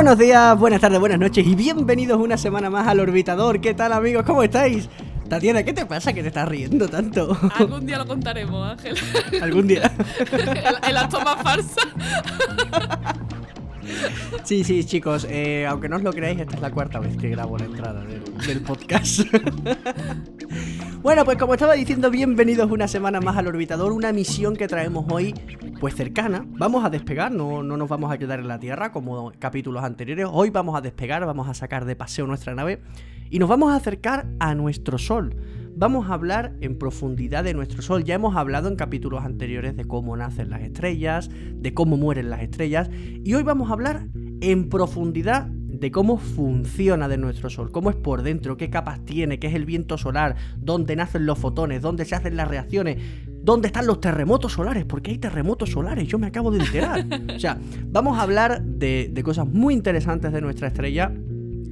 Buenos 0.00 0.16
días, 0.16 0.58
buenas 0.58 0.80
tardes, 0.80 0.98
buenas 0.98 1.18
noches 1.18 1.46
y 1.46 1.54
bienvenidos 1.54 2.18
una 2.18 2.38
semana 2.38 2.70
más 2.70 2.88
al 2.88 3.00
Orbitador. 3.00 3.60
¿Qué 3.60 3.74
tal 3.74 3.92
amigos? 3.92 4.24
¿Cómo 4.24 4.42
estáis? 4.42 4.88
Tatiana, 5.28 5.62
¿qué 5.62 5.74
te 5.74 5.84
pasa 5.84 6.14
que 6.14 6.22
te 6.22 6.28
estás 6.28 6.48
riendo 6.48 6.88
tanto? 6.88 7.36
Algún 7.58 7.84
día 7.84 7.98
lo 7.98 8.06
contaremos, 8.06 8.66
Ángel. 8.66 8.96
Algún 9.42 9.66
día. 9.66 9.92
el, 10.32 10.88
el 10.88 10.96
acto 10.96 11.20
más 11.20 11.42
farsa. 11.42 11.82
Sí, 14.42 14.64
sí, 14.64 14.84
chicos, 14.84 15.26
eh, 15.28 15.66
aunque 15.68 15.90
no 15.90 15.96
os 15.96 16.02
lo 16.02 16.14
creáis, 16.14 16.40
esta 16.40 16.54
es 16.54 16.62
la 16.62 16.70
cuarta 16.70 16.98
vez 16.98 17.18
que 17.18 17.28
grabo 17.28 17.58
la 17.58 17.66
entrada 17.66 18.02
del, 18.02 18.24
del 18.46 18.62
podcast. 18.62 19.20
Bueno, 21.02 21.24
pues 21.24 21.38
como 21.38 21.54
estaba 21.54 21.74
diciendo, 21.74 22.10
bienvenidos 22.10 22.70
una 22.70 22.86
semana 22.86 23.20
más 23.20 23.36
al 23.36 23.46
Orbitador, 23.46 23.92
una 23.92 24.12
misión 24.12 24.54
que 24.54 24.68
traemos 24.68 25.06
hoy, 25.10 25.34
pues 25.80 25.94
cercana. 25.94 26.44
Vamos 26.46 26.84
a 26.84 26.90
despegar, 26.90 27.32
no, 27.32 27.62
no 27.62 27.76
nos 27.76 27.88
vamos 27.88 28.12
a 28.12 28.18
quedar 28.18 28.40
en 28.40 28.48
la 28.48 28.58
Tierra 28.58 28.92
como 28.92 29.32
capítulos 29.38 29.82
anteriores. 29.82 30.26
Hoy 30.30 30.50
vamos 30.50 30.76
a 30.76 30.82
despegar, 30.82 31.24
vamos 31.24 31.48
a 31.48 31.54
sacar 31.54 31.86
de 31.86 31.96
paseo 31.96 32.26
nuestra 32.26 32.54
nave 32.54 32.82
y 33.30 33.38
nos 33.38 33.48
vamos 33.48 33.72
a 33.72 33.76
acercar 33.76 34.26
a 34.40 34.54
nuestro 34.54 34.98
Sol 34.98 35.34
vamos 35.76 36.10
a 36.10 36.14
hablar 36.14 36.56
en 36.60 36.78
profundidad 36.78 37.42
de 37.44 37.54
nuestro 37.54 37.80
Sol. 37.80 38.04
Ya 38.04 38.14
hemos 38.14 38.36
hablado 38.36 38.68
en 38.68 38.76
capítulos 38.76 39.24
anteriores 39.24 39.76
de 39.76 39.86
cómo 39.86 40.14
nacen 40.14 40.50
las 40.50 40.60
estrellas, 40.60 41.30
de 41.30 41.72
cómo 41.72 41.96
mueren 41.96 42.28
las 42.28 42.42
estrellas, 42.42 42.90
y 42.92 43.32
hoy 43.32 43.42
vamos 43.42 43.70
a 43.70 43.72
hablar 43.72 44.06
en 44.42 44.68
profundidad 44.68 45.48
de 45.80 45.90
cómo 45.90 46.18
funciona 46.18 47.08
de 47.08 47.16
nuestro 47.16 47.50
Sol, 47.50 47.70
cómo 47.72 47.90
es 47.90 47.96
por 47.96 48.22
dentro, 48.22 48.56
qué 48.56 48.70
capas 48.70 49.04
tiene, 49.04 49.38
qué 49.38 49.46
es 49.46 49.54
el 49.54 49.64
viento 49.64 49.96
solar, 49.98 50.36
dónde 50.58 50.94
nacen 50.94 51.26
los 51.26 51.38
fotones, 51.38 51.82
dónde 51.82 52.04
se 52.04 52.14
hacen 52.14 52.36
las 52.36 52.48
reacciones, 52.48 52.98
dónde 53.42 53.68
están 53.68 53.86
los 53.86 54.00
terremotos 54.00 54.52
solares, 54.52 54.84
porque 54.84 55.12
hay 55.12 55.18
terremotos 55.18 55.70
solares, 55.70 56.06
yo 56.06 56.18
me 56.18 56.26
acabo 56.26 56.50
de 56.50 56.60
enterar. 56.64 57.04
O 57.34 57.38
sea, 57.40 57.58
vamos 57.86 58.18
a 58.18 58.22
hablar 58.22 58.62
de, 58.62 59.10
de 59.12 59.22
cosas 59.22 59.46
muy 59.46 59.72
interesantes 59.72 60.32
de 60.32 60.40
nuestra 60.40 60.68
estrella, 60.68 61.12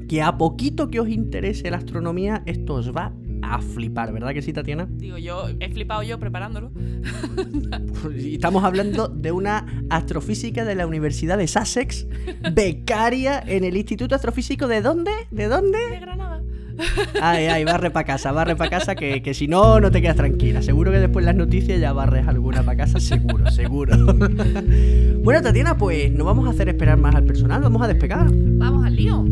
que 0.08 0.22
a 0.22 0.38
poquito 0.38 0.90
que 0.90 1.00
os 1.00 1.08
interese 1.08 1.70
la 1.70 1.76
astronomía, 1.76 2.42
esto 2.46 2.74
os 2.74 2.96
va 2.96 3.12
a 3.42 3.60
flipar, 3.60 4.12
¿verdad 4.12 4.32
que 4.32 4.42
sí, 4.42 4.52
Tatiana? 4.52 4.86
Digo, 4.90 5.18
yo 5.18 5.48
he 5.60 5.70
flipado 5.70 6.02
yo 6.02 6.18
preparándolo. 6.18 6.70
Estamos 8.16 8.64
hablando 8.64 9.08
de 9.08 9.32
una 9.32 9.66
astrofísica 9.90 10.64
de 10.64 10.74
la 10.74 10.86
Universidad 10.86 11.38
de 11.38 11.46
Sussex, 11.46 12.06
becaria 12.52 13.42
en 13.46 13.64
el 13.64 13.76
Instituto 13.76 14.14
Astrofísico 14.14 14.68
de 14.68 14.82
dónde? 14.82 15.10
¿De 15.30 15.48
dónde? 15.48 15.78
De 15.90 16.00
Granada. 16.00 16.42
Ay, 17.20 17.46
ay, 17.46 17.64
barre 17.64 17.90
para 17.90 18.04
casa, 18.04 18.32
barre 18.32 18.56
para 18.56 18.70
casa, 18.70 18.94
que, 18.94 19.22
que, 19.22 19.34
si 19.34 19.48
no, 19.48 19.80
no 19.80 19.90
te 19.90 20.00
quedas 20.00 20.16
tranquila. 20.16 20.62
Seguro 20.62 20.92
que 20.92 21.00
después 21.00 21.24
las 21.24 21.34
noticias 21.34 21.80
ya 21.80 21.92
barres 21.92 22.26
alguna 22.28 22.62
para 22.62 22.78
casa, 22.78 23.00
seguro, 23.00 23.50
seguro. 23.50 23.96
bueno, 25.22 25.42
Tatiana, 25.42 25.76
pues 25.76 26.12
no 26.12 26.24
vamos 26.24 26.46
a 26.46 26.50
hacer 26.50 26.68
esperar 26.68 26.98
más 26.98 27.14
al 27.14 27.24
personal, 27.24 27.62
vamos 27.62 27.82
a 27.82 27.88
despegar. 27.88 28.28
Vamos 28.30 28.86
al 28.86 28.94
lío. 28.94 29.24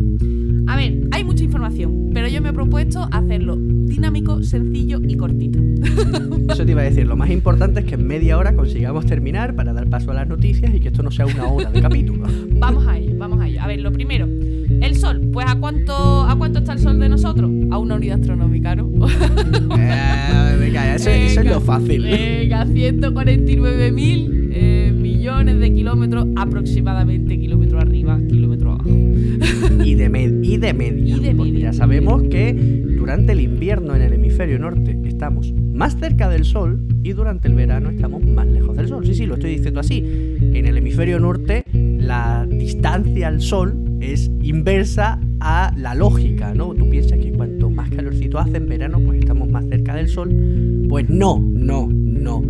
A 0.67 0.75
ver, 0.75 0.99
hay 1.11 1.23
mucha 1.23 1.43
información, 1.43 2.09
pero 2.13 2.27
yo 2.27 2.41
me 2.41 2.49
he 2.49 2.53
propuesto 2.53 3.07
hacerlo 3.11 3.57
dinámico, 3.97 4.43
sencillo 4.43 4.99
y 5.05 5.17
cortito. 5.17 5.59
Eso 6.53 6.63
te 6.65 6.71
iba 6.71 6.81
a 6.81 6.85
decir, 6.85 7.07
lo 7.07 7.15
más 7.15 7.31
importante 7.31 7.79
es 7.79 7.85
que 7.87 7.95
en 7.95 8.05
media 8.05 8.37
hora 8.37 8.53
consigamos 8.53 9.07
terminar 9.07 9.55
para 9.55 9.73
dar 9.73 9.89
paso 9.89 10.11
a 10.11 10.13
las 10.13 10.27
noticias 10.27 10.73
y 10.73 10.79
que 10.79 10.89
esto 10.89 11.01
no 11.01 11.09
sea 11.09 11.25
una 11.25 11.47
hora 11.47 11.71
de 11.71 11.81
capítulo. 11.81 12.25
Vamos 12.59 12.87
a 12.87 12.97
ello, 12.97 13.15
vamos 13.17 13.39
a 13.41 13.47
ello. 13.47 13.61
A 13.61 13.67
ver, 13.67 13.79
lo 13.81 13.91
primero, 13.91 14.27
el 14.27 14.95
sol, 14.95 15.21
pues 15.31 15.45
¿a 15.47 15.55
cuánto, 15.55 15.93
¿a 15.93 16.35
cuánto 16.37 16.59
está 16.59 16.73
el 16.73 16.79
sol 16.79 16.99
de 16.99 17.09
nosotros? 17.09 17.51
A 17.71 17.77
una 17.77 17.95
unidad 17.95 18.19
astronómica, 18.19 18.75
¿no? 18.75 18.85
eh, 19.07 20.57
venga, 20.59 20.95
eso, 20.95 21.09
venga, 21.09 21.25
eso, 21.25 21.41
es 21.41 21.45
lo 21.45 21.61
fácil. 21.61 22.03
Venga, 22.03 22.65
149.000 22.65 24.49
eh, 24.51 24.93
millones 24.95 25.59
de 25.59 25.73
kilómetros, 25.73 26.27
aproximadamente 26.35 27.37
kilómetros 27.39 27.81
arriba, 27.81 28.19
kilómetros 28.27 28.75
abajo. 28.75 28.89
Y 29.83 29.95
de, 29.95 30.09
med 30.09 30.43
y 30.43 30.57
de 30.57 30.73
media. 30.73 31.15
Y 31.15 31.19
de 31.19 31.33
media. 31.33 31.59
Ya 31.59 31.73
sabemos 31.73 32.23
que 32.23 32.96
durante 33.07 33.31
el 33.31 33.39
invierno 33.39 33.95
en 33.95 34.01
el 34.01 34.11
hemisferio 34.11 34.59
norte 34.59 34.99
estamos 35.05 35.53
más 35.53 35.97
cerca 35.97 36.27
del 36.27 36.43
Sol 36.43 36.83
y 37.03 37.13
durante 37.13 37.47
el 37.47 37.53
verano 37.53 37.89
estamos 37.89 38.21
más 38.25 38.45
lejos 38.47 38.75
del 38.75 38.89
Sol. 38.89 39.05
Sí, 39.05 39.15
sí, 39.15 39.25
lo 39.25 39.35
estoy 39.35 39.51
diciendo 39.51 39.79
así. 39.79 40.03
En 40.41 40.65
el 40.65 40.75
hemisferio 40.75 41.17
norte 41.17 41.63
la 41.71 42.45
distancia 42.49 43.29
al 43.29 43.39
Sol 43.39 43.81
es 44.01 44.29
inversa 44.41 45.21
a 45.39 45.71
la 45.77 45.95
lógica, 45.95 46.53
¿no? 46.53 46.73
Tú 46.73 46.89
piensas 46.89 47.17
que 47.19 47.31
cuanto 47.31 47.69
más 47.69 47.89
calorcito 47.91 48.39
hace 48.39 48.57
en 48.57 48.67
verano, 48.67 48.99
pues 48.99 49.19
estamos 49.19 49.49
más 49.49 49.65
cerca 49.69 49.95
del 49.95 50.09
Sol. 50.09 50.29
Pues 50.89 51.09
no, 51.09 51.39
no, 51.39 51.87
no. 51.89 52.43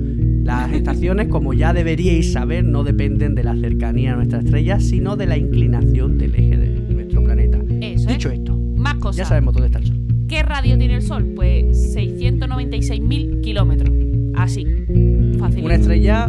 Las 0.43 0.73
estaciones, 0.73 1.27
como 1.27 1.53
ya 1.53 1.71
deberíais 1.71 2.33
saber, 2.33 2.65
no 2.65 2.83
dependen 2.83 3.35
de 3.35 3.43
la 3.43 3.55
cercanía 3.55 4.13
a 4.13 4.15
nuestra 4.15 4.39
estrella, 4.39 4.79
sino 4.79 5.15
de 5.17 5.27
la 5.27 5.37
inclinación 5.37 6.17
del 6.17 6.33
eje 6.33 6.57
de 6.57 6.93
nuestro 6.95 7.23
planeta. 7.23 7.59
Eso, 7.79 8.09
Dicho 8.09 8.31
¿eh? 8.31 8.33
esto, 8.33 8.57
Más 8.75 8.95
cosas. 8.95 9.17
ya 9.17 9.25
sabemos 9.25 9.53
dónde 9.53 9.67
está 9.67 9.77
el 9.77 9.85
Sol. 9.85 9.96
¿Qué 10.27 10.43
radio 10.43 10.77
tiene 10.77 10.95
el 10.95 11.01
Sol? 11.01 11.31
Pues 11.35 11.95
696.000 11.95 13.41
kilómetros. 13.41 13.95
Así. 14.35 14.65
Fácil. 15.39 15.63
Una 15.63 15.75
estrella 15.75 16.27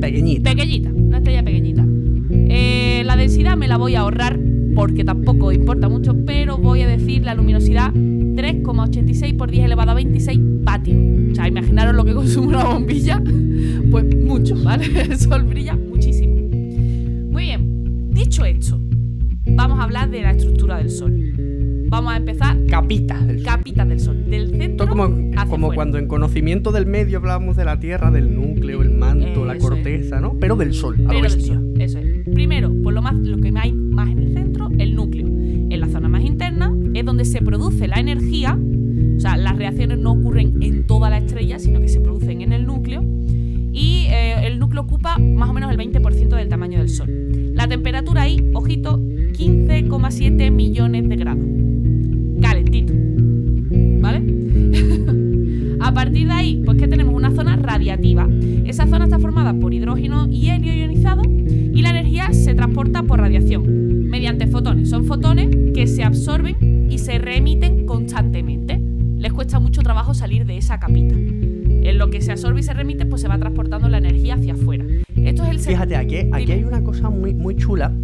pequeñita. 0.00 0.50
Pequeñita, 0.50 0.90
una 0.90 1.18
estrella 1.18 1.44
pequeñita. 1.44 1.86
Eh, 2.30 3.02
la 3.04 3.16
densidad 3.16 3.56
me 3.56 3.68
la 3.68 3.76
voy 3.76 3.94
a 3.94 4.00
ahorrar 4.00 4.40
porque 4.74 5.04
tampoco 5.04 5.52
importa 5.52 5.88
mucho, 5.88 6.16
pero 6.26 6.58
voy 6.58 6.82
a 6.82 6.88
decir 6.88 7.22
la 7.24 7.34
luminosidad 7.34 7.92
3,86 7.92 9.36
por 9.36 9.50
10 9.50 9.66
elevado 9.66 9.92
a 9.92 9.94
26 9.94 10.38
vatios. 10.62 10.98
O 11.30 11.34
sea, 11.34 11.46
imaginaros 11.46 11.94
lo 11.94 12.04
que 12.04 12.14
consume 12.16 12.48
una 12.48 12.64
bombilla, 12.64 13.22
pues 13.90 14.16
mucho, 14.16 14.56
¿vale? 14.64 14.86
El 15.00 15.16
sol 15.16 15.44
brilla 15.44 15.76
muchísimo. 15.76 16.34
Muy 17.30 17.44
bien, 17.44 18.10
dicho 18.10 18.44
esto, 18.44 18.80
vamos 19.46 19.78
a 19.78 19.84
hablar 19.84 20.10
de 20.10 20.22
la 20.22 20.32
estructura 20.32 20.78
del 20.78 20.90
sol. 20.90 21.27
Vamos 21.88 22.12
a 22.12 22.16
empezar. 22.16 22.56
Capitas 22.68 23.26
del 23.26 23.38
Sol. 23.38 23.44
Capitas 23.46 23.88
del 23.88 24.00
sol. 24.00 24.24
Del 24.28 24.50
centro. 24.50 24.84
Esto 24.84 24.88
como, 24.88 25.04
hacia 25.04 25.46
como 25.46 25.66
fuera. 25.68 25.76
cuando 25.76 25.98
en 25.98 26.06
conocimiento 26.06 26.70
del 26.72 26.86
medio 26.86 27.18
hablábamos 27.18 27.56
de 27.56 27.64
la 27.64 27.78
Tierra, 27.80 28.10
del 28.10 28.34
núcleo, 28.34 28.82
el 28.82 28.90
manto, 28.90 29.44
la 29.44 29.54
es. 29.54 29.62
corteza, 29.62 30.20
¿no? 30.20 30.36
Pero 30.38 30.56
del 30.56 30.74
Sol, 30.74 30.96
a 30.96 31.02
lo 31.02 31.08
Pero 31.08 31.22
del 31.22 31.32
bestia. 31.36 31.54
Sol, 31.54 31.74
Eso 31.80 31.98
es. 31.98 32.28
Primero, 32.34 32.72
por 32.82 32.92
lo, 32.92 33.02
más, 33.02 33.14
lo 33.14 33.38
que 33.38 33.52
hay 33.56 33.72
más 33.72 34.08
en 34.10 34.18
el 34.18 34.32
centro, 34.34 34.70
el 34.78 34.94
núcleo. 34.94 35.26
En 35.26 35.80
la 35.80 35.88
zona 35.88 36.08
más 36.08 36.22
interna 36.22 36.74
es 36.94 37.04
donde 37.04 37.24
se 37.24 37.40
produce 37.40 37.88
la 37.88 37.96
energía. 37.96 38.58
O 39.16 39.20
sea, 39.20 39.36
las 39.36 39.56
reacciones 39.56 39.98
no 39.98 40.12
ocurren 40.12 40.62
en 40.62 40.86
toda 40.86 41.10
la 41.10 41.18
estrella, 41.18 41.58
sino 41.58 41.80
que 41.80 41.88
se 41.88 42.00
producen 42.00 42.42
en 42.42 42.52
el 42.52 42.66
núcleo. 42.66 43.02
Y 43.72 44.06
eh, 44.08 44.46
el 44.46 44.58
núcleo 44.58 44.82
ocupa 44.82 45.18
más 45.18 45.48
o 45.50 45.52
menos 45.52 45.70
el 45.70 45.78
20% 45.78 46.28
del 46.36 46.48
tamaño 46.48 46.78
del 46.78 46.88
Sol. 46.88 47.08
La 47.54 47.66
temperatura 47.66 48.22
ahí, 48.22 48.50
ojito, 48.54 48.98
15,7 48.98 50.50
millones 50.50 51.07
absorbe 72.48 72.60
y 72.60 72.62
se 72.62 72.72
remite, 72.72 73.04
pues 73.04 73.20
se 73.20 73.28
va 73.28 73.38
transportando 73.38 73.88
la 73.88 73.98
energía 73.98 74.34
hacia 74.34 74.54
afuera. 74.54 74.84
Esto 75.16 75.44
es 75.44 75.50
el 75.50 75.58
Fíjate, 75.58 75.96
aquí, 75.96 76.16
aquí 76.32 76.52
hay 76.52 76.64
una 76.64 76.82
cosa 76.82 77.10
muy, 77.10 77.34
muy 77.34 77.56
chula, 77.56 77.94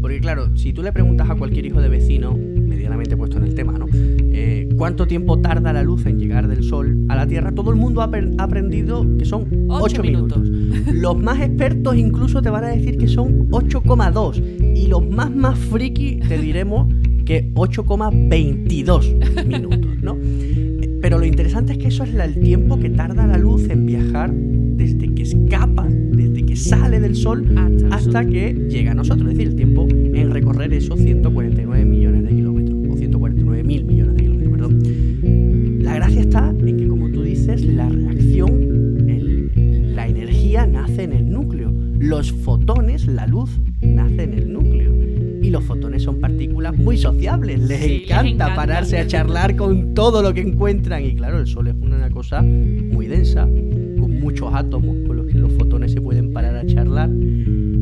porque 0.00 0.18
claro, 0.18 0.56
si 0.56 0.72
tú 0.72 0.82
le 0.82 0.92
preguntas 0.92 1.30
a 1.30 1.36
cualquier 1.36 1.66
hijo 1.66 1.80
de 1.80 1.88
vecino, 1.88 2.36
medianamente 2.36 3.16
puesto 3.16 3.36
en 3.36 3.44
el 3.44 3.54
tema, 3.54 3.72
¿no? 3.78 3.86
Eh, 3.92 4.68
¿Cuánto 4.76 5.06
tiempo 5.06 5.38
tarda 5.38 5.72
la 5.72 5.84
luz 5.84 6.04
en 6.06 6.18
llegar 6.18 6.48
del 6.48 6.64
Sol 6.64 7.06
a 7.08 7.14
la 7.14 7.28
Tierra? 7.28 7.52
Todo 7.52 7.70
el 7.70 7.76
mundo 7.76 8.00
ha, 8.00 8.10
aprendido 8.38 9.06
que 9.16 9.24
son 9.24 9.42
8 9.68 9.84
Ocho 9.84 10.02
minutos. 10.02 10.42
minutos. 10.50 10.94
Los 10.94 11.16
más 11.16 11.40
expertos 11.40 11.94
incluso 11.96 12.42
te 12.42 12.50
van 12.50 12.64
a 12.64 12.68
decir 12.68 12.98
que 12.98 13.06
son 13.06 13.48
8,2 13.50 14.76
y 14.76 14.88
los 14.88 15.08
más 15.08 15.30
más 15.30 15.56
friki 15.56 16.18
te 16.26 16.38
diremos 16.38 16.92
que 17.24 17.52
8,22 17.54 19.46
minutos, 19.46 19.81
Pero 21.12 21.20
lo 21.20 21.26
interesante 21.26 21.72
es 21.72 21.78
que 21.78 21.88
eso 21.88 22.04
es 22.04 22.14
el 22.14 22.40
tiempo 22.40 22.80
que 22.80 22.88
tarda 22.88 23.26
la 23.26 23.36
luz 23.36 23.68
en 23.68 23.84
viajar 23.84 24.32
desde 24.32 25.12
que 25.12 25.24
escapa, 25.24 25.86
desde 25.86 26.46
que 26.46 26.56
sale 26.56 27.00
del 27.00 27.14
Sol 27.16 27.44
Hasta 27.90 28.24
que 28.24 28.54
llega 28.54 28.92
a 28.92 28.94
nosotros. 28.94 29.30
Es 29.30 29.36
decir, 29.36 29.48
el 29.48 29.56
tiempo 29.56 29.86
en 29.90 30.30
recorrer 30.30 30.72
esos 30.72 30.98
149 30.98 31.84
millones 31.84 32.21
Los 42.12 42.30
fotones, 42.30 43.06
la 43.06 43.26
luz, 43.26 43.58
nace 43.80 44.24
en 44.24 44.34
el 44.34 44.52
núcleo. 44.52 44.92
Y 45.42 45.48
los 45.48 45.64
fotones 45.64 46.02
son 46.02 46.20
partículas 46.20 46.76
muy 46.76 46.98
sociables. 46.98 47.58
Les, 47.62 47.80
Sí, 47.80 47.88
les 47.88 48.02
encanta, 48.02 48.54
pararse 48.54 48.98
a 48.98 49.06
charlar 49.06 49.56
con 49.56 49.94
todo 49.94 50.22
lo 50.22 50.34
que 50.34 50.42
encuentran. 50.42 51.02
Y 51.06 51.14
claro, 51.14 51.38
el 51.40 51.46
Sol 51.46 51.68
es 51.68 51.74
una 51.80 52.10
cosa 52.10 52.42
muy 52.42 53.06
densa, 53.06 53.44
con 53.44 54.20
muchos 54.20 54.52
átomos 54.52 54.94
con 55.06 55.16
los 55.16 55.26
que 55.26 55.38
los 55.38 55.54
fotones 55.54 55.92
se 55.92 56.02
pueden 56.02 56.34
parar 56.34 56.54
a 56.54 56.66
charlar. 56.66 57.08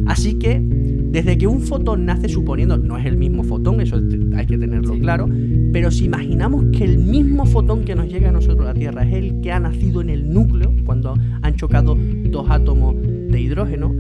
Así 0.06 0.34
que 0.38 0.62
Desde 1.10 1.36
que 1.36 1.48
un 1.48 1.60
fotón 1.60 2.06
nace 2.06 2.28
suponiendo, 2.28 2.78
no 2.78 2.96
es 2.96 3.04
el 3.04 3.16
mismo 3.16 3.42
fotón, 3.42 3.80
eso 3.80 3.96
hay 4.36 4.46
que 4.46 4.56
tenerlo 4.56 4.94
Sí. 4.94 5.00
claro, 5.00 5.28
pero 5.72 5.90
si 5.90 6.04
imaginamos 6.04 6.66
que 6.70 6.84
el 6.84 6.98
mismo 6.98 7.46
fotón 7.46 7.82
que 7.84 7.96
nos 7.96 8.06
llega 8.06 8.28
a 8.28 8.32
nosotros 8.32 8.60
a 8.60 8.66
la 8.66 8.74
Tierra 8.74 9.02
es 9.02 9.12
el 9.14 9.40
que 9.40 9.50
ha 9.50 9.58
nacido 9.58 10.02
en 10.02 10.10
el 10.10 10.32
núcleo, 10.32 10.72
cuando 10.84 11.16
han 11.42 11.54
chocado 11.56 11.98
dos 12.30 12.46
átomos 12.48 12.94
de 13.30 13.40
hidrógeno, 13.40 13.94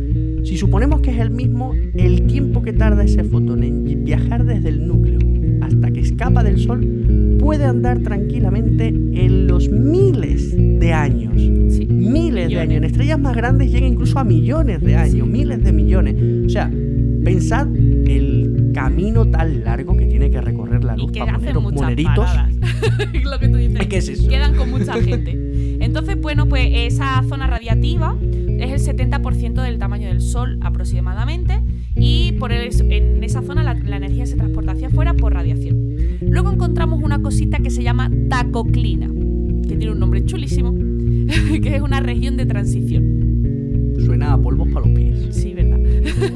si 0.44 0.56
suponemos 0.56 1.00
que 1.00 1.10
es 1.10 1.18
el 1.18 1.30
mismo, 1.30 1.72
el 1.94 2.26
tiempo 2.26 2.62
que 2.62 2.72
tarda 2.72 3.04
ese 3.04 3.24
fotón 3.24 3.62
en 3.62 4.04
viajar 4.04 4.44
desde 4.44 4.70
el 4.70 4.86
núcleo 4.86 5.18
hasta 5.60 5.90
que 5.90 6.00
escapa 6.00 6.42
del 6.42 6.58
Sol 6.58 6.86
puede 7.38 7.64
andar 7.64 8.00
tranquilamente 8.00 8.88
en 8.88 9.46
los 9.46 9.68
miles 9.68 10.54
de 10.56 10.92
años. 10.92 11.34
Sí. 11.74 11.86
Miles 11.86 12.48
de 12.48 12.58
años. 12.58 12.76
En 12.78 12.84
estrellas 12.84 13.18
más 13.18 13.36
grandes 13.36 13.70
llega 13.70 13.86
incluso 13.86 14.18
a 14.18 14.24
millones 14.24 14.80
de 14.80 14.96
años, 14.96 15.26
Sí. 15.26 15.32
miles 15.32 15.62
de 15.62 15.72
millones. 15.72 16.16
O 16.46 16.48
sea, 16.48 16.70
pensad 17.24 17.68
el 17.74 18.70
camino 18.74 19.26
tan 19.26 19.62
largo 19.64 19.96
que 19.96 20.06
tiene 20.06 20.30
que 20.30 20.40
recorrer 20.40 20.84
la 20.84 20.94
Y 20.96 21.00
luz 21.00 21.12
que 21.12 21.20
para 21.20 21.38
poner 21.38 21.54
moneritos. 21.54 22.28
Lo 23.24 23.38
que 23.38 23.48
tú 23.48 23.56
dices. 23.56 23.80
Es 23.80 23.86
que 23.86 23.96
es 23.98 24.08
eso. 24.08 24.28
Quedan 24.28 24.54
con 24.56 24.70
mucha 24.70 24.94
gente. 24.94 25.76
Entonces, 25.80 26.20
bueno, 26.20 26.46
pues 26.48 26.68
esa 26.72 27.22
zona 27.28 27.46
radiativa 27.46 28.16
es 28.60 28.86
el 28.88 28.96
70% 28.96 29.62
del 29.62 29.78
tamaño 29.78 30.08
del 30.08 30.20
Sol 30.20 30.58
aproximadamente 30.62 31.60
y 31.96 32.32
por 32.32 32.52
el- 32.52 32.70
en 32.92 33.22
esa 33.24 33.42
zona 33.42 33.62
la, 33.62 33.74
la 33.74 33.96
energía 33.96 34.26
se 34.26 34.36
transporta 34.36 34.72
hacia 34.72 34.88
afuera 34.88 35.14
por 35.14 35.32
radiación. 35.34 35.76
Luego 36.22 36.52
encontramos 36.52 37.02
una 37.02 37.20
cosita 37.22 37.58
que 37.58 37.70
se 37.70 37.82
llama 37.82 38.10
tacoclina, 38.28 39.06
que 39.68 39.76
tiene 39.76 39.90
un 39.92 39.98
nombre 39.98 40.24
chulísimo, 40.24 40.74
que 41.62 41.76
es 41.76 41.82
una 41.82 42.00
región 42.00 42.36
de 42.36 42.46
transición. 42.46 43.94
Suena 44.04 44.32
a 44.32 44.38
polvos 44.40 44.68
para 44.72 44.86
los 44.86 44.94
pies. 44.96 45.28
Sí, 45.30 45.52
¿verdad? 45.54 45.78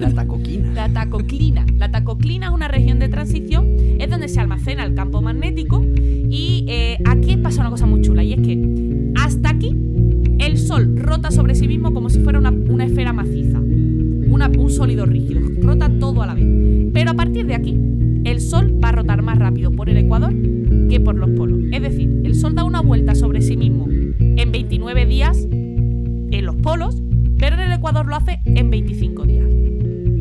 La 0.00 0.11
tacoquina. 0.12 0.70
La 0.75 0.88
tacoclina. 0.88 1.67
La 1.77 1.91
tacoclina 1.91 2.47
es 2.49 2.53
una 2.53 2.69
región 2.69 2.99
de 2.99 3.09
transición, 3.09 3.69
es 3.99 4.11
donde 4.11 4.29
se 4.29 4.41
almacena 4.41 4.85
el 4.85 4.94
campo 4.94 5.23
magnético 5.23 5.82
y 5.85 6.65
eh, 6.69 6.99
aquí 7.06 7.37
pasa 7.37 7.61
una 7.62 7.70
cosa 7.70 7.87
muy 7.87 8.00
chula 8.03 8.23
y 8.23 8.32
es 8.35 8.41
que 8.41 9.12
hasta 9.17 9.50
aquí 9.50 9.75
el 10.55 10.61
Sol 10.61 10.97
rota 10.97 11.33
sobre 11.33 11.56
sí 11.56 11.67
mismo 11.67 11.93
como 11.93 12.09
si 12.09 12.21
fuera 12.21 12.39
una, 12.39 12.85
esfera 12.85 13.12
maciza, 13.12 13.59
un 13.59 14.71
sólido 14.71 15.05
rígido, 15.05 15.41
rota 15.61 15.91
todo 15.99 16.23
a 16.23 16.29
la 16.29 16.35
vez. 16.35 16.47
Pero 16.93 17.11
a 17.11 17.15
partir 17.15 17.45
de 17.47 17.56
aquí, 17.56 17.77
el 18.25 18.41
Sol 18.41 18.79
va 18.83 18.91
a 18.91 18.93
rotar 18.93 19.21
más 19.23 19.37
rápido 19.37 19.73
por 19.73 19.91
el 19.91 19.97
ecuador 19.97 20.33
que 20.89 21.01
por 21.01 21.17
los 21.17 21.31
polos. 21.31 21.59
Es 21.73 21.83
decir, 21.83 22.21
el 22.23 22.37
Sol 22.37 22.55
da 22.55 22.62
una 22.62 22.83
vuelta 22.83 23.17
sobre 23.17 23.43
sí 23.43 23.56
mismo 23.56 23.89
en 23.89 24.53
29 24.53 25.06
días 25.06 25.45
en 25.51 26.47
los 26.47 26.55
polos, 26.55 27.03
pero 27.37 27.56
en 27.56 27.62
el 27.62 27.73
ecuador 27.73 28.06
lo 28.06 28.15
hace 28.15 28.41
en 28.45 28.71
25 28.71 29.25
días 29.25 29.49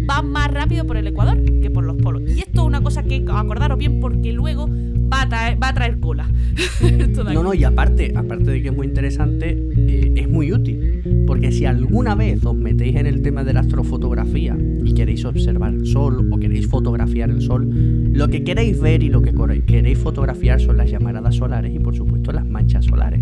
va 0.09 0.21
más 0.21 0.51
rápido 0.51 0.85
por 0.85 0.97
el 0.97 1.07
Ecuador 1.07 1.41
que 1.61 1.69
por 1.69 1.85
los 1.85 1.95
polos. 1.95 2.23
Y 2.27 2.39
esto 2.41 2.61
es 2.61 2.67
una 2.67 2.81
cosa 2.81 3.03
que 3.03 3.23
acordaros 3.29 3.77
bien 3.77 4.01
porque 4.01 4.33
luego 4.33 4.67
va 5.11 5.21
a 5.23 5.29
traer, 5.29 5.61
va 5.61 5.69
a 5.69 5.73
traer 5.73 5.99
cola. 5.99 6.29
No, 7.33 7.41
no, 7.41 7.53
y 7.53 7.63
aparte, 7.63 8.13
aparte 8.15 8.51
de 8.51 8.61
que 8.61 8.67
es 8.67 8.75
muy 8.75 8.87
interesante, 8.87 9.57
eh, 9.75 10.13
es 10.15 10.29
muy 10.29 10.51
útil. 10.51 11.01
Porque 11.25 11.51
si 11.51 11.65
alguna 11.65 12.15
vez 12.15 12.45
os 12.45 12.55
metéis 12.55 12.95
en 12.95 13.07
el 13.07 13.21
tema 13.21 13.43
de 13.43 13.53
la 13.53 13.61
astrofotografía 13.61 14.57
y 14.83 14.93
queréis 14.93 15.25
observar 15.25 15.73
el 15.73 15.85
sol 15.85 16.29
o 16.31 16.37
queréis 16.37 16.67
fotografiar 16.67 17.29
el 17.29 17.41
sol, 17.41 17.69
lo 18.13 18.27
que 18.27 18.43
queréis 18.43 18.79
ver 18.79 19.03
y 19.03 19.09
lo 19.09 19.21
que 19.21 19.33
queréis 19.65 19.97
fotografiar 19.97 20.59
son 20.59 20.77
las 20.77 20.91
llamaradas 20.91 21.35
solares 21.35 21.73
y 21.73 21.79
por 21.79 21.95
supuesto 21.95 22.31
las 22.31 22.47
manchas 22.47 22.85
solares. 22.85 23.21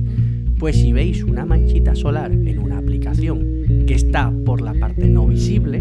Pues 0.58 0.76
si 0.76 0.94
veis 0.94 1.24
una 1.24 1.46
manchita 1.46 1.96
solar 1.96 2.32
en 2.32 2.60
una 2.60 2.78
aplicación 2.78 3.86
que 3.88 3.94
está 3.94 4.32
por 4.46 4.62
la 4.62 4.74
parte 4.74 5.08
no 5.10 5.26
visible, 5.26 5.80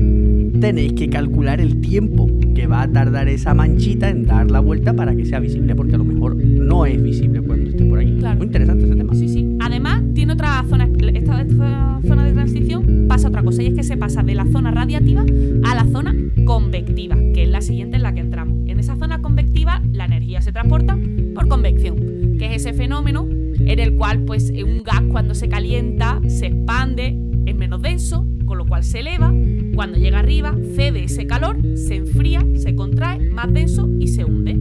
tenéis 0.61 0.95
que 0.95 1.09
calcular 1.11 1.61
el 1.61 1.81
tiempo 1.81 2.29
que 2.55 2.67
va 2.67 2.83
a 2.83 2.89
tardar 2.89 3.29
esa 3.29 3.55
manchita 3.55 4.09
en 4.09 4.27
dar 4.27 4.51
la 4.51 4.61
vuelta 4.61 4.95
para 4.95 5.15
que 5.15 5.25
sea 5.25 5.41
visible, 5.41 5.75
porque 5.75 5.95
a 5.95 5.99
lo 5.99 6.05
mejor 6.05 6.37
no 6.37 6.87
es 6.87 7.03
visible 7.03 7.41
cuando 7.43 7.71
esté 7.71 7.85
por 7.85 7.99
ahí. 7.99 8.17
Claro. 8.19 8.39
Muy 8.39 8.47
interesante 8.47 8.85
ese 8.85 8.97
tema. 8.97 9.15
Sí, 9.15 9.29
sí. 9.29 9.57
Además, 9.61 10.03
tiene 10.15 10.33
otra 10.33 10.65
zona, 10.69 10.89
esta, 11.15 11.43
esta 11.43 12.01
zona 12.07 12.25
de 12.25 12.33
transición 12.33 13.07
pasa 13.09 13.29
otra 13.29 13.43
cosa, 13.43 13.63
y 13.63 13.67
es 13.67 13.75
que 13.75 13.83
se 13.83 13.97
pasa 13.97 14.23
de 14.23 14.35
la 14.35 14.47
zona 14.47 14.71
radiativa 14.71 15.25
a 15.65 15.75
la 15.75 15.85
zona 15.87 16.15
convectiva, 16.45 17.17
que 17.35 17.45
es 17.45 17.49
la 17.49 17.61
siguiente 17.61 17.97
en 17.97 18.03
la 18.03 18.15
que 18.15 18.21
entramos. 18.21 18.57
En 18.67 18.79
esa 18.79 18.97
zona 18.97 19.21
convectiva, 19.21 19.83
la 19.93 20.05
energía 20.05 20.41
se 20.41 20.53
transporta 20.53 20.99
por 21.35 21.49
convección, 21.49 22.37
que 22.39 22.47
es 22.47 22.65
ese 22.65 22.73
fenómeno 22.73 23.29
en 23.29 23.79
el 23.79 23.95
cual 23.97 24.21
pues, 24.21 24.53
un 24.65 24.83
gas 24.83 25.03
cuando 25.11 25.35
se 25.35 25.49
calienta 25.49 26.21
se 26.29 26.47
expande, 26.47 27.17
es 27.47 27.55
menos 27.55 27.83
denso, 27.83 28.27
con 28.45 28.59
lo 28.59 28.67
cual 28.67 28.83
se 28.85 29.01
eleva. 29.01 29.33
Cuando 29.81 29.97
llega 29.97 30.19
arriba, 30.19 30.55
cede 30.75 31.05
ese 31.05 31.27
calor, 31.27 31.57
se 31.75 31.95
enfría, 31.97 32.45
se 32.57 32.75
contrae, 32.75 33.31
más 33.31 33.51
denso 33.51 33.89
y 33.99 34.09
se 34.09 34.27
hunde. 34.27 34.55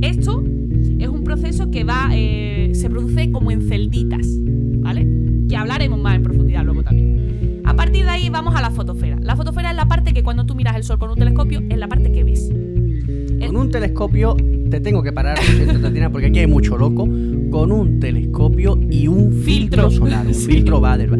Esto 0.00 0.42
es 0.98 1.06
un 1.06 1.22
proceso 1.22 1.70
que 1.70 1.84
va, 1.84 2.08
eh, 2.14 2.70
se 2.72 2.88
produce 2.88 3.30
como 3.30 3.50
en 3.50 3.60
celditas, 3.68 4.26
¿vale? 4.80 5.06
Que 5.50 5.54
hablaremos 5.58 6.00
más 6.00 6.16
en 6.16 6.22
profundidad 6.22 6.64
luego 6.64 6.82
también. 6.82 7.60
A 7.66 7.76
partir 7.76 8.04
de 8.04 8.10
ahí 8.10 8.30
vamos 8.30 8.54
a 8.56 8.62
la 8.62 8.70
fotosfera. 8.70 9.18
La 9.20 9.36
fotosfera 9.36 9.68
es 9.68 9.76
la 9.76 9.86
parte 9.86 10.14
que 10.14 10.22
cuando 10.22 10.46
tú 10.46 10.54
miras 10.54 10.76
el 10.76 10.82
sol 10.84 10.98
con 10.98 11.10
un 11.10 11.16
telescopio 11.16 11.60
es 11.68 11.76
la 11.76 11.86
parte 11.86 12.10
que 12.10 12.24
ves. 12.24 12.50
Con 13.46 13.56
un 13.58 13.70
telescopio, 13.70 14.34
te 14.70 14.80
tengo 14.80 15.02
que 15.02 15.12
parar, 15.12 15.36
porque 16.10 16.26
aquí 16.28 16.38
hay 16.38 16.46
mucho 16.46 16.78
loco. 16.78 17.06
Con 17.50 17.70
un 17.70 18.00
telescopio 18.00 18.80
y 18.90 19.08
un 19.08 19.30
filtro, 19.30 19.90
Filtro. 19.90 19.90
solar, 19.90 20.26
un 20.26 20.32
Sí. 20.34 20.46
filtro 20.52 20.80
Bader. 20.80 21.10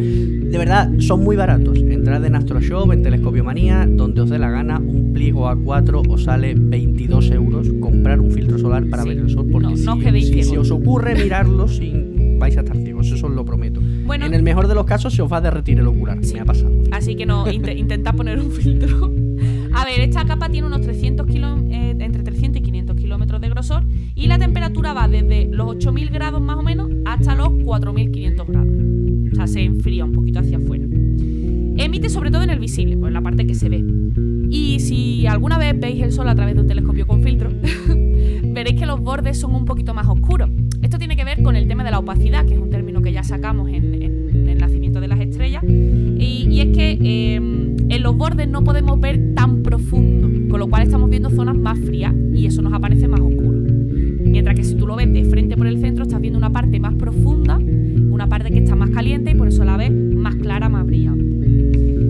De 0.54 0.58
verdad, 0.58 0.88
son 1.00 1.24
muy 1.24 1.34
baratos. 1.34 1.78
Entrad 1.78 2.24
en 2.24 2.36
AstroShop, 2.36 2.92
en 2.92 3.02
Telescopio 3.02 3.42
Manía, 3.42 3.88
donde 3.90 4.20
os 4.20 4.30
dé 4.30 4.38
la 4.38 4.50
gana, 4.50 4.78
un 4.78 5.12
pliego 5.12 5.48
A4 5.48 6.08
os 6.08 6.22
sale 6.22 6.54
22 6.56 7.32
euros 7.32 7.68
comprar 7.80 8.20
un 8.20 8.30
filtro 8.30 8.56
solar 8.56 8.86
para 8.88 9.02
Sí. 9.02 9.08
ver 9.08 9.18
el 9.18 9.30
sol. 9.30 9.48
Porque 9.50 9.66
No, 9.70 9.76
si, 9.76 9.84
no 9.84 9.96
si 10.12 10.22
ciegos. 10.22 10.46
se 10.46 10.58
os 10.58 10.70
ocurre 10.70 11.14
mirarlo, 11.24 11.66
sin, 11.66 12.38
vais 12.38 12.56
a 12.56 12.60
estar 12.60 12.76
ciegos, 12.76 13.10
eso 13.10 13.26
os 13.26 13.32
lo 13.32 13.44
prometo. 13.44 13.80
Bueno, 14.06 14.26
En 14.26 14.32
el 14.34 14.44
mejor 14.44 14.68
de 14.68 14.76
los 14.76 14.84
casos 14.86 15.12
se 15.12 15.22
os 15.22 15.32
va 15.32 15.38
a 15.38 15.40
derretir 15.40 15.80
el 15.80 15.88
ocular, 15.88 16.18
Sí. 16.22 16.34
me 16.34 16.40
ha 16.42 16.44
pasado. 16.44 16.70
así 16.92 17.16
que 17.16 17.26
no, 17.26 17.46
int- 17.48 17.76
intentad 17.76 18.14
poner 18.14 18.38
un 18.38 18.52
filtro. 18.52 19.12
A 19.74 19.84
ver, 19.84 20.02
esta 20.08 20.24
capa 20.24 20.48
tiene 20.50 20.68
unos 20.68 20.82
300 20.82 21.26
kilo- 21.26 21.58
eh, 21.68 21.96
entre 21.98 22.22
300 22.22 22.60
y 22.60 22.64
500 22.64 22.94
kilómetros 22.96 23.40
de 23.40 23.48
grosor 23.48 23.82
y 24.14 24.28
la 24.28 24.38
temperatura 24.38 24.92
va 24.92 25.08
desde 25.08 25.48
los 25.50 25.66
8000 25.68 26.10
grados 26.10 26.40
más 26.40 26.56
o 26.58 26.62
menos 26.62 26.90
hasta 27.06 27.34
los 27.34 27.48
4500 27.64 28.46
grados. 28.46 28.72
Se 29.46 29.62
enfría 29.62 30.04
un 30.04 30.12
poquito 30.12 30.40
hacia 30.40 30.56
afuera. 30.56 30.86
Emite 31.76 32.08
sobre 32.08 32.30
todo 32.30 32.42
en 32.42 32.50
el 32.50 32.58
visible, 32.58 32.96
pues 32.96 33.08
en 33.08 33.14
la 33.14 33.20
parte 33.20 33.46
que 33.46 33.54
se 33.54 33.68
ve. 33.68 33.84
Y 34.50 34.80
si 34.80 35.26
alguna 35.26 35.58
vez 35.58 35.78
veis 35.78 36.02
el 36.02 36.12
sol 36.12 36.28
a 36.28 36.34
través 36.34 36.54
de 36.54 36.62
un 36.62 36.66
telescopio 36.66 37.06
con 37.06 37.22
filtro, 37.22 37.50
veréis 38.52 38.78
que 38.78 38.86
los 38.86 39.00
bordes 39.00 39.38
son 39.38 39.54
un 39.54 39.64
poquito 39.64 39.92
más 39.94 40.08
oscuros. 40.08 40.50
Esto 40.82 40.98
tiene 40.98 41.16
que 41.16 41.24
ver 41.24 41.42
con 41.42 41.56
el 41.56 41.66
tema 41.66 41.84
de 41.84 41.90
la 41.90 41.98
opacidad, 41.98 42.46
que 42.46 42.54
es 42.54 42.60
un 42.60 42.70
término 42.70 43.02
que 43.02 43.12
ya 43.12 43.24
sacamos 43.24 43.68
en, 43.68 44.02
en 44.02 44.48
el 44.48 44.58
nacimiento 44.58 45.00
de 45.00 45.08
las 45.08 45.20
estrellas. 45.20 45.62
Y, 45.64 46.46
y 46.50 46.60
es 46.60 46.76
que 46.76 46.98
eh, 47.00 47.34
en 47.36 48.02
los 48.02 48.16
bordes 48.16 48.48
no 48.48 48.62
podemos 48.64 49.00
ver 49.00 49.34
tan 49.34 49.62
profundo, 49.62 50.28
con 50.48 50.60
lo 50.60 50.68
cual 50.68 50.82
estamos 50.82 51.10
viendo 51.10 51.30
zonas 51.30 51.56
más 51.56 51.78
frías 51.78 52.14
y 52.32 52.46
eso 52.46 52.62
nos 52.62 52.72
aparece 52.72 53.08
más 53.08 53.20
oscuro. 53.20 53.60
Mientras 54.24 54.56
que 54.56 54.64
si 54.64 54.74
tú 54.74 54.86
lo 54.86 54.96
ves 54.96 55.12
de 55.12 55.24
frente 55.24 55.56
por 55.56 55.66
el 55.66 55.80
centro, 55.80 56.04
estás 56.04 56.20
viendo 56.20 56.38
una 56.38 56.50
parte 56.50 56.80
más 56.80 56.94
profunda, 56.94 57.58
una 58.14 58.28
parte 58.28 58.50
que 58.50 58.58
está 58.58 58.76
más 58.76 58.90
caliente 58.90 59.32
y 59.32 59.34
por 59.34 59.48
eso 59.48 59.64
la 59.64 59.76
ves 59.76 59.90
más 59.92 60.36
clara, 60.36 60.68
más 60.68 60.86
brillante. 60.86 61.24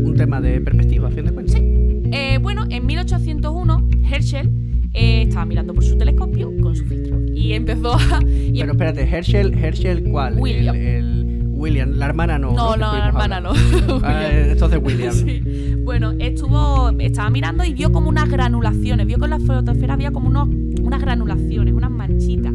Un 0.04 0.14
tema 0.16 0.40
de 0.40 0.60
perspectiva, 0.60 1.08
a 1.08 1.10
fin 1.10 1.24
de 1.26 1.32
cuentas. 1.32 1.56
Eh, 1.60 2.38
bueno, 2.40 2.64
en 2.70 2.86
1801, 2.86 3.88
Herschel 4.10 4.50
eh, 4.92 5.22
estaba 5.22 5.44
mirando 5.46 5.74
por 5.74 5.82
su 5.82 5.96
telescopio 5.96 6.52
con 6.60 6.76
su 6.76 6.84
filtro 6.84 7.18
y 7.34 7.52
empezó 7.54 7.94
a. 7.94 8.20
y 8.22 8.58
Pero 8.60 8.72
espérate, 8.72 9.02
Herschel, 9.02 9.54
Herschel, 9.54 10.04
¿cuál? 10.04 10.38
William. 10.38 10.74
El, 10.76 10.82
el- 10.82 11.24
William, 11.56 11.92
la 11.92 12.06
hermana 12.06 12.38
no. 12.38 12.52
no, 12.52 12.76
no, 12.76 12.92
la 12.92 13.06
hermana 13.08 13.40
no. 13.40 13.50
hablando. 13.54 14.00
Ah, 14.04 14.20
William. 14.28 14.50
esto 14.50 14.64
es 14.66 14.70
de 14.72 14.76
William. 14.76 15.12
Sí. 15.14 15.42
Bueno, 15.82 16.12
estuvo, 16.18 16.90
estaba 16.98 17.30
mirando 17.30 17.64
y 17.64 17.72
vio 17.72 17.90
como 17.90 18.08
unas 18.10 18.28
granulaciones, 18.28 19.06
vio 19.06 19.18
que 19.18 19.24
en 19.24 19.30
la 19.30 19.38
fotosfera 19.40 19.94
había 19.94 20.10
como 20.10 20.28
unos, 20.28 20.48
unas 20.82 21.00
granulaciones, 21.00 21.72
unas 21.72 21.90
manchitas. 21.90 22.52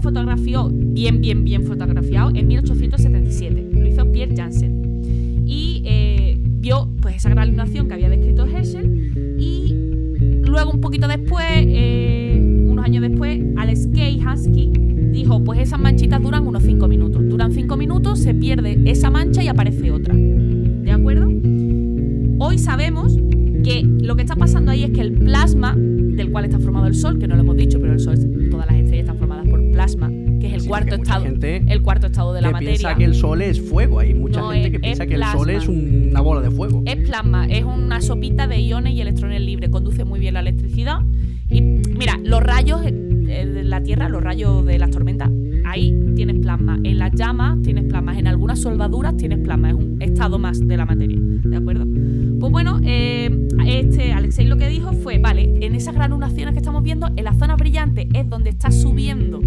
Fotografió, 0.00 0.70
bien, 0.72 1.20
bien, 1.20 1.44
bien 1.44 1.64
fotografiado, 1.64 2.30
en 2.34 2.48
1877. 2.48 3.68
Lo 3.72 3.86
hizo 3.86 4.10
Pierre 4.10 4.34
Janssen. 4.34 5.42
Y 5.46 5.82
eh, 5.84 6.38
vio 6.38 6.88
pues 7.00 7.16
esa 7.16 7.30
granulación 7.30 7.88
que 7.88 7.94
había 7.94 8.08
descrito 8.08 8.46
Herschel 8.46 9.36
y 9.38 9.74
luego 10.44 10.70
un 10.72 10.80
poquito 10.80 11.08
después, 11.08 11.44
eh, 11.48 12.38
unos 12.68 12.84
años 12.84 13.02
después, 13.02 13.40
Alex 13.56 13.88
Kay 13.94 14.20
Hansky 14.20 14.70
dijo, 15.12 15.42
pues 15.44 15.60
esas 15.60 15.80
manchitas 15.80 16.22
duran 16.22 16.46
unos 16.46 16.62
5 16.62 16.88
minutos. 16.88 17.22
Duran 17.28 17.52
5 17.52 17.76
minutos, 17.76 18.20
se 18.20 18.34
pierde 18.34 18.80
esa 18.86 19.10
mancha 19.10 19.42
y 19.42 19.48
aparece 19.48 19.90
otra. 19.90 20.14
¿De 20.14 20.92
acuerdo? 20.92 21.28
Hoy 22.38 22.58
sabemos 22.58 23.16
que 23.62 23.82
lo 23.82 24.16
que 24.16 24.22
está 24.22 24.36
pasando 24.36 24.70
ahí 24.70 24.84
es 24.84 24.90
que 24.90 25.00
el 25.00 25.12
plasma 25.12 25.74
del 25.76 26.30
cual 26.30 26.44
está 26.44 26.58
formado 26.58 26.86
el 26.86 26.94
Sol, 26.94 27.18
que 27.18 27.28
no 27.28 27.34
lo 27.34 27.42
hemos 27.42 27.56
dicho, 27.56 27.78
pero 27.80 27.92
el 27.92 28.00
Sol, 28.00 28.16
todas 28.50 28.66
las 28.66 28.76
estrellas 28.76 29.04
están 29.04 29.18
plasma, 29.96 30.38
que 30.40 30.46
es 30.48 30.52
el 30.54 30.60
Sí, 30.62 30.68
cuarto 30.68 30.94
estado, 30.96 31.24
el 31.26 31.82
cuarto 31.82 32.06
estado 32.06 32.32
de 32.32 32.40
la 32.40 32.48
que 32.48 32.52
materia. 32.54 32.70
piensa 32.72 32.94
que 32.96 33.04
el 33.04 33.14
sol 33.14 33.42
es 33.42 33.60
fuego. 33.60 33.98
Hay 34.00 34.14
mucha 34.14 34.40
No, 34.40 34.50
gente 34.50 34.68
es- 34.68 34.72
que 34.72 34.80
piensa 34.80 35.06
que 35.06 35.14
el 35.14 35.24
sol 35.24 35.46
plasma. 35.48 35.52
es 35.52 35.68
una 35.68 36.20
bola 36.20 36.40
de 36.40 36.50
fuego. 36.50 36.82
Es 36.86 36.96
plasma, 36.96 37.46
es 37.46 37.64
una 37.64 38.00
sopita 38.00 38.46
de 38.46 38.60
iones 38.60 38.94
y 38.94 39.00
electrones 39.00 39.40
libres, 39.40 39.70
conduce 39.70 40.04
muy 40.04 40.20
bien 40.20 40.34
la 40.34 40.40
electricidad. 40.40 41.00
Y 41.48 41.60
mira, 41.62 42.18
los 42.22 42.42
rayos 42.42 42.80
eh, 42.86 42.92
de 42.92 43.64
la 43.64 43.82
Tierra, 43.82 44.08
los 44.08 44.22
rayos 44.22 44.64
de 44.66 44.78
las 44.78 44.90
tormentas, 44.90 45.30
ahí 45.66 45.94
tienes 46.16 46.38
plasma. 46.40 46.78
En 46.84 46.98
las 46.98 47.12
llamas 47.12 47.60
tienes 47.62 47.84
plasma, 47.84 48.18
en 48.18 48.26
algunas 48.26 48.60
soldaduras 48.60 49.16
tienes 49.16 49.38
plasma, 49.38 49.70
es 49.70 49.74
un 49.76 50.00
estado 50.00 50.38
más 50.38 50.66
de 50.66 50.76
la 50.76 50.84
materia, 50.86 51.18
¿de 51.20 51.56
acuerdo? 51.56 51.86
Pues 52.40 52.50
bueno, 52.52 52.80
eh, 52.84 53.30
este 53.66 54.12
Alexei 54.12 54.46
lo 54.46 54.56
que 54.56 54.68
dijo 54.68 54.92
fue, 54.94 55.18
vale, 55.18 55.58
en 55.64 55.74
esas 55.74 55.94
granulaciones 55.94 56.52
que 56.54 56.58
estamos 56.58 56.82
viendo, 56.82 57.08
en 57.14 57.24
la 57.24 57.34
zona 57.34 57.54
brillante 57.56 58.08
es 58.14 58.28
donde 58.28 58.50
está 58.50 58.70
subiendo 58.70 59.40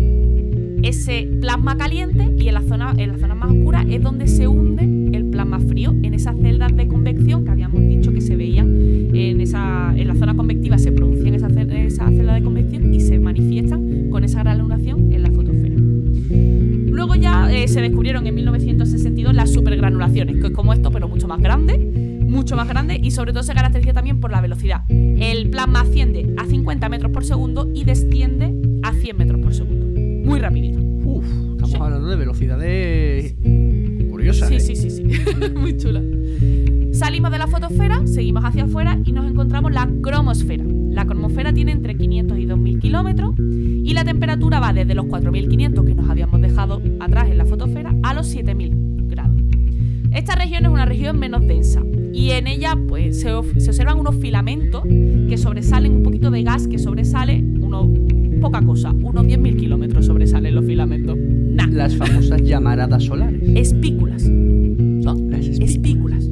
ese 0.83 1.29
plasma 1.41 1.77
caliente 1.77 2.29
y 2.37 2.49
en 2.49 2.53
la 2.53 2.61
zona, 2.61 2.93
en 2.97 3.13
la 3.13 3.17
zona 3.17 3.35
más 3.35 3.51
oscura 3.51 3.85
es 3.89 4.01
donde 4.01 4.27
se 4.27 4.47
hunde 4.47 4.83
el 5.17 5.25
plasma 5.25 5.59
frío, 5.59 5.91
en 6.03 6.13
esas 6.13 6.35
celdas 6.37 6.75
de 6.75 6.87
convección 6.87 7.45
que 7.45 7.51
habíamos 7.51 7.81
dicho 7.87 8.13
que 8.13 8.21
se 8.21 8.35
veían 8.35 8.67
en, 9.13 9.41
esa, 9.41 9.93
en 9.95 10.07
la 10.07 10.15
zona 10.15 10.35
convectiva, 10.35 10.77
se 10.77 10.91
producían 10.91 11.35
esas 11.35 11.53
esas 11.55 12.09
celdas 12.11 12.35
de 12.35 12.43
convección 12.43 12.93
y 12.93 12.99
se 12.99 13.19
manifiestan 13.19 14.09
con 14.09 14.23
esa 14.23 14.43
granulación 14.43 15.11
en 15.11 15.23
la 15.23 15.31
fotosfera. 15.31 15.75
Luego 15.77 17.15
ya 17.15 17.51
eh, 17.51 17.67
se 17.67 17.81
descubrieron 17.81 18.27
en 18.27 18.35
1962 18.35 19.33
las 19.33 19.51
supergranulaciones, 19.51 20.41
que 20.41 20.47
es 20.47 20.53
como 20.53 20.73
esto, 20.73 20.91
pero 20.91 21.07
mucho 21.07 21.27
más 21.27 21.41
grande, 21.41 21.77
mucho 22.27 22.55
más 22.55 22.67
grande 22.67 22.99
y 23.01 23.11
sobre 23.11 23.31
todo 23.31 23.43
se 23.43 23.53
caracteriza 23.53 23.93
también 23.93 24.19
por 24.19 24.31
la 24.31 24.41
velocidad. 24.41 24.83
El 24.89 25.49
plasma 25.49 25.81
asciende 25.81 26.35
a 26.37 26.45
50 26.45 26.89
metros 26.89 27.11
por 27.11 27.23
segundo 27.23 27.69
y 27.73 27.83
desciende 27.83 28.53
a 28.83 28.93
100 28.93 29.17
metros 29.17 29.39
por 29.39 29.53
segundo. 29.53 29.92
Muy 30.23 30.39
rapidito. 30.39 30.79
Uf, 31.05 31.25
estamos 31.25 31.71
Sí. 31.71 31.77
hablando 31.79 32.07
de 32.07 32.15
velocidades 32.15 33.35
curiosas. 34.09 34.49
Sí, 34.49 34.55
¿eh? 34.55 34.59
sí, 34.59 34.75
sí, 34.75 34.89
sí. 34.89 35.03
Muy 35.59 35.77
chula. 35.77 36.01
Salimos 36.91 37.31
de 37.31 37.37
la 37.39 37.47
fotosfera, 37.47 38.05
seguimos 38.05 38.43
hacia 38.45 38.63
afuera 38.65 38.99
y 39.03 39.11
nos 39.11 39.29
encontramos 39.29 39.71
la 39.71 39.89
cromosfera. 40.01 40.63
La 40.91 41.05
cromosfera 41.05 41.51
tiene 41.51 41.71
entre 41.71 41.95
500 41.97 42.37
y 42.37 42.45
2000 42.45 42.79
kilómetros 42.79 43.35
y 43.39 43.93
la 43.93 44.03
temperatura 44.05 44.59
va 44.59 44.71
desde 44.73 44.93
los 44.93 45.07
4500 45.07 45.83
que 45.85 45.95
nos 45.95 46.07
habíamos 46.09 46.39
dejado 46.39 46.81
atrás 46.99 47.29
en 47.31 47.37
la 47.39 47.45
fotosfera 47.45 47.93
a 48.03 48.13
los 48.13 48.27
7000 48.27 49.07
grados. 49.07 49.35
Esta 50.11 50.35
región 50.35 50.65
es 50.65 50.71
una 50.71 50.85
región 50.85 51.17
menos 51.17 51.45
densa 51.47 51.81
y 52.13 52.29
en 52.31 52.45
ella 52.45 52.77
pues, 52.87 53.19
se, 53.19 53.29
se 53.59 53.69
observan 53.71 53.99
unos 53.99 54.15
filamentos 54.17 54.83
que 54.83 55.35
sobresalen, 55.37 55.93
un 55.95 56.03
poquito 56.03 56.29
de 56.29 56.43
gas 56.43 56.67
que 56.67 56.77
sobresale, 56.77 57.43
uno, 57.59 57.91
poca 58.53 58.65
cosa, 58.67 58.91
unos 58.91 59.25
10.000 59.25 59.55
kilómetros 59.55 60.05
sobresalen 60.05 60.53
los 60.53 60.63
filamentos. 60.65 61.17
Nah, 61.17 61.67
Las 61.71 61.95
famosas 61.95 62.39
llamaradas 62.43 63.03
solares. 63.03 63.41
espículas. 63.55 64.21
¿Son? 64.21 65.31
Las 65.31 65.47
espículas. 65.47 65.69
Espículas. 65.71 66.29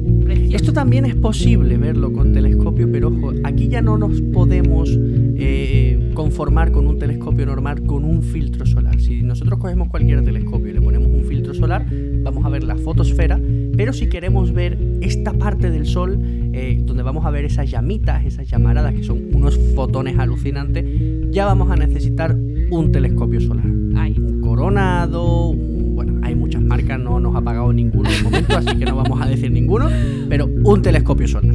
Esto 0.52 0.72
también 0.72 1.04
es 1.04 1.16
posible 1.16 1.76
verlo 1.78 2.12
con 2.12 2.32
telescopio, 2.32 2.88
pero 2.92 3.08
ojo, 3.08 3.32
aquí 3.42 3.68
ya 3.68 3.82
no 3.82 3.98
nos 3.98 4.20
podemos 4.20 4.96
eh, 5.36 6.12
conformar 6.14 6.70
con 6.70 6.86
un 6.86 6.98
telescopio 6.98 7.44
normal 7.46 7.82
con 7.84 8.04
un 8.04 8.22
filtro 8.22 8.66
solar. 8.66 9.00
Si 9.00 9.22
nosotros 9.22 9.58
cogemos 9.58 9.88
cualquier 9.88 10.22
telescopio 10.22 10.70
y 10.70 10.74
le 10.74 10.80
ponemos 10.80 11.08
un 11.08 11.24
filtro 11.24 11.54
solar, 11.54 11.86
vamos 12.22 12.44
a 12.44 12.50
ver 12.50 12.62
la 12.62 12.76
fotosfera, 12.76 13.40
pero 13.76 13.92
si 13.92 14.08
queremos 14.08 14.52
ver 14.52 14.78
esta 15.00 15.32
parte 15.32 15.70
del 15.70 15.86
Sol, 15.86 16.18
eh, 16.52 16.78
donde 16.84 17.02
vamos 17.02 17.24
a 17.24 17.30
ver 17.30 17.46
esas 17.46 17.70
llamitas, 17.70 18.24
esas 18.26 18.48
llamaradas, 18.48 18.94
que 18.94 19.02
son 19.02 19.20
unos 19.32 19.58
fotones 19.74 20.18
alucinantes, 20.18 20.84
ya 21.32 21.46
vamos 21.46 21.70
a 21.70 21.76
necesitar 21.76 22.36
un 22.70 22.92
telescopio 22.92 23.40
solar. 23.40 23.64
Ahí 23.96 24.12
está. 24.12 24.22
Un 24.26 24.40
coronado, 24.40 25.48
un- 25.50 25.96
bueno, 25.96 26.20
hay 26.22 26.34
muchas 26.34 26.62
marcas, 26.62 26.98
no 27.00 27.18
nos 27.20 27.34
ha 27.36 27.40
pagado 27.42 27.72
ninguno 27.72 28.08
de 28.10 28.22
momento, 28.22 28.56
así 28.56 28.76
que 28.78 28.84
no 28.84 28.96
vamos 28.96 29.20
a 29.20 29.26
decir 29.26 29.50
ninguno, 29.50 29.88
pero 30.28 30.46
un 30.46 30.82
telescopio 30.82 31.26
solar. 31.28 31.54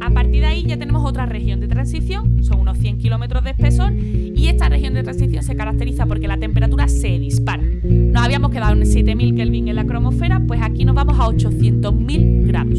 A 0.00 0.10
partir 0.10 0.40
de 0.40 0.46
ahí 0.46 0.64
ya 0.66 0.76
tenemos 0.76 1.04
otra 1.08 1.26
región 1.26 1.60
de 1.60 1.68
transición, 1.68 2.42
son 2.42 2.60
unos 2.60 2.78
100 2.78 2.98
kilómetros 2.98 3.44
de 3.44 3.50
espesor, 3.50 3.92
y 3.94 4.46
esta 4.48 4.68
región 4.68 4.94
de 4.94 5.02
transición 5.04 5.42
se 5.44 5.54
caracteriza 5.54 6.06
porque 6.06 6.26
la 6.28 6.38
temperatura 6.38 6.88
se 6.88 7.18
dispara. 7.18 7.62
Nos 7.84 8.22
habíamos 8.22 8.50
quedado 8.50 8.74
en 8.74 8.84
7000 8.86 9.34
Kelvin 9.34 9.68
en 9.68 9.76
la 9.76 9.84
cromosfera, 9.86 10.40
pues 10.46 10.60
aquí 10.62 10.84
nos 10.84 10.94
vamos 10.96 11.18
a 11.20 11.26
800.000 11.28 12.46
grados. 12.46 12.78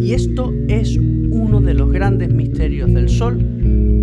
Y 0.00 0.12
esto 0.14 0.52
es 0.68 0.96
uno 0.98 1.60
de 1.60 1.74
los 1.74 1.90
grandes 1.92 2.32
misterios 2.34 2.92
del 2.92 3.08
Sol, 3.08 3.38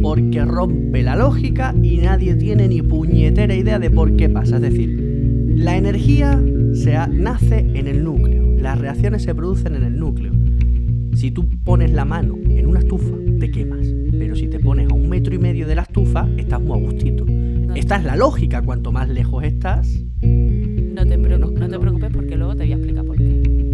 porque 0.01 0.44
rompe 0.46 1.03
la 1.03 1.15
lógica 1.15 1.74
y 1.82 1.98
nadie 1.98 2.36
tiene 2.36 2.68
ni 2.68 2.82
puñetera 2.82 3.53
idea 3.56 3.79
de 3.79 3.89
por 3.89 4.15
qué 4.15 4.29
pasa. 4.29 4.56
Es 4.58 4.62
decir, 4.62 4.98
la 5.56 5.77
energía 5.77 6.41
se 6.74 6.96
ha- 6.96 7.08
nace 7.08 7.60
en 7.74 7.88
el 7.88 8.03
núcleo, 8.03 8.53
las 8.58 8.77
reacciones 8.79 9.24
se 9.24 9.34
producen 9.36 9.75
en 9.75 9.84
el 9.84 9.98
núcleo. 9.98 10.32
Si 11.15 11.32
tú 11.32 11.50
pones 11.63 11.91
la 11.91 12.06
mano 12.06 12.38
en 12.50 12.65
una 12.68 12.79
estufa, 12.79 13.15
te 13.39 13.51
quemas. 13.51 13.86
Pero 14.12 14.36
si 14.36 14.48
te 14.48 14.60
pones 14.60 14.89
a 14.89 14.94
un 14.94 15.10
metro 15.10 15.34
y 15.34 15.38
medio 15.39 15.68
de 15.68 15.75
la 15.75 15.82
estufa, 15.84 16.27
estás 16.38 16.62
muy 16.62 16.77
a 16.77 16.82
gustito. 16.82 17.25
No, 17.25 17.74
Esta 17.75 17.98
es 17.98 18.03
la 18.06 18.15
lógica, 18.15 18.62
cuanto 18.62 18.91
más 18.91 19.10
lejos 19.10 19.44
estás, 19.44 19.88
no 20.22 21.06
te, 21.06 21.18
preocu- 21.18 21.20
menos 21.20 21.51
no 21.60 21.68
te 21.70 21.79
preocupes 21.79 22.10
porque 22.13 22.36
luego 22.36 22.56
te 22.56 22.63
voy 22.63 22.72
a 22.72 22.75
explicar. 22.75 22.88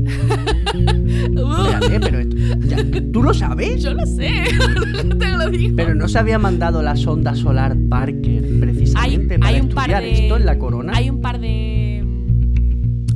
Espérate, 0.06 2.00
pero 2.00 2.20
esto, 2.20 2.36
ya, 2.68 2.78
¿tú 3.12 3.24
lo 3.24 3.34
sabes? 3.34 3.82
Yo 3.84 3.94
lo 3.94 4.06
sé, 4.06 4.44
te 5.20 5.28
lo 5.32 5.50
digo. 5.50 5.74
Pero 5.76 5.96
no 5.96 6.08
se 6.08 6.20
había 6.20 6.38
mandado 6.40 6.82
la 6.82 6.96
sonda 6.96 7.36
solar 7.36 7.76
Parker 7.90 8.44
precisamente 8.60 9.36
Hay- 9.36 9.40
para 9.40 9.48
hay 9.56 9.62
un 9.62 9.70
par 9.70 9.90
estudiar 9.90 10.04
de- 10.04 10.12
esto 10.24 10.38
en 10.38 10.46
la 10.46 10.58
corona. 10.58 10.94
Hay 10.96 11.10
un 11.10 11.22
par 11.22 11.40
de. 11.40 12.04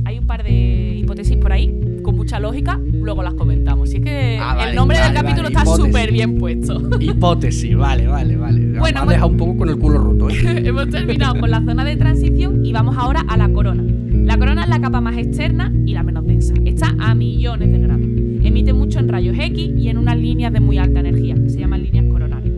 Hay 0.04 0.18
un 0.18 0.26
par 0.26 0.42
de 0.42 0.96
hipótesis 0.98 1.36
por 1.36 1.52
ahí, 1.52 2.00
con 2.02 2.16
mucha 2.16 2.40
lógica, 2.40 2.80
luego 3.00 3.22
las 3.22 3.34
comentamos. 3.34 3.90
Si 3.90 3.96
es 3.98 4.04
que 4.04 4.38
Ah, 4.40 4.54
vale, 4.54 4.70
el 4.70 4.76
nombre 4.76 4.98
del 4.98 5.12
capítulo 5.12 5.42
vale, 5.50 5.56
está 5.58 5.64
súper 5.76 6.12
bien 6.12 6.38
puesto. 6.38 6.80
Hipótesis, 7.00 7.76
vale, 7.76 8.06
vale, 8.06 8.36
vale. 8.36 8.78
Bueno, 8.78 9.00
hemos- 9.00 9.10
deja 9.10 9.26
un 9.26 9.36
poco 9.36 9.56
con 9.58 9.68
el 9.68 9.76
culo 9.78 9.98
roto. 9.98 10.30
¿eh? 10.30 10.34
Hemos 10.64 10.88
terminado 10.90 11.38
con 11.40 11.50
la 11.50 11.62
zona 11.64 11.84
de 11.84 11.96
transición 11.96 12.64
y 12.64 12.72
vamos 12.72 12.96
ahora 12.96 13.20
a 13.28 13.36
la 13.36 13.48
corona. 13.52 13.82
La 14.10 14.36
corona 14.38 14.62
es 14.64 14.68
la 14.68 14.80
capa 14.80 15.00
más 15.00 15.16
externa 15.18 15.72
y 15.86 15.92
la 15.94 16.02
menos 16.02 16.24
densa. 16.26 16.54
Está 16.64 16.94
a 16.98 17.14
millones 17.14 17.70
de 17.72 17.78
grados. 17.78 18.06
Emite 18.42 18.72
mucho 18.72 18.98
en 18.98 19.08
rayos 19.08 19.36
X 19.38 19.70
y 19.76 19.88
en 19.88 19.98
unas 19.98 20.16
líneas 20.16 20.52
de 20.52 20.60
muy 20.60 20.78
alta 20.78 21.00
energía, 21.00 21.34
que 21.34 21.50
se 21.50 21.58
llaman 21.60 21.82
líneas 21.82 22.06
coronales. 22.10 22.52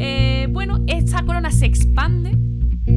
Eh, 0.00 0.48
bueno, 0.50 0.80
esta 0.86 1.22
corona 1.24 1.50
se 1.50 1.66
expande 1.66 2.36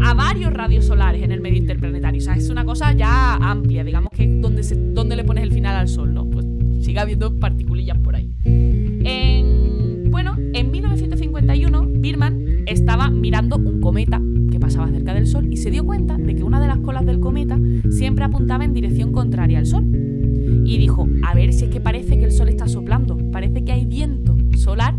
a 0.02 0.14
varios 0.14 0.54
radios 0.54 0.86
solares 0.86 1.22
en 1.24 1.32
el 1.32 1.42
medio 1.42 1.58
interplanetario. 1.58 2.20
O 2.20 2.24
sea, 2.24 2.36
es 2.36 2.50
una 2.50 2.66
cosa 2.66 2.92
ya 2.94 3.36
amplia, 3.36 3.84
digamos 3.84 4.10
que 4.12 4.24
es 4.24 4.42
donde, 4.42 4.64
se, 4.64 4.76
donde 4.76 5.16
le 5.16 5.24
pones 5.24 5.44
el 5.44 5.52
final 5.52 5.76
al 5.76 5.88
Sol, 5.88 6.14
¿no? 6.14 6.30
Pues 6.30 6.46
sigue 6.82 7.00
habiendo 7.00 7.40
particulillas 7.40 7.98
por 8.00 8.16
ahí. 8.16 8.30
En- 8.46 10.10
bueno, 10.12 10.36
en 10.54 10.72
1951, 10.72 11.88
Birman 11.96 12.44
estaba 12.68 13.10
mirando 13.10 13.58
un 13.58 13.80
cometa 13.80 14.22
que 14.52 14.60
pasaba 14.60 14.90
cerca 14.90 15.14
del 15.14 15.26
Sol 15.28 15.48
y 15.52 15.58
se 15.58 15.72
dio 15.72 15.86
cuenta 15.86 16.18
de 16.18 16.36
que 16.36 16.44
una 16.44 16.60
de 16.60 16.68
las 16.68 16.80
colas 16.80 17.06
del 17.06 17.20
cometa 17.20 17.60
siempre 17.90 18.26
apuntaba 18.26 18.66
en 18.66 18.74
dirección 18.74 19.12
contraria 19.12 19.60
al 19.60 19.66
Sol. 19.66 19.86
Y 20.66 20.78
dijo, 20.78 21.08
a 21.24 21.34
ver 21.34 21.54
si 21.54 21.66
es 21.66 21.70
que 21.70 21.80
parece 21.80 22.20
que 22.20 22.26
el 22.26 22.32
Sol 22.32 22.50
está 22.50 22.68
soplando, 22.68 23.18
parece 23.32 23.64
que 23.64 23.72
hay 23.72 23.86
viento 23.86 24.36
solar 24.58 24.96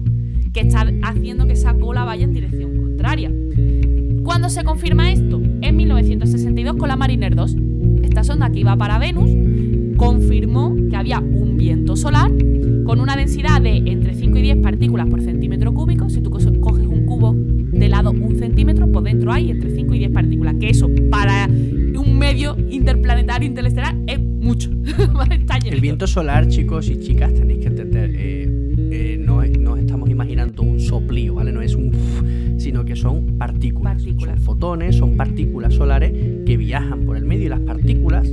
que 0.53 0.61
está 0.61 0.87
haciendo 1.03 1.47
que 1.47 1.53
esa 1.53 1.75
cola 1.75 2.05
vaya 2.05 2.25
en 2.25 2.33
dirección 2.33 2.77
contraria. 2.77 3.31
¿Cuándo 4.23 4.49
se 4.49 4.65
confirma 4.65 5.11
esto? 5.13 5.41
En 5.61 5.77
1962 5.77 6.77
con 6.77 6.89
la 6.89 6.97
Mariner 6.97 7.35
2. 7.35 7.57
Esta 8.03 8.25
sonda 8.25 8.51
que 8.51 8.61
iba 8.61 8.77
para 8.77 8.99
Venus 8.99 9.31
confirmó 9.97 10.75
había 11.03 11.19
un 11.19 11.57
viento 11.57 11.97
solar 11.97 12.31
con 12.85 13.01
una 13.01 13.17
densidad 13.17 13.61
de 13.61 13.77
entre 13.77 14.15
5 14.15 14.39
y 14.39 14.43
10 14.43 14.59
partículas 14.59 15.09
por 15.09 15.21
centímetro 15.21 15.75
cúbico. 15.75 16.09
Si 16.09 16.21
tú 16.21 16.31
co- 16.31 16.39
coges 16.61 16.87
un 16.87 17.07
cubo 17.07 17.35
de 17.35 17.89
lado 17.89 18.13
un 18.13 18.37
centímetro, 18.39 18.87
pues 18.87 19.05
dentro 19.07 19.33
hay 19.33 19.51
entre 19.51 19.75
5 19.75 19.95
y 19.95 19.99
10 19.99 20.13
partículas. 20.13 20.55
Que 20.61 20.69
eso 20.71 20.89
para 21.11 21.49
un 21.49 22.19
medio 22.19 22.57
interplanetario 22.71 23.49
interestelar 23.49 23.97
es 24.07 24.21
mucho. 24.21 24.71
Está 25.31 25.59
El 25.69 25.81
viento 25.81 26.07
solar, 26.07 26.47
chicos 26.47 26.89
y 26.89 27.01
chicas, 27.01 27.35
tenéis 27.35 27.59
que 27.61 27.67
entender, 27.67 28.11
eh, 28.15 28.49
eh, 28.93 29.17
no, 29.19 29.43
no 29.45 29.77
estamos 29.77 30.09
imaginando 30.09 30.63
un 30.63 30.79
soplío, 30.79 31.35
¿vale? 31.35 31.51
No 31.51 31.63
es 31.63 31.75
un... 31.75 31.91
sino 32.59 32.85
que 32.85 32.95
son 32.95 33.39
partículas. 33.39 33.95
Partículas. 33.95 34.37
Son 34.37 34.45
fotones, 34.45 34.95
son 34.97 35.17
partículas 35.17 35.75
solares 35.75 36.13
que 36.47 36.57
viajan 36.57 37.01
por 37.05 37.17
el 37.17 37.25
medio 37.25 37.47
y 37.47 37.49
las 37.49 37.61
partículas 37.61 38.33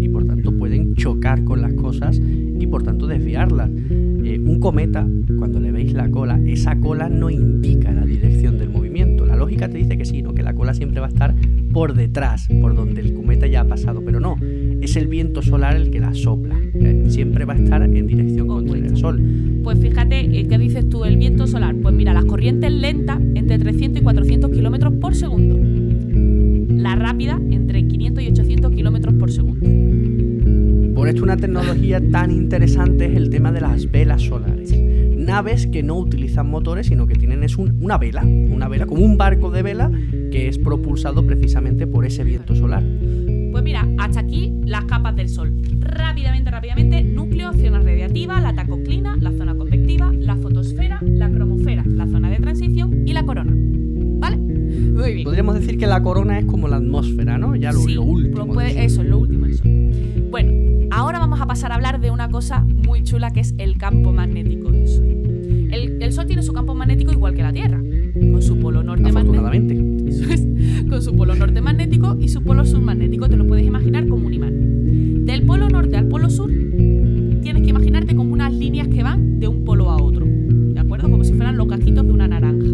y 0.00 0.08
por 0.08 0.24
tanto 0.24 0.56
pueden 0.56 0.94
chocar 0.94 1.44
con 1.44 1.60
las 1.60 1.74
cosas 1.74 2.18
y 2.18 2.66
por 2.66 2.82
tanto 2.82 3.06
desviarlas. 3.06 3.70
Eh, 3.70 4.38
un 4.38 4.58
cometa, 4.58 5.06
cuando 5.36 5.60
le 5.60 5.70
veis 5.70 5.92
la 5.92 6.10
cola, 6.10 6.40
esa 6.46 6.78
cola 6.80 7.10
no 7.10 7.28
indica 7.28 7.92
la 7.92 8.06
dirección 8.06 8.58
del 8.58 8.70
movimiento. 8.70 9.26
La 9.26 9.36
lógica 9.36 9.68
te 9.68 9.76
dice 9.76 9.98
que 9.98 10.06
sí, 10.06 10.22
¿no? 10.22 10.34
que 10.34 10.42
la 10.42 10.54
cola 10.54 10.72
siempre 10.72 11.00
va 11.00 11.06
a 11.06 11.10
estar 11.10 11.34
por 11.72 11.94
detrás, 11.94 12.48
por 12.62 12.74
donde 12.74 13.02
el 13.02 13.12
cometa 13.12 13.46
ya 13.46 13.60
ha 13.60 13.68
pasado, 13.68 14.02
pero 14.04 14.18
no, 14.18 14.36
es 14.80 14.96
el 14.96 15.08
viento 15.08 15.42
solar 15.42 15.76
el 15.76 15.90
que 15.90 16.00
la 16.00 16.14
sopla. 16.14 16.58
Eh, 16.72 17.04
siempre 17.08 17.44
va 17.44 17.52
a 17.54 17.56
estar 17.56 17.82
en 17.82 18.06
dirección 18.06 18.46
contra 18.46 18.78
el 18.78 18.96
sol. 18.96 19.20
Pues 19.62 19.78
fíjate, 19.78 20.20
eh, 20.20 20.46
¿qué 20.48 20.56
dices 20.56 20.88
tú? 20.88 21.04
El 21.04 21.18
viento 21.18 21.46
solar. 21.46 21.74
Pues 21.76 21.94
mira, 21.94 22.14
las 22.14 22.24
corrientes 22.24 22.72
lentas 22.72 23.20
entre 23.34 23.58
300 23.58 24.00
y 24.00 24.04
400 24.04 24.50
kilómetros 24.50 24.94
por 24.94 25.14
segundo. 25.14 25.58
La 26.68 26.96
rápida 26.96 27.38
esto 31.08 31.22
una 31.22 31.36
tecnología 31.36 32.00
tan 32.10 32.30
interesante 32.30 33.06
es 33.06 33.16
el 33.16 33.30
tema 33.30 33.52
de 33.52 33.60
las 33.60 33.90
velas 33.90 34.22
solares. 34.22 34.74
Naves 35.16 35.66
que 35.66 35.82
no 35.82 35.96
utilizan 35.96 36.48
motores, 36.50 36.86
sino 36.86 37.06
que 37.06 37.14
tienen 37.14 37.42
es 37.44 37.56
un- 37.56 37.78
una 37.82 37.98
vela, 37.98 38.22
una 38.24 38.68
vela 38.68 38.86
como 38.86 39.04
un 39.04 39.16
barco 39.16 39.50
de 39.50 39.62
vela 39.62 39.90
que 40.32 40.48
es 40.48 40.58
propulsado 40.58 41.24
precisamente 41.26 41.86
por 41.86 42.04
ese 42.06 42.24
viento 42.24 42.54
solar. 42.54 42.82
Pues 43.52 43.62
mira, 43.64 43.86
hasta 43.98 44.20
aquí 44.20 44.52
las 44.64 44.84
capas 44.84 45.14
del 45.16 45.28
Sol. 45.28 45.52
Rápidamente, 45.80 46.50
rápidamente, 46.50 47.02
núcleo, 47.02 47.52
zona 47.52 47.80
radiativa, 47.80 48.40
la 48.40 48.54
tacoclina, 48.54 49.16
la 49.20 49.32
zona 49.32 49.54
convectiva, 49.56 50.10
la 50.12 50.36
fotosfera, 50.36 51.00
la 51.02 51.28
cromosfera, 51.30 51.84
la 51.86 52.06
zona 52.06 52.30
de 52.30 52.36
transición 52.38 53.02
y 53.06 53.12
la 53.12 53.24
corona. 53.24 53.52
¿Vale? 54.20 54.36
Muy 54.36 55.12
bien. 55.14 55.24
Podríamos 55.24 55.54
decir 55.56 55.78
que 55.78 55.86
la 55.86 56.02
corona 56.02 56.38
es 56.38 56.44
como 56.44 56.68
la 56.68 56.76
atmósfera, 56.76 57.38
¿no? 57.38 57.56
Ya 57.56 57.72
lo, 57.72 57.80
Sí, 57.80 57.94
lo 57.94 58.02
último. 58.02 58.46
pues 58.46 58.54
puede- 58.54 58.72
Sol. 58.74 58.78
eso 58.82 59.02
es 59.02 59.08
lo 59.08 59.18
último 59.18 59.39
vamos 61.40 61.52
a 61.54 61.54
pasar 61.54 61.72
a 61.72 61.76
hablar 61.76 62.00
de 62.00 62.10
una 62.10 62.28
cosa 62.28 62.66
muy 62.66 63.02
chula 63.02 63.30
que 63.30 63.40
es 63.40 63.54
el 63.56 63.78
campo 63.78 64.12
magnético 64.12 64.70
del 64.70 64.86
Sol. 64.86 65.06
El, 65.72 66.02
el 66.02 66.12
Sol 66.12 66.26
tiene 66.26 66.42
su 66.42 66.52
campo 66.52 66.74
magnético 66.74 67.12
igual 67.12 67.32
que 67.34 67.42
la 67.42 67.50
Tierra, 67.50 67.78
con 67.78 68.42
su 68.42 68.58
polo 68.58 68.82
norte 68.82 69.10
magnético. 69.10 69.82
Eso 70.06 70.30
es, 70.30 70.46
con 70.86 71.00
su 71.00 71.16
polo 71.16 71.34
norte 71.34 71.62
magnético 71.62 72.14
y 72.20 72.28
su 72.28 72.42
polo 72.42 72.66
sur 72.66 72.82
magnético. 72.82 73.26
Te 73.26 73.38
lo 73.38 73.46
puedes 73.46 73.64
imaginar 73.64 74.06
como 74.06 74.26
un 74.26 74.34
imán. 74.34 75.24
Del 75.24 75.46
polo 75.46 75.70
norte 75.70 75.96
al 75.96 76.08
polo 76.08 76.28
sur, 76.28 76.50
tienes 76.50 77.62
que 77.62 77.70
imaginarte 77.70 78.14
como 78.14 78.34
unas 78.34 78.52
líneas 78.52 78.88
que 78.88 79.02
van 79.02 79.40
de 79.40 79.48
un 79.48 79.64
polo 79.64 79.88
a 79.88 79.96
otro. 79.96 80.26
¿De 80.26 80.78
acuerdo? 80.78 81.10
Como 81.10 81.24
si 81.24 81.32
fueran 81.32 81.56
los 81.56 81.68
casquitos 81.68 82.04
de 82.04 82.12
una 82.12 82.28
naranja. 82.28 82.66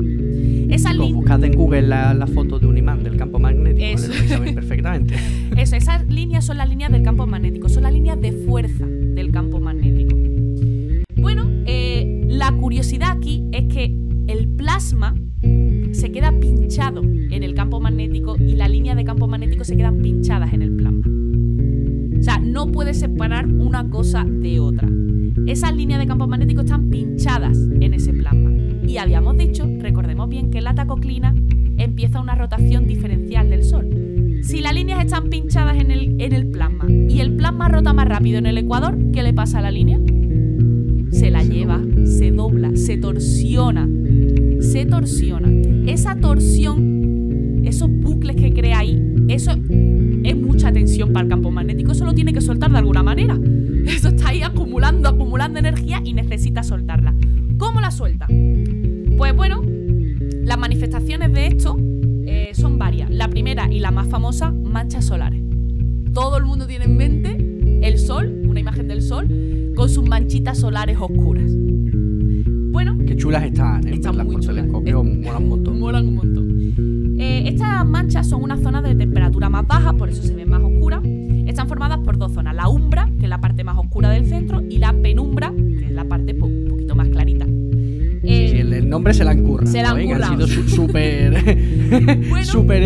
Líneas. 0.93 1.13
buscad 1.15 1.43
en 1.43 1.53
Google 1.53 1.83
la, 1.83 2.15
la 2.15 2.27
foto 2.27 2.59
de 2.59 2.67
un 2.67 2.77
imán 2.77 3.03
del 3.03 3.17
campo 3.17 3.39
magnético, 3.39 3.85
Eso. 3.85 4.13
lo 4.39 4.45
perfectamente. 4.55 5.15
Eso, 5.57 5.77
esas 5.77 6.06
líneas 6.17 6.47
son 6.47 6.57
las 6.57 6.69
líneas 6.69 6.91
del 6.91 7.03
campo 7.03 7.27
magnético, 7.27 7.69
son 7.69 7.83
las 7.83 7.93
líneas 7.93 8.19
de 8.19 8.33
fuerza 8.33 8.87
del 8.87 9.31
campo 9.31 9.61
magnético. 9.61 10.17
Bueno, 11.17 11.45
eh, 11.67 12.25
la 12.27 12.51
curiosidad 12.53 13.11
aquí 13.13 13.45
es 13.53 13.73
que 13.73 13.95
el 14.27 14.49
plasma 14.57 15.15
se 15.93 16.11
queda 16.11 16.33
pinchado 16.41 17.03
en 17.03 17.43
el 17.43 17.55
campo 17.55 17.81
magnético 17.81 18.35
y 18.39 18.55
la 18.55 18.67
línea 18.67 18.95
de 18.95 19.05
campo 19.05 19.29
magnético 19.29 19.65
se 19.65 19.77
quedan 19.77 20.01
pinchadas 20.01 20.55
en 20.55 20.63
el 20.63 20.75
plasma. 20.75 21.07
O 22.19 22.23
sea, 22.23 22.39
no 22.39 22.73
puedes 22.73 22.99
separar 22.99 23.47
una 23.47 23.91
cosa 23.91 24.25
de 24.25 24.59
otra. 24.59 24.89
Esas 25.47 25.77
líneas 25.77 26.01
de 26.01 26.07
campo 26.07 26.27
magnético 26.27 26.63
están 26.63 26.89
pinchadas 26.89 27.59
en 27.79 27.93
ese 27.93 28.15
plasma. 28.15 28.53
Y 28.87 28.97
habíamos 28.97 29.37
dicho, 29.37 29.69
recordemos 29.81 30.31
bien, 30.31 30.51
que 30.51 30.63
la 30.63 30.75
tacoclina 30.75 31.35
empieza 31.77 32.21
una 32.21 32.35
rotación 32.35 32.87
diferencial 32.87 33.51
del 33.51 33.65
Sol. 33.65 34.06
Si 34.47 34.61
las 34.61 34.75
líneas 34.75 35.05
están 35.05 35.29
pinchadas 35.29 35.77
en 35.77 35.91
el, 35.91 36.21
en 36.21 36.33
el 36.33 36.47
plasma 36.47 36.87
y 36.89 37.19
el 37.19 37.35
plasma 37.35 37.69
rota 37.69 37.93
más 37.93 38.07
rápido 38.07 38.39
en 38.39 38.47
el 38.47 38.57
ecuador, 38.59 38.97
¿qué 39.13 39.25
le 39.25 39.35
pasa 39.35 39.59
a 39.59 39.63
la 39.63 39.73
línea? 39.73 39.99
Se 41.11 41.33
la 41.33 41.43
lleva, 41.43 41.83
se 42.05 42.31
dobla, 42.31 42.71
se 42.77 42.97
torsiona. 42.97 43.89
Se 44.61 44.87
torsiona. 44.87 45.49
Esa 45.91 46.15
torsión, 46.15 47.63
esos 47.65 47.91
bucles 47.91 48.37
que 48.37 48.53
crea 48.53 48.79
ahí, 48.79 49.03
eso 49.27 49.51
es 49.51 50.37
mucha 50.37 50.71
tensión 50.71 51.13
para 51.13 51.25
el 51.25 51.29
campo 51.29 51.51
magnético. 51.51 51.91
Eso 51.91 52.05
lo 52.05 52.15
tiene 52.15 52.33
que 52.33 52.41
soltar 52.41 52.71
de 52.71 52.79
alguna 52.79 53.03
manera. 53.03 53.37
Eso 53.87 54.09
está 54.09 54.29
ahí 54.29 54.43
acumulando, 54.43 55.09
acumulando 55.09 55.59
energía 55.59 56.01
y 56.05 56.13
necesita 56.13 56.63
soltarla. 56.63 57.15
¿Cómo 57.59 57.81
la 57.81 57.91
suelta? 57.91 58.29
Pues 59.17 59.35
bueno, 59.35 59.63
las 60.45 60.59
manifestaciones 60.59 61.33
de 61.33 61.47
esto 61.49 61.77
eh, 62.43 62.55
son 62.55 62.79
varias. 62.79 63.11
La 63.11 63.29
primera 63.29 63.71
y 63.73 63.81
la 63.81 63.91
más 63.91 64.09
famosa, 64.09 64.51
manchas 64.53 65.05
solares. 65.07 65.41
Todo 66.13 66.37
el 66.39 66.45
mundo 66.45 66.67
tiene 66.67 66.85
en 66.87 66.97
mente 66.97 67.37
el 67.87 67.99
sol, 67.99 68.43
una 68.49 68.61
imagen 68.61 68.89
del 68.89 69.03
sol, 69.03 69.29
con 69.77 69.89
sus 69.89 70.09
manchitas 70.09 70.59
solares 70.59 70.97
oscuras. 70.99 71.51
Bueno, 72.73 72.97
Qué 73.07 73.17
chulas 73.17 73.45
están, 73.45 73.87
¿eh? 73.87 73.95
Están 73.95 74.17
muy 74.17 74.25
por 74.27 74.41
chulas. 74.41 74.57
telescopio 74.57 75.03
molan 75.05 75.43
un 75.43 75.49
montón. 75.49 75.79
molan 75.81 76.09
un 76.09 76.15
montón. 76.15 77.17
Eh, 77.19 77.45
estas 77.49 77.87
manchas 77.87 78.29
son 78.29 78.43
una 78.43 78.57
zona 78.59 78.83
de 78.83 78.95
temperatura 78.95 79.49
más 79.49 79.67
baja, 79.67 79.93
por 79.95 80.09
eso 80.09 80.23
se 80.23 80.35
ven 80.35 80.49
más 80.51 80.61
oscuras. 80.63 81.01
Están 81.47 81.69
formadas 81.69 81.99
por 82.01 82.19
dos 82.19 82.33
zonas, 82.33 82.55
la 82.55 82.69
umbra, 82.69 83.09
que 83.19 83.25
es 83.25 83.29
la 83.31 83.41
parte 83.41 83.65
más 83.65 83.79
oscura 83.79 84.11
del 84.11 84.27
centro, 84.27 84.61
y 84.69 84.79
la 84.79 84.93
penumbra, 84.93 85.53
que 85.79 85.87
es 85.87 85.93
la 85.93 86.05
parte 86.05 86.35
po- 86.35 86.47
un 86.47 86.67
poquito 86.69 86.95
más 86.95 87.09
clarita. 87.09 87.45
Sí, 87.47 87.53
Eh, 88.25 88.49
sí, 88.51 88.59
el, 88.59 88.73
el 88.73 88.89
nombre 88.89 89.15
se 89.15 89.23
la 89.25 89.31
han 89.31 89.43
currado. 89.45 89.71
se 89.71 89.81
la 89.83 89.91
han 89.91 90.01
¿eh? 90.01 90.19
sido 90.47 90.47
súper. 90.69 91.33
Bueno. 92.29 92.45
súper. 92.45 92.83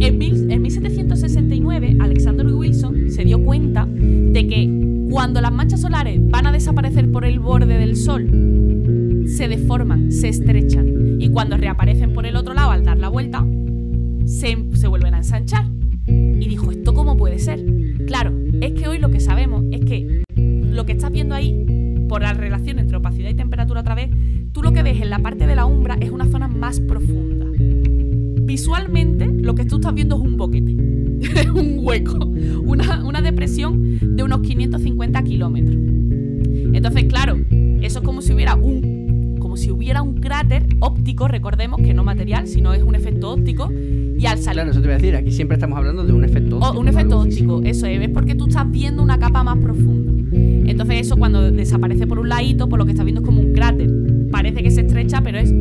En, 0.00 0.18
mil- 0.18 0.50
en 0.50 0.62
1769, 0.62 1.96
Alexander 2.00 2.46
Wilson 2.46 3.10
se 3.10 3.24
dio 3.24 3.42
cuenta 3.42 3.86
de 3.86 4.46
que 4.46 4.70
cuando 5.10 5.40
las 5.40 5.52
manchas 5.52 5.80
solares 5.80 6.20
van 6.30 6.46
a 6.46 6.52
desaparecer 6.52 7.10
por 7.10 7.24
el 7.24 7.38
borde 7.38 7.78
del 7.78 7.96
Sol, 7.96 8.28
se 9.26 9.48
deforman, 9.48 10.10
se 10.12 10.28
estrechan. 10.28 11.16
Y 11.20 11.28
cuando 11.30 11.56
reaparecen 11.56 12.12
por 12.12 12.26
el 12.26 12.36
otro 12.36 12.54
lado 12.54 12.70
al 12.70 12.84
dar 12.84 12.98
la 12.98 13.08
vuelta, 13.08 13.44
se, 14.26 14.56
se 14.74 14.88
vuelven 14.88 15.14
a 15.14 15.18
ensanchar. 15.18 15.66
Y 16.06 16.48
dijo, 16.48 16.70
¿esto 16.70 16.92
cómo 16.94 17.16
puede 17.16 17.38
ser? 17.38 17.64
Claro, 18.06 18.32
es 18.60 18.72
que 18.72 18.88
hoy 18.88 18.98
lo 18.98 19.10
que 19.10 19.20
sabemos 19.20 19.64
es 19.70 19.80
que 19.84 20.22
lo 20.36 20.84
que 20.84 20.92
estás 20.92 21.10
viendo 21.12 21.34
ahí, 21.34 21.64
por 22.08 22.20
la 22.22 22.34
relación 22.34 22.78
entre 22.78 22.96
opacidad 22.98 23.30
y 23.30 23.34
temperatura 23.34 23.43
un 31.64 31.84
hueco, 31.84 32.24
una, 32.64 33.04
una 33.04 33.22
depresión 33.22 33.98
de 34.16 34.22
unos 34.22 34.40
550 34.40 35.22
kilómetros. 35.22 35.76
Entonces, 36.72 37.04
claro, 37.04 37.38
eso 37.80 37.98
es 37.98 38.04
como 38.04 38.20
si 38.22 38.32
hubiera 38.32 38.54
un, 38.54 39.36
como 39.38 39.56
si 39.56 39.70
hubiera 39.70 40.02
un 40.02 40.14
cráter 40.14 40.66
óptico, 40.80 41.28
recordemos 41.28 41.80
que 41.80 41.94
no 41.94 42.04
material, 42.04 42.46
sino 42.46 42.72
es 42.74 42.82
un 42.82 42.94
efecto 42.94 43.30
óptico, 43.30 43.70
y 43.70 44.26
al 44.26 44.38
salir 44.38 44.54
Claro, 44.54 44.70
eso 44.70 44.80
te 44.80 44.86
voy 44.86 44.94
a 44.94 44.98
decir. 44.98 45.16
Aquí 45.16 45.32
siempre 45.32 45.56
estamos 45.56 45.76
hablando 45.76 46.04
de 46.04 46.12
un 46.12 46.24
efecto 46.24 46.56
o 46.56 46.58
óptico. 46.60 46.80
un 46.80 46.88
efecto 46.88 47.22
físico. 47.22 47.54
óptico, 47.56 47.70
eso 47.70 47.86
es, 47.86 48.00
es 48.00 48.08
porque 48.10 48.34
tú 48.34 48.46
estás 48.46 48.70
viendo 48.70 49.02
una 49.02 49.18
capa 49.18 49.42
más 49.42 49.58
profunda. 49.58 50.12
Entonces 50.66 51.00
eso 51.00 51.16
cuando 51.16 51.50
desaparece 51.50 52.06
por 52.06 52.18
un 52.18 52.28
ladito, 52.28 52.68
por 52.68 52.78
lo 52.78 52.84
que 52.86 52.92
estás 52.92 53.04
viendo 53.04 53.20
es 53.20 53.26
como 53.26 53.40
un 53.40 53.52
cráter. 53.52 53.90
Parece 54.30 54.62
que 54.62 54.70
se 54.70 54.82
estrecha, 54.82 55.20
pero 55.22 55.38
es 55.38 55.52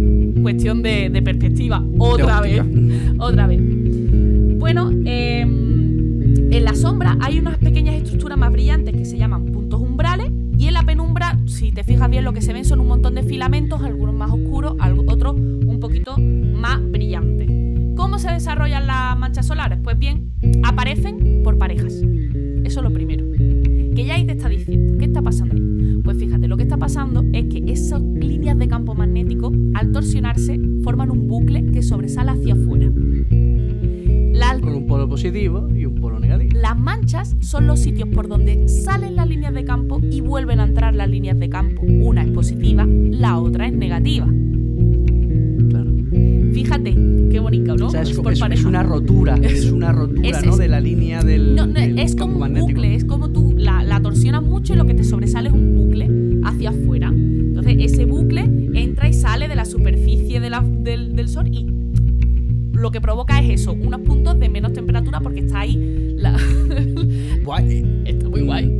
cuestión 0.42 0.82
de, 0.82 1.10
de 1.10 1.22
perspectiva. 1.22 1.84
Otra 1.98 2.42
De 2.42 2.62
vez. 2.62 3.16
Otra 3.20 3.48
vez. 3.48 3.60
Bueno, 4.60 4.92
em, 5.06 5.73
en 6.58 6.66
la 6.66 6.76
sombra 6.76 7.18
hay 7.22 7.40
unas 7.40 7.58
pequeñas 7.58 7.96
estructuras 7.96 8.38
más 8.38 8.52
brillantes 8.52 8.96
que 8.96 9.06
se 9.06 9.18
llaman 9.18 9.46
puntos 9.46 9.82
umbrales. 9.82 10.32
Y 10.58 10.68
en 10.68 10.74
la 10.76 10.84
penumbra, 10.84 11.38
si 11.46 11.72
te 11.72 11.84
fijas 11.84 12.10
bien, 12.10 12.24
lo 12.24 12.32
que 12.34 12.42
se 12.42 12.54
ven 12.54 12.64
son 12.64 12.80
un 12.80 12.88
montón 12.88 13.16
de 13.16 13.24
filamentos, 13.24 13.82
algunos 13.82 14.16
más 14.16 14.32
oscuros, 14.32 14.76
otros 15.08 15.36
un 15.36 15.80
poquito 15.80 16.16
más 16.18 16.80
brillantes. 16.92 17.50
¿Cómo 17.96 18.18
se 18.20 18.32
desarrollan 18.32 18.88
las 18.88 19.18
manchas 19.18 19.46
solares? 19.48 19.80
Pues 19.84 19.98
bien, 19.98 20.32
aparecen 20.64 21.42
por 21.44 21.58
parejas. 21.58 21.94
Eso 22.64 22.80
es 22.80 22.84
lo 22.84 22.92
primero. 22.94 23.26
Que 23.96 24.06
ya 24.06 24.16
ahí 24.16 24.26
te 24.26 24.34
está 24.34 24.48
diciendo, 24.50 24.98
¿qué 25.00 25.06
está 25.06 25.22
pasando 25.22 25.56
ahí? 25.56 26.00
Pues 26.04 26.18
fíjate, 26.18 26.48
lo 26.48 26.56
que 26.58 26.64
está 26.64 26.78
pasando 26.78 27.24
es 27.34 27.46
que 27.46 27.64
esas 27.72 28.02
líneas 28.02 28.58
de 28.58 28.68
campo 28.68 28.94
magnético, 28.96 29.52
al 29.74 29.92
torsionarse, 29.92 30.60
forman 30.84 31.12
un 31.12 31.28
bucle 31.28 31.66
que 31.72 31.82
sobresale 31.84 32.32
hacia 32.32 32.54
afuera. 32.54 32.92
La- 34.34 34.60
Con 34.60 34.76
un 34.76 34.88
polo 34.88 35.08
positivo 35.10 35.70
y. 35.76 35.83
las 36.54 36.78
manchas 36.80 37.36
son 37.42 37.68
los 37.68 37.80
sitios 37.80 38.10
por 38.10 38.28
donde 38.28 38.68
salen 38.68 39.16
las 39.16 39.28
líneas 39.28 39.54
de 39.54 39.64
campo 39.66 40.00
y 40.10 40.22
vuelven 40.22 40.60
a 40.60 40.64
entrar 40.66 40.94
las 40.96 41.10
líneas 41.10 41.40
de 41.40 41.50
campo. 41.50 41.82
Una 41.84 42.24
es 42.24 42.32
positiva, 42.32 42.86
la 42.88 43.38
otra 43.40 43.68
es 43.68 43.74
negativa. 43.74 44.28
Claro. 45.70 45.92
Fíjate, 46.54 46.92
qué 47.32 47.40
bonito, 47.40 47.76
¿no? 47.76 47.88
O 47.88 47.90
sea, 47.90 48.02
es, 48.02 48.12
Por 48.20 48.32
es- 48.34 48.66
una 48.66 48.84
rotura. 48.84 49.36
Es 49.44 49.72
una 49.72 49.92
rotura, 49.92 50.30
Es- 50.30 50.46
¿no? 50.46 50.58
de 50.58 50.68
la 50.68 50.80
línea 50.80 51.22
del. 51.24 51.56
No, 51.56 51.66
no, 51.66 51.74
del 51.74 51.98
es 52.00 52.16
como 52.16 52.38
un 52.46 52.54
bucle, 52.54 52.96
es 52.96 53.06
como 53.06 53.30
tú 53.30 53.54
la, 53.58 53.84
la 53.84 54.02
torsionas 54.02 54.44
mucho 54.44 54.74
y 54.74 54.78
lo 54.78 54.86
que 54.86 54.94
te 54.94 55.04
sobresale 55.04 55.50
es 55.50 55.54
un 55.56 55.76
bucle 55.76 56.10
hacia 56.44 56.70
afuera. 56.70 57.08
Entonces 57.14 57.76
ese 57.80 58.06
bucle 58.06 58.42
entra 58.74 59.08
y 59.10 59.14
sale 59.14 59.48
de 59.48 59.56
la 59.56 59.66
superficie 59.66 60.40
de 60.40 60.50
la- 60.50 60.62
del, 60.62 61.16
del 61.16 61.30
Sol 61.30 61.48
y 61.52 61.68
lo 62.74 62.92
que 62.92 63.00
provoca 63.00 63.40
es 63.40 63.62
eso, 63.62 63.74
unos 63.74 64.02
puntos 64.02 64.38
de 64.40 64.50
menos 64.50 64.74
temperatura 64.74 65.22
porque 65.22 65.40
está 65.42 65.62
ahí 65.62 66.03
la... 66.24 66.38
Guay, 67.44 67.66
eh, 67.72 68.04
está 68.06 68.30
muy 68.30 68.42
guay. 68.42 68.78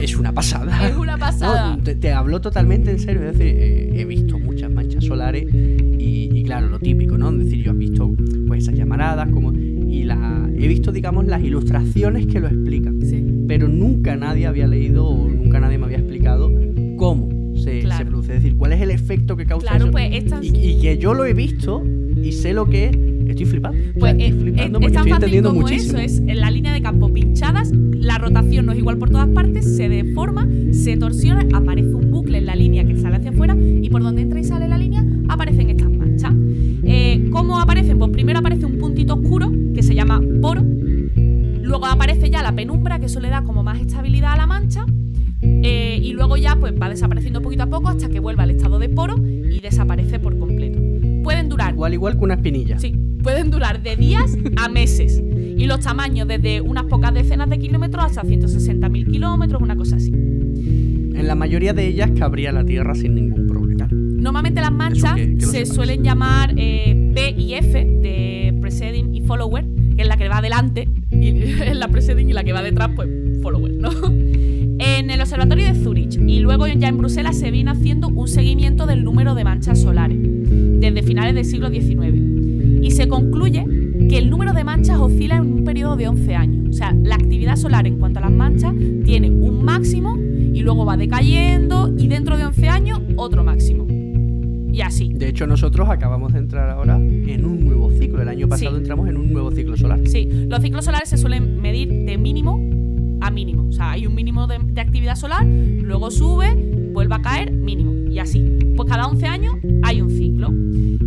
Es 0.00 0.16
una 0.16 0.32
pasada. 0.32 0.88
Es 0.88 0.96
una 0.96 1.16
pasada. 1.18 1.76
No, 1.76 1.82
te, 1.82 1.94
te 1.94 2.12
hablo 2.12 2.40
totalmente 2.40 2.90
en 2.90 2.98
serio. 2.98 3.22
Es 3.28 3.38
decir, 3.38 3.54
eh, 3.58 3.90
he 4.00 4.04
visto 4.04 4.38
muchas 4.38 4.70
manchas 4.70 5.04
solares 5.04 5.44
y, 5.52 6.30
y 6.32 6.42
claro, 6.44 6.68
lo 6.68 6.78
típico, 6.78 7.18
¿no? 7.18 7.30
Es 7.30 7.38
decir, 7.44 7.62
yo 7.64 7.72
he 7.72 7.76
visto 7.76 8.10
pues 8.48 8.62
esas 8.64 8.74
llamaradas 8.76 9.28
como, 9.30 9.52
y 9.52 10.04
la, 10.04 10.48
he 10.54 10.66
visto, 10.66 10.92
digamos, 10.92 11.26
las 11.26 11.42
ilustraciones 11.42 12.26
que 12.26 12.40
lo 12.40 12.48
explican. 12.48 13.00
Sí. 13.02 13.22
Pero 13.46 13.68
nunca 13.68 14.16
nadie 14.16 14.46
había 14.46 14.66
leído 14.66 15.04
o 15.06 15.28
nunca 15.28 15.60
nadie 15.60 15.76
me 15.78 15.84
había 15.84 15.98
explicado 15.98 16.50
cómo 16.96 17.28
se, 17.56 17.80
Claro. 17.80 17.98
se 17.98 18.04
produce. 18.06 18.36
Es 18.36 18.42
decir, 18.42 18.56
cuál 18.56 18.72
es 18.72 18.80
el 18.80 18.90
efecto 18.90 19.36
que 19.36 19.44
causa 19.44 19.68
Claro, 19.68 19.84
eso. 19.84 19.92
pues 19.92 20.08
estas... 20.12 20.42
Y, 20.44 20.48
y 20.56 20.80
que 20.80 20.96
yo 20.98 21.12
lo 21.14 21.24
he 21.26 21.34
visto 21.34 21.82
y 22.22 22.32
sé 22.32 22.54
lo 22.54 22.66
que 22.66 22.86
es. 22.86 22.96
Estoy 23.36 23.46
flipando. 23.46 23.78
Pues 23.98 24.12
estoy 24.12 24.26
eh, 24.26 24.32
flipando 24.32 24.62
es, 24.62 24.70
porque 24.70 24.86
es 24.86 24.92
tan 24.92 25.00
estoy 25.00 25.10
fácil 25.10 25.12
entendiendo 25.14 25.48
como 25.50 25.60
muchísimo. 25.62 25.98
eso, 25.98 26.04
es 26.04 26.18
en 26.18 26.40
la 26.40 26.50
línea 26.50 26.72
de 26.72 26.82
campo 26.82 27.12
pinchadas, 27.12 27.70
la 27.72 28.18
rotación 28.18 28.66
no 28.66 28.72
es 28.72 28.78
igual 28.78 28.98
por 28.98 29.10
todas 29.10 29.28
partes, 29.28 29.76
se 29.76 29.88
deforma, 29.88 30.48
se 30.72 30.96
torsiona, 30.96 31.46
aparece 31.56 31.94
un 31.94 32.10
bucle 32.10 32.38
en 32.38 32.46
la 32.46 32.56
línea 32.56 32.84
que 32.84 32.96
sale 32.96 33.16
hacia 33.16 33.30
afuera 33.30 33.56
y 33.56 33.88
por 33.90 34.02
donde 34.02 34.22
entra 34.22 34.40
y 34.40 34.44
sale 34.44 34.68
la 34.68 34.78
línea 34.78 35.04
aparecen 35.28 35.70
estas 35.70 35.90
manchas. 35.90 36.32
Eh, 36.84 37.28
¿Cómo 37.30 37.60
aparecen? 37.60 37.98
Pues 37.98 38.10
primero 38.10 38.38
aparece 38.38 38.66
un 38.66 38.78
puntito 38.78 39.14
oscuro 39.14 39.52
que 39.74 39.82
se 39.82 39.94
llama 39.94 40.20
poro, 40.40 40.62
luego 40.62 41.86
aparece 41.86 42.30
ya 42.30 42.42
la 42.42 42.52
penumbra, 42.52 42.98
que 42.98 43.06
eso 43.06 43.20
le 43.20 43.28
da 43.28 43.42
como 43.42 43.62
más 43.62 43.80
estabilidad 43.80 44.32
a 44.32 44.36
la 44.36 44.46
mancha. 44.46 44.84
eh, 45.42 46.00
y 46.02 46.12
luego 46.12 46.36
ya 46.36 46.56
pues 46.56 46.72
va 46.80 46.88
desapareciendo 46.88 47.42
poquito 47.42 47.64
a 47.64 47.66
poco 47.66 47.88
hasta 47.88 48.08
que 48.08 48.20
vuelve 48.20 48.42
al 48.42 48.50
estado 48.50 48.78
de 48.78 48.88
poro 48.88 49.16
y 49.18 49.60
desaparece 49.60 50.18
por 50.18 50.38
completo. 50.38 50.78
Pueden 51.22 51.48
durar 51.48 51.74
Igual, 51.74 51.92
igual 51.92 52.18
que 52.18 52.24
una 52.24 52.34
espinilla. 52.34 52.78
Sí, 52.78 52.94
pueden 53.26 53.50
durar 53.50 53.82
de 53.82 53.96
días 53.96 54.38
a 54.56 54.68
meses. 54.68 55.20
Y 55.58 55.66
los 55.66 55.80
tamaños 55.80 56.28
desde 56.28 56.60
unas 56.60 56.84
pocas 56.84 57.12
decenas 57.12 57.50
de 57.50 57.58
kilómetros 57.58 58.04
hasta 58.04 58.22
160.000 58.22 59.10
kilómetros, 59.10 59.60
una 59.60 59.74
cosa 59.74 59.96
así. 59.96 60.12
En 60.12 61.26
la 61.26 61.34
mayoría 61.34 61.72
de 61.72 61.88
ellas 61.88 62.12
cabría 62.16 62.52
la 62.52 62.64
Tierra 62.64 62.94
sin 62.94 63.16
ningún 63.16 63.48
problema. 63.48 63.88
Normalmente 63.90 64.60
las 64.60 64.70
manchas 64.70 65.14
que- 65.16 65.38
que 65.38 65.44
lo 65.44 65.50
se 65.50 65.66
suelen 65.66 66.04
llamar 66.04 66.54
eh, 66.56 67.10
P 67.16 67.34
y 67.36 67.54
F 67.54 67.84
de 68.00 68.56
preceding 68.60 69.12
y 69.12 69.22
follower, 69.22 69.66
que 69.96 70.02
es 70.02 70.06
la 70.08 70.16
que 70.16 70.28
va 70.28 70.38
adelante, 70.38 70.88
y 71.10 71.26
es 71.66 71.76
la 71.76 71.88
preceding 71.88 72.30
y 72.30 72.32
la 72.32 72.44
que 72.44 72.52
va 72.52 72.62
detrás, 72.62 72.90
pues 72.94 73.08
follower, 73.42 73.72
¿no? 73.72 73.90
En 74.78 75.10
el 75.10 75.20
observatorio 75.20 75.64
de 75.64 75.74
Zurich 75.74 76.16
y 76.28 76.38
luego 76.40 76.66
ya 76.68 76.88
en 76.88 76.98
Bruselas 76.98 77.36
se 77.38 77.50
viene 77.50 77.70
haciendo 77.70 78.08
un 78.08 78.28
seguimiento 78.28 78.86
del 78.86 79.02
número 79.04 79.34
de 79.34 79.42
manchas 79.42 79.80
solares 79.80 80.18
desde 80.20 81.02
finales 81.02 81.34
del 81.34 81.44
siglo 81.46 81.70
XIX. 81.70 82.35
Y 82.86 82.92
se 82.92 83.08
concluye 83.08 83.64
que 84.08 84.16
el 84.18 84.30
número 84.30 84.52
de 84.52 84.62
manchas 84.62 84.98
oscila 85.00 85.38
en 85.38 85.42
un 85.52 85.64
periodo 85.64 85.96
de 85.96 86.06
11 86.06 86.34
años. 86.36 86.68
O 86.70 86.72
sea, 86.72 86.92
la 86.92 87.16
actividad 87.16 87.56
solar 87.56 87.84
en 87.84 87.98
cuanto 87.98 88.20
a 88.20 88.22
las 88.22 88.30
manchas 88.30 88.72
tiene 89.04 89.28
un 89.28 89.64
máximo 89.64 90.16
y 90.16 90.60
luego 90.60 90.84
va 90.84 90.96
decayendo 90.96 91.92
y 91.98 92.06
dentro 92.06 92.36
de 92.38 92.44
11 92.46 92.68
años 92.68 93.00
otro 93.16 93.42
máximo. 93.42 93.86
Y 94.72 94.82
así. 94.82 95.12
De 95.14 95.28
hecho, 95.30 95.48
nosotros 95.48 95.88
acabamos 95.88 96.32
de 96.32 96.38
entrar 96.38 96.70
ahora 96.70 96.96
en 96.96 97.44
un 97.44 97.64
nuevo 97.64 97.90
ciclo. 97.90 98.22
El 98.22 98.28
año 98.28 98.46
pasado 98.46 98.72
Sí. 98.76 98.78
entramos 98.78 99.08
en 99.08 99.16
un 99.16 99.32
nuevo 99.32 99.50
ciclo 99.50 99.76
solar. 99.76 99.98
Sí, 100.06 100.28
los 100.48 100.60
ciclos 100.62 100.84
solares 100.84 101.08
se 101.08 101.16
suelen 101.16 101.60
medir 101.60 101.88
de 101.88 102.16
mínimo 102.18 102.60
a 103.20 103.32
mínimo. 103.32 103.66
O 103.68 103.72
sea, 103.72 103.90
hay 103.92 104.06
un 104.06 104.14
mínimo 104.14 104.46
de, 104.46 104.58
de 104.62 104.80
actividad 104.80 105.16
solar, 105.16 105.44
luego 105.44 106.12
sube, 106.12 106.54
vuelve 106.96 107.14
a 107.14 107.20
caer, 107.20 107.52
mínimo. 107.52 107.92
Y 108.10 108.18
así. 108.18 108.42
Pues 108.74 108.88
cada 108.88 109.06
11 109.06 109.26
años 109.26 109.54
hay 109.82 110.00
un 110.00 110.08
ciclo. 110.10 110.48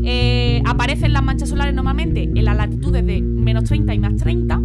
Eh, 0.04 0.62
aparecen 0.64 1.14
las 1.14 1.24
manchas 1.24 1.50
solares 1.50 1.74
normalmente 1.74 2.24
en 2.24 2.46
las 2.46 2.56
latitudes 2.56 3.04
de 3.04 3.22
menos 3.22 3.64
30 3.64 3.96
y 3.96 4.00
más 4.00 4.16
30 4.18 4.62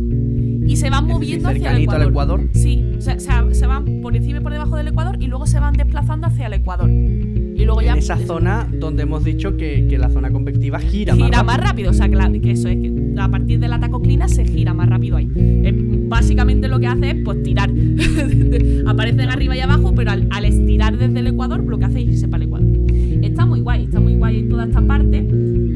y 0.66 0.76
se 0.76 0.90
van 0.90 1.06
moviendo 1.06 1.48
hacia 1.48 1.56
el 1.56 1.62
cercanito 1.62 1.92
al 1.92 2.02
ecuador. 2.08 2.40
Ecuador. 2.40 2.62
Sí, 2.62 2.84
o 2.98 3.00
sea, 3.00 3.18
se, 3.18 3.66
van 3.66 4.00
por 4.02 4.16
encima 4.16 4.38
y 4.38 4.40
por 4.42 4.52
debajo 4.52 4.76
del 4.76 4.88
ecuador 4.88 5.16
y 5.20 5.26
luego 5.26 5.46
se 5.46 5.58
van 5.60 5.74
desplazando 5.74 6.26
hacia 6.26 6.46
el 6.46 6.54
ecuador. 6.54 6.90
Y 6.90 7.64
luego 7.64 7.82
ya 7.82 7.94
esa 7.94 8.18
zona 8.18 8.68
donde 8.70 9.04
hemos 9.04 9.24
dicho 9.24 9.56
que, 9.56 9.87
que 9.88 9.96
la 9.96 10.10
zona 10.10 10.30
convectiva 10.30 10.78
gira, 10.80 11.14
gira 11.14 11.42
más 11.42 11.46
más 11.46 11.56
rápido. 11.56 11.68
rápido. 11.68 11.90
O 11.90 11.94
sea, 11.94 12.08
que, 12.08 12.16
la- 12.16 12.32
que 12.32 12.50
eso 12.50 12.68
es 12.68 12.76
que 12.76 13.14
a 13.18 13.28
partir 13.28 13.60
de 13.60 13.68
la 13.68 13.78
tacoclina 13.78 14.28
se 14.28 14.44
gira 14.44 14.74
más 14.74 14.88
rápido 14.88 15.16
ahí. 15.16 15.30
Eh, 15.37 15.84
básicamente 16.14 16.68
lo 16.68 16.79
que 16.79 16.87
hace 16.87 17.11
es 17.11 17.16
pues 17.24 17.42
tirar. 17.42 17.70
Aparecen 18.87 19.29
arriba 19.31 19.57
y 19.57 19.61
abajo, 19.61 19.92
pero 19.96 20.12
al, 20.12 20.29
al 20.31 20.44
estirar 20.44 20.96
desde 20.96 21.18
el 21.18 21.27
ecuador 21.27 21.64
lo 21.64 21.77
que 21.77 21.87
hace 21.87 22.03
es 22.03 22.07
irse 22.07 22.29
para 22.29 22.44
el 22.44 22.48
ecuador. 22.48 22.68
Está 23.20 23.44
muy 23.44 23.61
guay, 23.61 23.85
está 23.85 23.98
muy 23.98 24.14
guay 24.14 24.48
toda 24.48 24.66
esta 24.66 24.81
parte. 24.81 25.27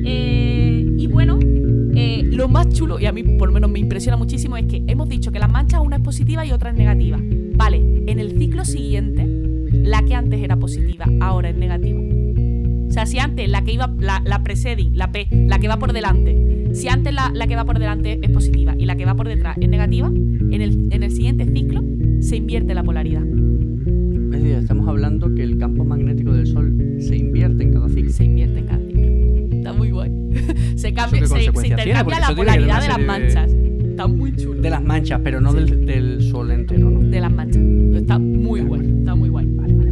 Eh, 0.05 0.94
y 0.96 1.07
bueno, 1.09 1.40
eh, 1.96 2.22
lo 2.31 2.46
más 2.46 2.68
chulo, 2.68 3.01
y 3.01 3.07
a 3.07 3.12
mí 3.12 3.24
por 3.24 3.48
lo 3.48 3.55
menos 3.55 3.68
me 3.68 3.81
impresiona 3.81 4.16
muchísimo, 4.16 4.57
es 4.57 4.66
que 4.66 4.85
hemos 4.87 5.09
dicho 5.09 5.33
que 5.33 5.40
las 5.40 5.51
manchas 5.51 5.81
una 5.85 5.96
es 5.96 6.03
positiva 6.03 6.46
y 6.46 6.53
otra 6.53 6.70
es 6.70 6.77
negativa. 6.77 7.18
Vale, 7.57 8.05
en 8.07 8.20
el 8.20 8.38
ciclo 8.38 8.64
siguiente, 8.64 9.27
la 9.72 10.05
que 10.05 10.14
antes 10.14 10.40
era 10.40 10.57
positiva, 10.57 11.07
ahora 11.20 11.51
es 11.51 11.57
negativa. 11.57 11.98
O 12.88 12.92
sea, 12.92 13.07
si 13.07 13.18
antes 13.18 13.48
la 13.48 13.64
que 13.64 13.72
iba, 13.72 13.92
la, 13.98 14.22
la 14.24 14.44
preceding, 14.44 14.96
la 14.96 15.11
P, 15.11 15.27
la 15.48 15.59
que 15.59 15.66
va 15.66 15.81
por 15.81 15.92
delante, 15.92 16.58
si 16.72 16.88
antes 16.88 17.12
la, 17.14 17.31
la 17.35 17.46
que 17.46 17.57
va 17.57 17.64
por 17.64 17.78
delante 17.78 18.18
es 18.22 18.31
positiva 18.31 18.74
y 18.78 18.87
la 18.87 18.96
que 18.96 19.04
va 19.04 19.14
por 19.14 19.28
detrás 19.28 19.57
es 19.61 19.68
negativa, 19.68 20.09
en 20.09 20.61
el, 20.61 20.88
en 20.92 21.02
el 21.02 21.11
siguiente 21.11 21.46
ciclo 21.46 21.83
se 22.20 22.37
invierte 22.37 22.74
la 22.74 22.83
polaridad. 22.83 23.22
Es 23.24 24.42
decir, 24.42 24.57
estamos 24.57 24.87
hablando 24.88 25.35
que 25.35 25.42
el 25.42 25.59
campo 25.59 25.85
magnético 25.85 26.33
del 26.33 26.46
Sol 26.46 26.74
se 27.00 27.16
invierte 27.16 27.62
en 27.64 27.72
cada 27.72 27.88
ciclo. 27.88 28.11
Se 28.12 28.24
invierte 28.24 28.59
en 28.61 28.66
cada 28.66 28.78
ciclo. 28.81 29.57
Está 29.57 29.72
muy 29.72 29.90
guay. 29.90 30.11
se 30.76 30.92
cambia, 30.92 31.26
se, 31.26 31.26
se 31.26 31.50
tiene? 31.50 31.68
intercambia 31.68 32.20
la 32.20 32.35
polaridad 32.35 32.57
de 32.62 32.66
las 32.66 32.85
serie 32.85 32.98
de- 33.00 33.07
manchas. 33.07 33.52
Está 33.52 34.07
muy 34.07 34.37
chulo. 34.37 34.61
De 34.61 34.70
las 34.70 34.85
manchas, 34.85 35.20
pero 35.24 35.40
no 35.40 35.50
Sí. 35.52 35.59
del, 35.59 35.87
del 35.87 36.22
Sol 36.22 36.50
entero, 36.52 36.90
¿no? 36.90 37.00
de 37.00 37.20
las 37.20 37.33
manchas. 37.33 37.62
Está 37.94 38.18
muy 38.18 38.61
guay. 38.61 38.81
Está 39.00 39.14
muy 39.16 39.28
guay. 39.28 39.46
Vale, 39.57 39.74
vale. 39.74 39.90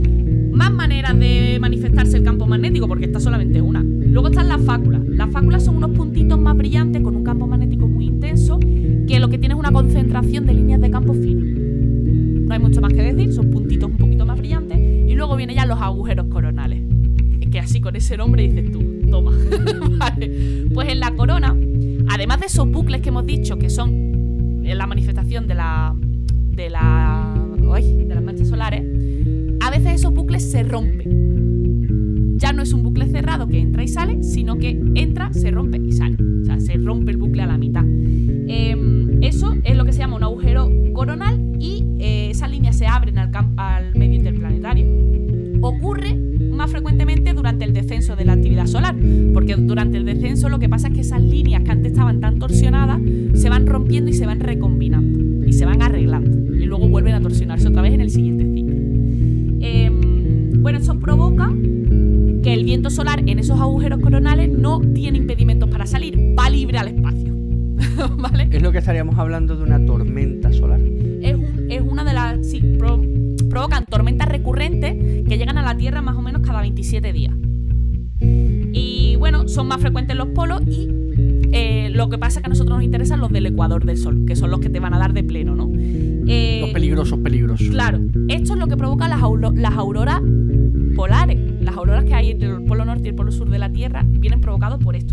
Más 0.53 0.73
maneras 0.73 1.19
de 1.19 1.59
manifestarse 1.61 2.17
el 2.19 2.23
campo 2.23 2.47
magnético, 2.47 2.87
porque 2.87 3.07
esta 3.07 3.19
solamente 3.21 3.59
es 3.59 3.65
una. 3.65 3.83
Luego 3.83 4.29
están 4.29 4.49
las 4.49 4.63
fáculas. 4.63 5.03
Las 5.37 5.43
fáculas 5.43 5.65
son 5.67 5.77
unos 5.77 5.91
puntitos 5.91 6.41
más 6.41 6.57
brillantes 6.57 7.03
con 7.03 7.15
un 7.15 7.23
campo 7.23 7.47
magnético 7.47 7.87
muy 7.87 8.07
intenso, 8.07 8.59
que 8.59 9.19
lo 9.21 9.29
que 9.29 9.37
tiene 9.37 9.55
es 9.55 9.59
una 9.59 9.71
concentración 9.71 10.47
de 10.47 10.55
líneas 10.55 10.81
de 10.81 10.91
campo 10.91 11.13
finas. 11.13 11.45
No 11.45 12.55
hay 12.55 12.59
mucho 12.59 12.81
más 12.81 12.91
que 12.95 13.03
decir, 13.03 13.35
son 13.35 13.51
puntitos 13.51 13.91
un 13.91 13.99
poquito 13.99 14.25
más 14.25 14.39
brillantes. 14.39 14.79
Y 14.79 15.15
luego 15.15 15.37
vienen 15.37 15.57
ya 15.57 15.67
los 15.67 15.79
agujeros 15.79 16.29
coronales. 16.29 16.81
Es 17.43 17.51
que 17.51 17.59
así 17.59 17.83
con 17.83 17.97
ese 17.97 18.17
nombre 18.17 18.45
dices 18.45 18.73
tú, 18.73 18.83
toma. 19.11 19.33
Vale. 19.99 20.69
Pues 20.73 20.89
en 20.89 21.01
la 21.01 21.15
corona, 21.15 21.55
además 22.09 22.41
de 22.41 22.47
esos 22.47 22.71
bucles 22.71 23.03
que 23.03 23.11
hemos 23.11 23.27
dicho 23.27 23.59
que 23.59 23.69
son 23.69 24.63
eh, 24.65 24.75
la 24.75 24.87
manifestación 24.87 25.47
de 25.47 25.55
la. 25.55 25.95
de 26.01 26.71
la. 26.71 27.35
de 27.79 28.15
las 28.15 28.25
manchas 28.25 28.49
solares, 28.49 28.81
a 29.61 29.71
veces 29.71 29.97
esos 29.97 30.15
bucles 30.15 30.51
se 30.51 30.63
rompen. 30.63 31.56
Y 33.83 33.89
sale, 33.89 34.23
sino 34.23 34.57
que 34.59 34.81
entra, 34.95 35.33
se 35.33 35.51
rompe 35.51 35.79
y 35.79 35.93
sale. 35.93 36.17
O 36.43 36.45
sea, 36.45 36.61
se 36.61 36.75
rompe 36.75 37.16
estaríamos 68.87 69.19
hablando 69.19 69.57
de 69.57 69.65
una 69.65 69.85
tormenta 69.85 70.53
solar. 70.53 70.81
Es, 70.81 71.35
un- 71.35 71.67
es 71.69 71.81
una 71.83 72.05
de 72.05 72.13
las. 72.13 72.47
Sí, 72.47 72.61
pro- 72.79 73.03
provocan 73.51 73.85
tormentas 73.87 74.29
recurrentes 74.29 75.25
que 75.29 75.39
llegan 75.39 75.59
a 75.59 75.63
la 75.63 75.77
Tierra 75.77 76.03
más 76.03 76.15
o 76.17 76.23
menos 76.23 76.43
cada 76.43 76.61
27 76.61 77.13
días. 77.13 77.35
Y 78.21 79.17
bueno, 79.19 79.49
son 79.49 79.67
más 79.67 79.81
frecuentes 79.81 80.13
en 80.13 80.19
los 80.19 80.29
polos 80.29 80.63
y 80.67 80.89
eh, 81.53 81.91
lo 81.93 82.09
que 82.09 82.19
pasa 82.19 82.39
es 82.39 82.43
que 82.45 82.47
a 82.47 82.51
nosotros 82.51 82.77
nos 82.77 82.85
interesan 82.85 83.19
los 83.21 83.31
del 83.33 83.47
ecuador 83.47 83.85
del 83.85 83.97
Sol, 83.97 84.25
que 84.27 84.37
son 84.37 84.51
los 84.53 84.61
que 84.61 84.69
te 84.69 84.79
van 84.79 84.95
a 84.95 84.99
dar 84.99 85.13
de 85.13 85.25
pleno, 85.25 85.55
¿no? 85.57 85.69
Eh, 86.29 86.61
Los 86.63 86.71
peligrosos, 86.71 87.19
peligrosos. 87.21 87.69
Claro, 87.69 87.99
esto 88.29 88.53
es 88.55 88.59
lo 88.59 88.67
que 88.69 88.77
provoca 88.77 89.09
las, 89.09 89.21
las 89.55 89.73
auroras 89.75 90.21
polares. 90.95 91.39
Las 91.61 91.77
auroras 91.77 92.05
que 92.05 92.15
hay 92.15 92.31
entre 92.33 92.49
el 92.51 92.63
polo 92.65 92.85
norte 92.85 93.03
y 93.07 93.09
el 93.09 93.15
polo 93.15 93.33
sur 93.33 93.49
de 93.49 93.59
la 93.59 93.71
Tierra 93.73 94.05
vienen 94.07 94.41
provocados 94.41 94.79
por 94.83 94.95
esto, 94.97 95.06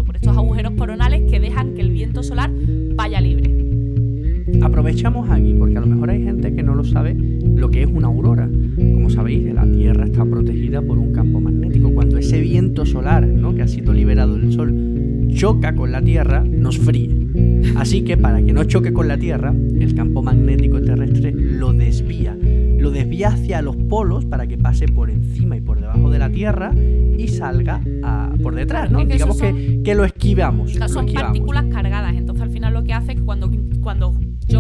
Aprovechamos 4.94 5.28
aquí, 5.32 5.56
porque 5.58 5.76
a 5.78 5.80
lo 5.82 5.88
mejor 5.88 6.12
hay 6.12 6.22
gente 6.24 6.54
que 6.54 6.62
no 6.62 6.76
lo 6.76 6.84
sabe 6.84 7.16
lo 7.16 7.68
que 7.72 7.82
es 7.82 7.90
una 7.92 8.08
aurora. 8.08 8.48
Como 8.94 9.10
sabéis, 9.10 9.52
la 9.52 9.66
Tierra 9.66 10.06
está 10.06 10.24
protegida 10.24 10.84
por 10.84 11.00
un 11.00 11.12
campo 11.12 11.42
magnético. 11.42 11.92
Cuando 11.92 12.20
ese 12.20 12.40
viento 12.42 12.86
solar, 12.86 13.26
¿no? 13.26 13.56
que 13.56 13.64
ha 13.64 13.68
sido 13.68 13.92
liberado 13.92 14.38
del 14.38 14.54
Sol, 14.54 14.72
choca 15.34 15.74
con 15.74 15.92
la 15.92 16.00
Tierra, 16.04 16.44
nos 16.44 16.78
fríe. 16.78 17.10
Así 17.76 18.04
que 18.04 18.18
para 18.18 18.44
que 18.44 18.54
no 18.54 18.66
choque 18.66 18.94
con 18.94 19.08
la 19.08 19.18
Tierra, 19.18 19.52
el 19.52 19.96
campo 19.96 20.22
magnético 20.22 20.80
terrestre 20.80 21.32
lo 21.34 21.74
desvía. 21.74 22.38
Lo 22.78 22.92
desvía 22.92 23.30
hacia 23.30 23.62
los 23.64 23.76
polos 23.78 24.26
para 24.26 24.46
que 24.46 24.58
pase 24.60 24.86
por 24.88 25.10
encima 25.10 25.58
y 25.58 25.62
por 25.62 25.80
debajo 25.82 26.12
de 26.12 26.20
la 26.20 26.30
Tierra 26.30 26.72
y 27.18 27.28
salga 27.30 27.82
a- 28.04 28.32
por 28.44 28.54
detrás, 28.56 28.92
¿no? 28.92 29.06
Digamos 29.06 29.38
esos 29.42 29.56
que, 29.56 29.82
que 29.84 29.96
lo 29.96 30.04
esquivamos. 30.04 30.72
Sea, 30.72 30.82
lo 30.82 30.88
son 30.90 31.06
esquivamos. 31.06 31.30
partículas 31.30 31.66
cargadas, 31.72 32.14
entonces 32.16 32.44
al 32.44 32.50
lo 32.84 32.88
que 32.88 32.94
hace 32.94 33.12
es 33.14 33.18
que 33.20 33.24
cuando, 33.24 33.50
cuando 33.80 34.14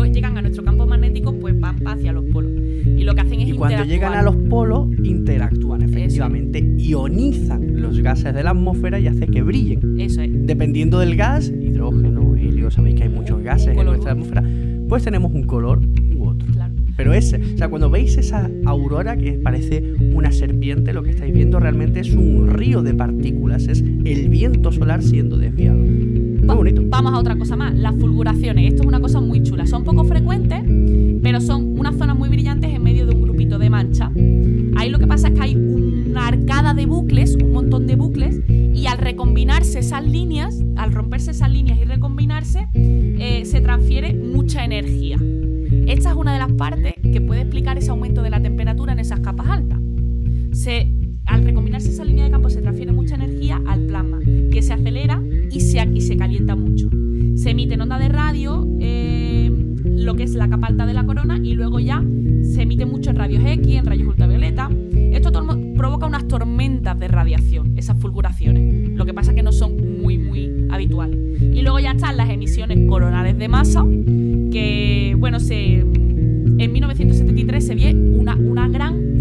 llegan 0.05 0.37
a 0.37 0.41
nuestro 0.41 0.63
campo 0.63 0.85
magnético, 0.85 1.37
pues 1.39 1.59
van 1.59 1.85
hacia 1.85 2.13
los 2.13 2.23
polos. 2.31 2.53
Y 2.53 3.03
lo 3.03 3.13
que 3.13 3.21
hacen 3.21 3.41
es 3.41 3.49
Y 3.49 3.51
cuando 3.51 3.83
llegan 3.83 4.13
a 4.13 4.21
los 4.21 4.35
polos, 4.49 4.87
interactúan 5.03 5.81
efectivamente, 5.81 6.63
ionizan 6.77 7.81
los 7.81 7.99
gases 7.99 8.33
de 8.33 8.43
la 8.43 8.51
atmósfera 8.51 8.97
y 8.97 9.07
hace 9.07 9.27
que 9.27 9.41
brillen. 9.41 9.99
Eso 9.99 10.21
es. 10.21 10.31
Dependiendo 10.47 10.99
del 10.99 11.17
gas, 11.17 11.49
hidrógeno, 11.49 12.37
helio, 12.37 12.71
sabéis 12.71 12.95
que 12.95 13.03
hay 13.03 13.09
muchos 13.09 13.43
gases 13.43 13.77
en 13.77 13.85
nuestra 13.85 14.13
atmósfera, 14.13 14.41
pues 14.87 15.03
tenemos 15.03 15.33
un 15.33 15.43
color 15.43 15.81
u 16.15 16.29
otro. 16.29 16.47
Claro. 16.53 16.73
Pero 16.95 17.13
ese, 17.13 17.41
o 17.55 17.57
sea, 17.57 17.67
cuando 17.67 17.89
veis 17.89 18.17
esa 18.17 18.49
aurora 18.65 19.17
que 19.17 19.33
parece 19.33 19.95
una 20.13 20.31
serpiente, 20.31 20.93
lo 20.93 21.03
que 21.03 21.09
estáis 21.09 21.33
viendo 21.33 21.59
realmente 21.59 21.99
es 21.99 22.13
un 22.13 22.47
río 22.51 22.83
de 22.83 22.93
partículas, 22.93 23.67
es 23.67 23.81
el 23.81 24.29
viento 24.29 24.71
solar 24.71 25.03
siendo 25.03 25.37
desviado. 25.37 25.83
Va- 26.49 26.53
bonito. 26.55 26.81
Vamos 26.85 27.13
a 27.13 27.19
otra 27.19 27.35
cosa 27.35 27.55
más, 27.55 27.73
las 27.73 27.95
fulguraciones. 27.95 28.67
Esto 28.69 28.83
es 28.83 28.87
una 28.87 28.99
cosa 28.99 29.19
muy 29.21 29.41
chula. 29.43 29.65
Son 29.65 29.83
poco 29.83 30.03
frecuentes, 30.03 30.63
pero 31.21 31.39
son 31.41 31.77
unas 31.79 31.95
zonas 31.97 32.17
muy 32.17 32.29
brillantes 32.29 32.71
en 32.71 32.83
medio 32.83 33.05
de 33.05 33.15
un 33.15 33.21
grupito 33.21 33.57
de 33.57 33.69
manchas. 33.69 34.09
Ahí 34.75 34.89
lo 34.89 34.99
que 34.99 35.07
pasa 35.07 35.29
es 35.29 35.33
que 35.35 35.41
hay 35.41 35.55
una 35.55 36.27
arcada 36.27 36.73
de 36.73 36.85
bucles, 36.85 37.35
un 37.41 37.53
montón 37.53 37.87
de 37.87 37.95
bucles, 37.95 38.39
y 38.47 38.85
al 38.87 38.97
recombinarse 38.97 39.79
esas 39.79 40.05
líneas, 40.05 40.61
al 40.75 40.91
romperse 40.91 41.31
esas 41.31 41.51
líneas 41.51 41.79
y 41.79 41.85
recombinarse, 41.85 42.67
eh, 42.73 43.45
se 43.45 43.61
transfiere 43.61 44.13
mucha 44.13 44.63
energía. 44.65 45.17
Esta 45.87 46.09
es 46.09 46.15
una 46.15 46.33
de 46.33 46.39
las 46.39 46.51
partes 46.53 46.93
que 47.01 47.21
puede 47.21 47.41
explicar 47.41 47.77
ese 47.77 47.91
aumento 47.91 48.21
de 48.21 48.29
la 48.29 48.41
temperatura 48.41 48.93
en 48.93 48.99
esas 48.99 49.19
capas 49.21 49.47
altas. 49.47 49.79
Se, 50.51 50.91
al 51.25 51.43
recombinarse 51.43 51.89
esa 51.89 52.03
línea 52.05 52.25
de 52.25 52.31
campo 52.31 52.49
se 52.49 52.61
transfiere 52.61 52.91
mucha 52.91 53.15
energía 53.15 53.61
al 53.67 53.82
se, 55.73 55.89
y 55.91 56.01
se 56.01 56.17
calienta 56.17 56.55
mucho. 56.55 56.89
Se 57.35 57.49
emite 57.49 57.73
en 57.73 57.81
onda 57.81 57.97
de 57.97 58.09
radio 58.09 58.67
eh, 58.79 59.51
lo 59.83 60.13
que 60.15 60.23
es 60.23 60.35
la 60.35 60.47
capa 60.47 60.67
alta 60.67 60.85
de 60.85 60.93
la 60.93 61.03
corona 61.03 61.39
y 61.41 61.55
luego 61.55 61.79
ya 61.79 62.03
se 62.43 62.61
emite 62.61 62.85
mucho 62.85 63.09
en 63.09 63.15
rayos 63.15 63.43
X, 63.43 63.75
en 63.75 63.85
rayos 63.85 64.07
ultravioleta. 64.07 64.69
Esto 65.11 65.31
provoca 65.75 66.05
unas 66.05 66.27
tormentas 66.27 66.99
de 66.99 67.07
radiación, 67.07 67.73
esas 67.75 67.97
fulguraciones. 67.97 68.91
Lo 68.91 69.05
que 69.05 69.13
pasa 69.13 69.31
es 69.31 69.35
que 69.35 69.43
no 69.43 69.51
son 69.51 70.01
muy, 70.01 70.17
muy 70.17 70.67
habituales. 70.69 71.17
Y 71.41 71.61
luego 71.61 71.79
ya 71.79 71.91
están 71.91 72.17
las 72.17 72.29
emisiones 72.29 72.87
coronales 72.87 73.37
de 73.37 73.47
masa, 73.47 73.83
que, 74.51 75.15
bueno, 75.17 75.39
se, 75.39 75.79
en 75.79 76.71
1973 76.71 77.65
se 77.65 77.75
vio 77.75 77.89
una, 77.89 78.35
una 78.35 78.67
gran, 78.67 79.12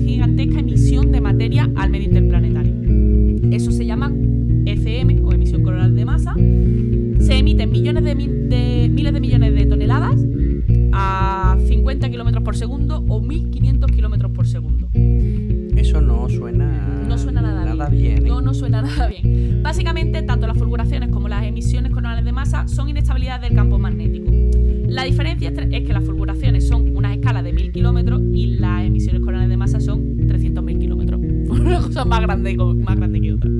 Es 25.46 25.82
que 25.82 25.92
las 25.92 26.04
fulguraciones 26.04 26.68
son 26.68 26.96
unas 26.96 27.16
escalas 27.16 27.42
de 27.42 27.52
1000 27.52 27.72
kilómetros 27.72 28.22
y 28.32 28.58
las 28.58 28.84
emisiones 28.84 29.22
coronales 29.22 29.50
de 29.50 29.56
masa 29.56 29.80
son 29.80 30.16
300.000 30.18 30.78
kilómetros. 30.78 31.20
Una 31.48 31.80
cosa 31.80 32.04
más 32.04 32.20
grande, 32.20 32.56
más 32.56 32.96
grande 32.96 33.20
que 33.20 33.32
otra. 33.32 33.50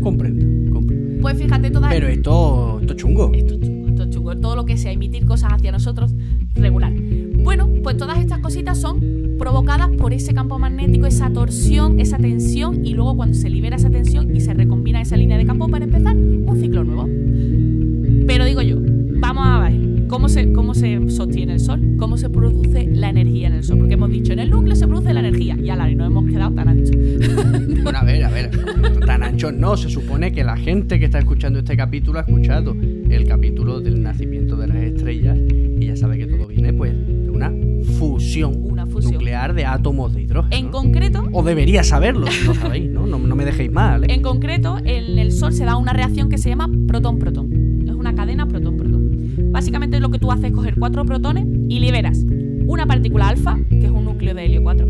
Comprendo, 0.00 0.72
comprendo. 0.72 1.20
Pues 1.20 1.36
fíjate, 1.36 1.70
todas 1.72 1.92
Pero 1.92 2.06
esto, 2.06 2.78
esto 2.80 2.92
es 2.92 2.98
chungo. 3.00 3.32
Esto 3.34 3.54
es 3.54 3.60
chungo, 3.60 3.88
esto 3.88 4.02
es 4.04 4.10
chungo. 4.10 4.36
Todo 4.36 4.54
lo 4.54 4.64
que 4.64 4.76
sea 4.76 4.92
emitir 4.92 5.24
cosas 5.26 5.52
hacia 5.52 5.72
nosotros, 5.72 6.14
regular. 6.54 6.92
Bueno, 7.42 7.68
pues 7.82 7.96
todas 7.96 8.18
estas 8.18 8.38
cositas 8.38 8.80
son 8.80 9.36
provocadas 9.36 9.88
por 9.98 10.12
ese 10.12 10.34
campo 10.34 10.58
magnético, 10.58 11.06
esa 11.06 11.30
torsión, 11.32 11.98
esa 11.98 12.16
tensión, 12.16 12.86
y 12.86 12.94
luego 12.94 13.16
cuando 13.16 13.34
se 13.34 13.50
libera 13.50 13.76
esa 13.76 13.90
tensión 13.90 14.34
y 14.36 14.40
se 14.40 14.54
recombina 14.54 15.00
esa 15.00 15.16
línea 15.16 15.36
de 15.36 15.46
campo 15.46 15.66
para 15.68 15.84
empezar 15.84 16.16
un 16.16 16.56
ciclo 16.60 16.84
nuevo. 16.84 17.23
¿Cómo 20.14 20.28
se, 20.28 20.52
cómo 20.52 20.74
se 20.74 21.10
sostiene 21.10 21.54
el 21.54 21.60
Sol? 21.60 21.96
¿Cómo 21.98 22.16
se 22.16 22.30
produce 22.30 22.86
la 22.86 23.10
energía 23.10 23.48
en 23.48 23.54
el 23.54 23.64
Sol? 23.64 23.78
Porque 23.78 23.94
hemos 23.94 24.10
dicho, 24.10 24.32
en 24.32 24.38
el 24.38 24.48
núcleo 24.48 24.76
se 24.76 24.86
produce 24.86 25.12
la 25.12 25.18
energía, 25.18 25.56
y 25.60 25.68
ala, 25.70 25.90
y 25.90 25.96
nos 25.96 26.06
hemos 26.06 26.26
quedado 26.26 26.54
tan 26.54 26.68
anchos. 26.68 26.96
Bueno, 27.82 27.98
a 27.98 28.04
ver, 28.04 28.24
a 28.24 28.30
ver. 28.30 28.50
Tan 29.04 29.22
ancho 29.22 29.52
no. 29.52 29.76
Se 29.76 29.90
supone 29.90 30.32
que 30.32 30.42
la 30.42 30.56
gente 30.56 30.98
que 30.98 31.04
está 31.04 31.18
escuchando 31.18 31.58
este 31.58 31.76
capítulo 31.76 32.18
ha 32.18 32.22
escuchado 32.22 32.74
el 32.74 33.26
capítulo 33.26 33.80
del 33.80 34.02
nacimiento 34.02 34.56
de 34.56 34.68
las 34.68 34.76
estrellas 34.78 35.36
y 35.78 35.86
ya 35.86 35.96
sabe 35.96 36.16
que 36.16 36.26
todo 36.26 36.46
viene, 36.46 36.72
pues, 36.72 36.92
de 36.94 37.28
una 37.30 37.52
fusión, 37.98 38.54
Una 38.62 38.86
fusión. 38.86 39.14
nuclear 39.14 39.52
de 39.52 39.66
átomos 39.66 40.14
de 40.14 40.22
hidrógeno. 40.22 40.56
En 40.56 40.66
¿no? 40.66 40.70
concreto, 40.70 41.28
O 41.32 41.42
debería 41.42 41.82
saberlo, 41.82 42.26
si 42.28 42.46
no 42.46 42.54
sabéis, 42.54 42.90
¿no? 42.90 43.06
No, 43.06 43.18
no 43.18 43.36
me 43.36 43.44
dejéis 43.44 43.70
mal, 43.70 44.04
¿eh? 44.04 44.06
En 44.10 44.22
concreto, 44.22 44.78
en 44.78 45.18
el 45.18 45.32
Sol 45.32 45.52
se 45.52 45.64
da 45.64 45.76
una 45.76 45.92
reacción 45.92 46.30
que 46.30 46.38
se 46.38 46.48
llama 46.48 46.70
protón-protón. 46.86 47.82
Es 47.86 47.92
una 47.92 48.14
cadena. 48.14 48.46
Básicamente 49.64 49.98
lo 49.98 50.10
que 50.10 50.18
tú 50.18 50.30
haces 50.30 50.44
es 50.44 50.52
coger 50.52 50.74
cuatro 50.78 51.06
protones 51.06 51.46
y 51.70 51.80
liberas 51.80 52.22
una 52.66 52.84
partícula 52.86 53.28
alfa, 53.28 53.58
que 53.70 53.86
es 53.86 53.90
un 53.90 54.04
núcleo 54.04 54.34
de 54.34 54.44
helio 54.44 54.62
4, 54.62 54.86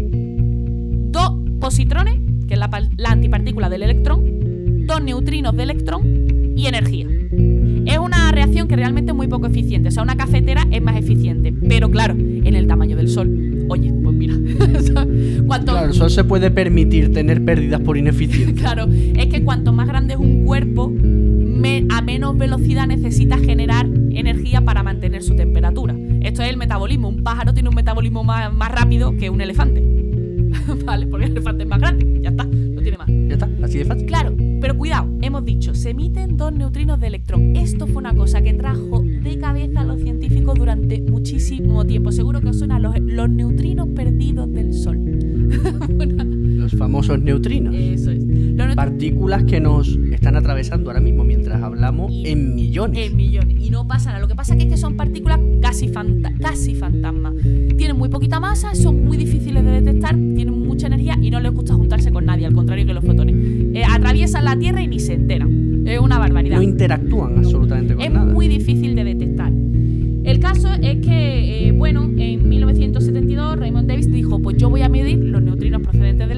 dos 1.12 1.32
positrones, 1.60 2.14
que 2.48 2.54
es 2.54 2.58
la, 2.58 2.68
par- 2.70 2.88
la 2.96 3.10
antipartícula 3.10 3.70
del 3.70 3.84
electrón, 3.84 4.24
dos 4.88 5.00
neutrinos 5.00 5.54
de 5.56 5.62
electrón 5.62 6.02
y 6.56 6.66
energía. 6.66 7.06
Es 7.86 7.98
una 7.98 8.32
reacción 8.32 8.66
que 8.66 8.74
realmente 8.74 9.12
es 9.12 9.16
muy 9.16 9.28
poco 9.28 9.46
eficiente. 9.46 9.90
O 9.90 9.92
sea, 9.92 10.02
una 10.02 10.16
cafetera 10.16 10.64
es 10.72 10.82
más 10.82 10.96
eficiente. 10.96 11.52
Pero 11.68 11.88
claro, 11.88 12.14
en 12.18 12.56
el 12.56 12.66
tamaño 12.66 12.96
del 12.96 13.06
Sol. 13.08 13.66
Oye, 13.68 13.92
pues 14.02 14.16
mira. 14.16 14.34
cuanto, 15.46 15.70
Claro, 15.70 15.86
el 15.86 15.94
Sol 15.94 16.10
se 16.10 16.24
puede 16.24 16.50
permitir 16.50 17.12
tener 17.12 17.44
pérdidas 17.44 17.80
por 17.80 17.96
ineficiencia. 17.96 18.54
Claro, 18.74 18.88
es 18.92 19.26
que 19.28 19.44
cuanto 19.44 19.72
más 19.72 19.86
grande 19.86 20.14
es 20.14 20.20
un 20.20 20.44
cuerpo, 20.44 20.90
me- 20.90 21.86
a 21.90 22.02
menos 22.02 22.36
velocidad 22.36 22.88
necesita 22.88 23.38
generar 23.38 23.86
para 24.64 24.82
mantener 24.82 25.22
su 25.22 25.34
temperatura. 25.36 25.94
Esto 26.20 26.42
es 26.42 26.50
el 26.50 26.56
metabolismo. 26.56 27.08
Un 27.08 27.22
pájaro 27.22 27.52
tiene 27.52 27.68
un 27.68 27.74
metabolismo 27.74 28.24
más, 28.24 28.52
más 28.52 28.70
rápido 28.70 29.16
que 29.16 29.30
un 29.30 29.40
elefante. 29.40 29.82
¿Vale? 30.84 31.06
Porque 31.06 31.26
el 31.26 31.32
elefante 31.32 31.64
es 31.64 31.68
más 31.68 31.80
grande. 31.80 32.20
Ya 32.22 32.30
está, 32.30 32.44
no 32.44 32.80
tiene 32.80 32.98
más. 32.98 33.08
Ya 33.08 33.34
está, 33.34 33.48
así 33.62 33.78
de 33.78 33.84
fácil. 33.84 34.06
Claro, 34.06 34.34
pero 34.60 34.76
cuidado, 34.76 35.08
hemos 35.22 35.44
dicho, 35.44 35.74
se 35.74 35.90
emiten 35.90 36.36
dos 36.36 36.52
neutrinos 36.52 37.00
de 37.00 37.08
electrón. 37.08 37.56
Esto 37.56 37.86
fue 37.86 37.96
una 37.96 38.14
cosa 38.14 38.42
que 38.42 38.54
trajo 38.54 39.02
de 39.02 39.38
cabeza 39.38 39.80
a 39.80 39.84
los 39.84 40.00
científicos 40.00 40.54
durante 40.58 41.00
muchísimo 41.02 41.84
tiempo. 41.84 42.12
Seguro 42.12 42.40
que 42.40 42.48
os 42.48 42.58
suenan 42.58 42.82
los, 42.82 42.98
los 43.00 43.28
neutrinos 43.28 43.88
perdidos 43.88 44.50
del 44.52 44.72
Sol. 44.72 44.98
Los 46.54 46.72
famosos 46.72 47.20
neutrinos. 47.20 47.74
Eso 47.74 48.10
Partículas 48.76 49.44
que 49.44 49.60
nos 49.60 49.88
están 50.12 50.36
atravesando 50.36 50.90
ahora 50.90 51.00
mismo 51.00 51.24
mientras 51.24 51.62
hablamos 51.62 52.10
Y- 52.12 52.28
en 52.28 52.54
millones. 52.54 53.10
En 53.10 53.16
millones. 53.16 53.56
Y 53.60 53.70
no 53.70 53.86
pasa 53.86 54.08
nada. 54.10 54.20
Lo 54.20 54.28
que 54.28 54.34
pasa 54.34 54.54
es 54.56 54.66
que 54.66 54.76
son 54.76 54.96
partículas 54.96 55.38
casi, 55.60 55.88
fanta- 55.88 56.32
casi 56.40 56.74
fantasmas. 56.74 57.34
Tienen 57.76 57.96
muy 57.96 58.08
poquita 58.08 58.40
masa, 58.40 58.74
son 58.74 59.04
muy 59.04 59.16
difíciles 59.16 59.64
de 59.64 59.70
detectar, 59.80 60.14
tienen 60.14 60.58
mucha 60.58 60.86
energía 60.88 61.16
y 61.20 61.30
no 61.30 61.40
les 61.40 61.52
gusta 61.52 61.74
juntarse 61.74 62.10
con 62.10 62.24
nadie, 62.26 62.46
al 62.46 62.52
contrario 62.54 62.84
que 62.86 62.94
los 62.94 63.04
fotones. 63.04 63.34
Eh, 63.74 63.82
atraviesan 63.88 64.44
la 64.44 64.56
Tierra 64.58 64.82
y 64.82 64.88
ni 64.88 65.00
se 65.00 65.14
enteran. 65.14 65.84
Es 65.86 65.98
una 66.00 66.18
barbaridad. 66.18 66.56
No 66.56 66.62
interactúan 66.62 67.38
absolutamente 67.38 67.94
con 67.94 68.02
Es 68.04 68.10
nada. 68.10 68.32
muy 68.32 68.48
difícil 68.48 68.94
de 68.94 69.04
detectar. 69.04 69.52
El 69.52 70.38
caso 70.40 70.68
es 70.80 70.96
que, 71.04 71.68
eh, 71.68 71.72
bueno, 71.72 72.04
en 72.16 72.48
1972 72.48 73.58
Raymond 73.58 73.88
Davis 73.88 74.10
dijo, 74.10 74.38
pues 74.40 74.56
yo 74.56 74.70
voy 74.70 74.80
a 74.80 74.88
medir 74.88 75.18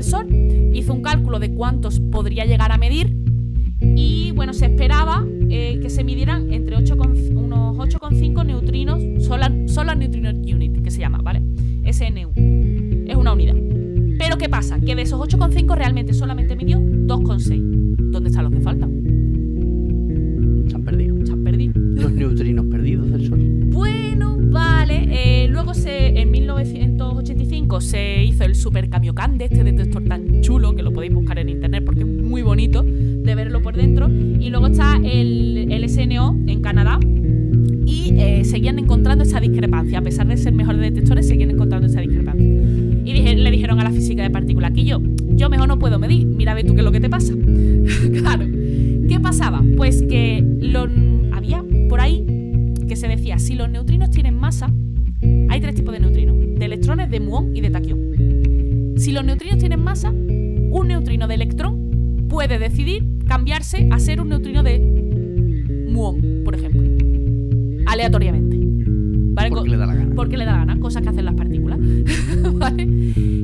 Sol. 0.07 0.27
Hizo 0.75 0.93
un 0.95 1.03
cálculo 1.03 1.39
de 1.39 1.53
cuántos 1.55 2.01
podría 2.01 2.45
llegar 2.45 2.73
a 2.73 2.79
medir 2.79 3.15
y, 3.95 4.33
bueno, 4.33 4.53
se 4.55 4.67
esperaba 4.67 5.25
eh, 5.51 5.79
que 5.81 5.91
se 5.91 6.03
midieran 6.05 6.53
entre 6.53 6.77
8 6.77 6.97
con- 6.97 7.15
unos 7.37 7.77
8,5 7.77 8.45
neutrinos, 8.45 9.03
Solar, 9.25 9.53
Solar 9.67 9.97
Neutrino 9.97 10.31
Unit, 10.31 10.83
que 10.83 10.91
se 10.91 11.01
llama, 11.01 11.19
¿vale? 11.23 11.43
SNU. 11.93 12.33
Es 13.07 13.17
una 13.17 13.33
unidad. 13.33 13.55
Pero 14.19 14.39
¿qué 14.39 14.49
pasa? 14.49 14.81
Que 14.81 14.95
de 14.95 15.03
esos 15.03 15.21
8,5 15.21 15.75
realmente 15.77 16.15
solamente 16.15 16.57
midió 16.57 16.79
2,6. 16.79 17.61
¿Dónde 18.11 18.31
están 18.31 18.45
los 18.45 18.53
que 18.53 18.61
faltan? 18.61 18.91
Se 20.69 20.75
han 20.75 20.83
perdido. 20.85 21.15
Se 21.25 21.33
han 21.33 21.45
perdido. 21.45 21.46
Eh, 25.17 25.49
luego 25.49 25.73
se, 25.73 26.21
en 26.21 26.31
1985 26.31 27.81
se 27.81 28.25
hizo 28.25 28.45
el 28.45 28.55
Super 28.55 28.91
Kamiokande, 28.91 29.47
este 29.47 29.65
detector 29.65 30.05
tan 30.05 30.43
chulo 30.43 30.75
que 30.75 30.83
lo 30.83 30.93
podéis 30.93 31.15
buscar 31.15 31.39
en 31.39 31.49
internet 31.49 31.85
porque 31.85 32.01
es 32.01 32.07
muy 32.07 32.43
bonito 32.43 32.83
de 32.83 33.35
verlo 33.35 33.63
por 33.63 33.77
dentro. 33.77 34.09
Y 34.09 34.51
luego 34.51 34.67
está 34.67 35.01
el, 35.03 35.73
el 35.73 35.89
SNO 35.89 36.39
en 36.47 36.61
Canadá. 36.61 37.01
Y 37.87 38.15
eh, 38.19 38.45
seguían 38.45 38.79
encontrando 38.79 39.25
esa 39.25 39.41
discrepancia. 39.41 40.01
A 40.01 40.03
pesar 40.03 40.27
de 40.27 40.37
ser 40.37 40.53
mejores 40.53 40.81
detectores, 40.81 41.27
seguían 41.27 41.51
encontrando 41.51 41.87
esa 41.87 42.01
discrepancia. 42.01 42.45
Y 42.45 43.13
le 43.37 43.51
dijeron 43.51 43.81
a 43.81 43.85
la 43.85 43.91
física 43.91 44.23
de 44.23 44.31
partículas 44.31 44.73
que 44.73 44.85
yo, 44.85 45.01
yo 45.29 45.49
mejor 45.49 45.69
no 45.69 45.79
puedo 45.79 45.99
medir. 45.99 46.27
Mira, 46.27 46.55
ve 46.55 46.65
tú 46.65 46.75
qué 46.75 46.81
es 46.81 46.85
lo 46.85 46.93
que 46.93 47.01
te 47.01 47.09
pasa. 47.09 47.33
Los 59.17 59.25
neutrinos 59.25 59.59
tienen 59.59 59.81
masa, 59.83 60.11
un 60.11 60.85
neutrino 60.89 61.27
de 61.27 61.35
electrón 61.35 62.27
puede 62.29 62.59
decidir 62.59 63.03
cambiarse 63.27 63.89
a 63.91 63.99
ser 63.99 64.21
un 64.21 64.29
neutrino 64.29 64.63
de 64.63 64.79
muón, 65.91 66.43
por 66.45 66.55
ejemplo. 66.55 66.83
aleatoriamente. 67.87 68.57
¿Vale? 69.35 69.51
Porque 69.51 69.69
le 69.71 69.77
da 69.77 69.87
la 69.87 69.95
gana. 69.95 70.15
porque 70.17 70.37
le 70.39 70.45
da 70.47 70.53
la 70.53 70.59
gana, 70.59 70.81
cosas 70.81 71.03
que 71.03 71.09
hacen 71.11 71.25
las 71.27 71.35
partículas. 71.35 71.79
¿Vale? 72.55 72.87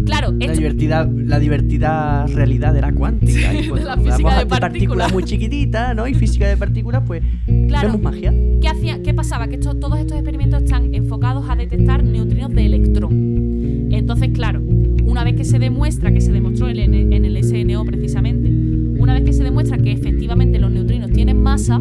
Claro, 0.07 0.33
La 0.33 0.47
esto, 0.47 0.57
divertida, 0.59 1.05
la 1.07 1.39
divertida 1.39 2.27
realidad 2.29 2.73
de 2.73 2.81
la 2.81 2.93
cuántica. 2.93 3.53
y 3.55 3.63
de 3.63 3.69
cuando 3.69 3.87
la 3.89 3.97
física 3.99 4.39
de 4.39 4.47
partículas. 4.47 5.13
muy 5.13 5.23
chiquititas, 5.25 5.95
¿no? 5.95 6.07
Y 6.09 6.15
física 6.15 6.49
de 6.49 6.57
partículas, 6.57 7.03
pues 7.07 7.23
claro, 7.69 7.89
vemos 7.89 8.03
magia. 8.03 8.33
¿qué, 8.61 8.69
hacía, 8.69 9.03
¿qué 9.03 9.13
pasaba? 9.13 9.49
Que 9.49 9.57
esto- 9.57 9.75
todos 9.77 9.99
estos 9.99 10.17
experimentos 10.17 10.63
están 10.63 10.95
enfocados 10.95 11.45
a 11.49 11.57
detectar 11.57 12.03
neutrinos 12.03 12.53
de 12.55 12.65
electrón. 12.67 13.89
Entonces, 13.93 14.31
claro, 14.33 14.62
vez 15.33 15.39
que 15.39 15.45
se 15.45 15.59
demuestra, 15.59 16.13
que 16.13 16.21
se 16.21 16.33
demostró 16.33 16.69
en 16.69 16.79
el, 17.25 17.45
SNO 17.45 17.85
precisamente, 17.85 18.51
una 19.01 19.15
vez 19.15 19.25
que 19.25 19.33
se 19.33 19.43
demuestra 19.43 19.79
que 19.79 19.93
efectivamente 19.93 20.59
los 20.59 20.71
neutrinos 20.71 21.11
tienen 21.11 21.43
masa, 21.43 21.81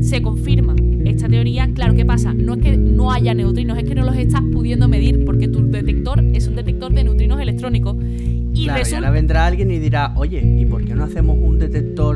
se 0.00 0.22
confirma 0.22 0.76
esta 1.04 1.28
teoría. 1.28 1.68
Claro, 1.74 1.94
¿qué 1.94 2.04
pasa? 2.04 2.32
No 2.32 2.54
es 2.54 2.60
que 2.60 2.76
no 2.76 3.10
haya 3.10 3.34
neutrinos, 3.34 3.76
es 3.78 3.84
que 3.84 3.94
no 3.94 4.04
los 4.04 4.16
estás 4.16 4.42
pudiendo 4.52 4.88
medir, 4.88 5.24
porque 5.24 5.48
tu 5.48 5.68
detector 5.68 6.22
es 6.32 6.46
un 6.46 6.56
detector 6.56 6.92
de 6.92 7.04
neutrinos 7.04 7.40
electrónicos. 7.40 7.96
Y 7.96 8.64
claro, 8.64 8.78
y 8.78 8.82
resulta. 8.82 8.98
ahora 8.98 9.10
vendrá 9.10 9.46
alguien 9.46 9.70
y 9.70 9.78
dirá, 9.78 10.12
oye, 10.16 10.40
¿y 10.58 10.64
por 10.64 10.84
qué 10.84 10.94
no 10.94 11.04
hacemos 11.04 11.36
un 11.40 11.58
detector 11.58 12.13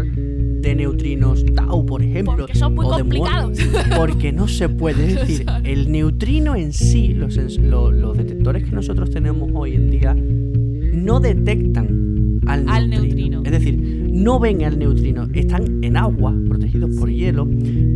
de 0.69 0.75
neutrinos 0.75 1.45
tau, 1.55 1.87
por 1.87 2.03
ejemplo? 2.03 2.37
Porque 2.37 2.55
son 2.55 2.75
muy 2.75 2.87
o 2.87 2.91
complicados. 2.91 3.59
Porque 3.97 4.33
no 4.33 4.49
se 4.49 4.69
puede 4.69 5.09
es 5.09 5.15
decir, 5.29 5.47
el 5.65 5.91
neutrino 5.91 6.55
en 6.55 6.73
sí, 6.73 7.15
los, 7.15 7.35
detectores 8.17 8.65
que 8.65 8.73
nosotros 8.73 9.11
tenemos 9.11 9.51
hoy 9.55 9.75
en 9.75 9.91
día, 9.91 10.15
no 10.15 11.21
detectan 11.21 12.41
al 12.47 12.65
neutrino. 12.65 12.73
Al 12.73 12.91
neutrino. 12.91 13.43
Es 13.45 13.53
decir, 13.53 13.79
no 14.13 14.39
ven 14.39 14.63
al 14.65 14.79
neutrino, 14.79 15.27
están 15.33 15.83
en 15.83 15.97
agua, 15.97 16.35
protegidos 16.49 16.91
por 16.97 17.11
hielo, 17.11 17.49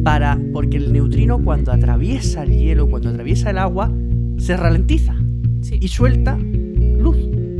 para, 0.02 0.40
porque 0.52 0.78
el 0.78 0.92
neutrino 0.92 1.42
cuando 1.44 1.72
atraviesa 1.72 2.44
el 2.44 2.56
hielo, 2.56 2.88
cuando 2.88 3.10
atraviesa 3.10 3.50
el 3.50 3.58
agua, 3.58 3.92
se 4.38 4.56
ralentiza 4.56 5.16
Sí, 5.60 5.78
y 5.80 5.88
suelta 5.88 6.36
luz, 6.36 7.16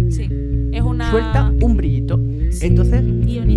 sí. 0.09 0.29
Es 0.73 0.83
una. 0.83 1.11
suelta 1.11 1.53
un 1.61 1.77
brillito. 1.77 2.19
Entonces, 2.61 3.03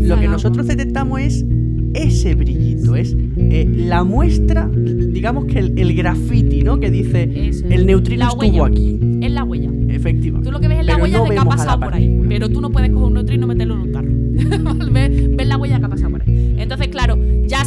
lo 0.08 0.20
que 0.20 0.28
nosotros 0.28 0.68
detectamos 0.68 1.20
es 1.20 1.46
ese 1.94 2.36
brillito, 2.36 2.96
es 2.96 3.16
eh, 3.38 3.66
la 3.74 4.04
muestra, 4.04 4.70
digamos 4.74 5.46
que 5.46 5.60
el, 5.60 5.80
el 5.80 5.96
graffiti, 5.96 6.62
¿no? 6.62 6.80
Que 6.80 6.92
dice 6.92 7.30
es. 7.50 7.64
el 7.70 7.86
neutrino 7.86 8.26
La 8.26 8.30
estuvo 8.32 8.42
huella. 8.42 8.66
aquí. 8.66 9.00
Es 9.22 9.32
la 9.32 9.44
huella. 9.44 9.70
Efectivamente. 9.90 10.46
Tú 10.48 10.52
lo 10.52 10.60
que 10.60 10.68
ves 10.68 10.80
es 10.80 10.86
la 10.86 10.94
Pero 10.94 11.04
huella 11.06 11.18
no 11.20 11.24
de 11.26 11.30
que 11.32 11.38
ha 11.40 11.46
pasado 11.46 11.80
por 11.80 11.94
ahí. 11.94 12.22
Pero 12.28 12.50
tú 12.50 12.60
no 12.62 12.70
puedes 12.72 12.90
coger 12.92 13.08
un 13.08 13.14
neutrino 13.14 13.46
y 13.46 13.48
meterlo 13.48 13.76
en 13.76 13.80
un 13.82 13.92
tarro. 13.92 14.12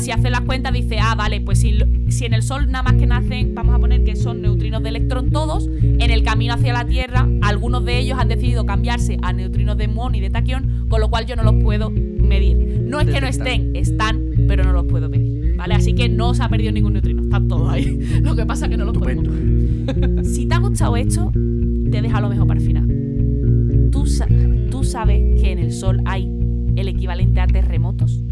si 0.08 0.12
haces 0.12 0.30
las 0.30 0.40
cuentas, 0.40 0.72
dice, 0.72 0.98
ah, 1.00 1.14
vale, 1.14 1.42
pues 1.42 1.58
si, 1.60 2.24
en 2.24 2.32
el 2.32 2.42
Sol 2.42 2.70
nada 2.70 2.82
más 2.82 2.94
que 2.94 3.04
nacen, 3.06 3.54
vamos 3.54 3.74
a 3.74 3.78
poner 3.78 4.04
que 4.04 4.16
son 4.16 4.40
neutrinos 4.40 4.82
de 4.82 4.88
electrón 4.88 5.28
todos, 5.28 5.68
en 5.82 6.10
el 6.10 6.22
camino 6.22 6.54
hacia 6.54 6.72
la 6.72 6.86
Tierra, 6.86 7.28
algunos 7.42 7.84
de 7.84 7.98
ellos 7.98 8.16
han 8.18 8.28
decidido 8.28 8.64
cambiarse 8.64 9.18
a 9.20 9.34
neutrinos 9.34 9.76
de 9.76 9.86
muón 9.86 10.14
y 10.14 10.20
de 10.20 10.30
taquión, 10.30 10.86
con 10.88 11.02
lo 11.02 11.10
cual 11.10 11.26
yo 11.26 11.36
no 11.36 11.42
los 11.42 11.62
puedo 11.62 11.90
medir. 11.90 12.80
No 12.86 13.00
es 13.00 13.08
que 13.08 13.20
no 13.20 13.26
estén, 13.26 13.76
están, 13.76 14.30
pero 14.48 14.64
no 14.64 14.72
los 14.72 14.86
puedo 14.86 15.10
medir. 15.10 15.56
¿Vale? 15.58 15.74
Así 15.74 15.92
que 15.92 16.08
no 16.08 16.32
se 16.32 16.42
ha 16.42 16.48
perdido 16.48 16.72
ningún 16.72 16.94
neutrino, 16.94 17.20
están 17.24 17.46
todos 17.46 17.70
ahí. 17.70 17.98
Lo 18.22 18.34
que 18.34 18.46
pasa 18.46 18.64
es 18.64 18.70
que 18.70 18.78
no 18.78 18.86
los 18.86 18.96
podemos 18.96 19.26
Estupendo. 19.26 20.24
si 20.24 20.46
te 20.46 20.54
ha 20.54 20.58
gustado 20.58 20.96
esto, 20.96 21.30
te 21.34 22.00
deja 22.00 22.18
lo 22.22 22.30
mejor 22.30 22.46
para 22.46 22.60
el 22.60 22.64
final. 22.66 23.90
¿Tú, 23.92 24.06
sa- 24.06 24.28
tú 24.70 24.84
sabes 24.84 25.38
que 25.38 25.52
en 25.52 25.58
el 25.58 25.70
Sol 25.72 26.00
hay 26.06 26.30
el 26.76 26.88
equivalente 26.88 27.40
a 27.40 27.46
terremotos? 27.46 28.22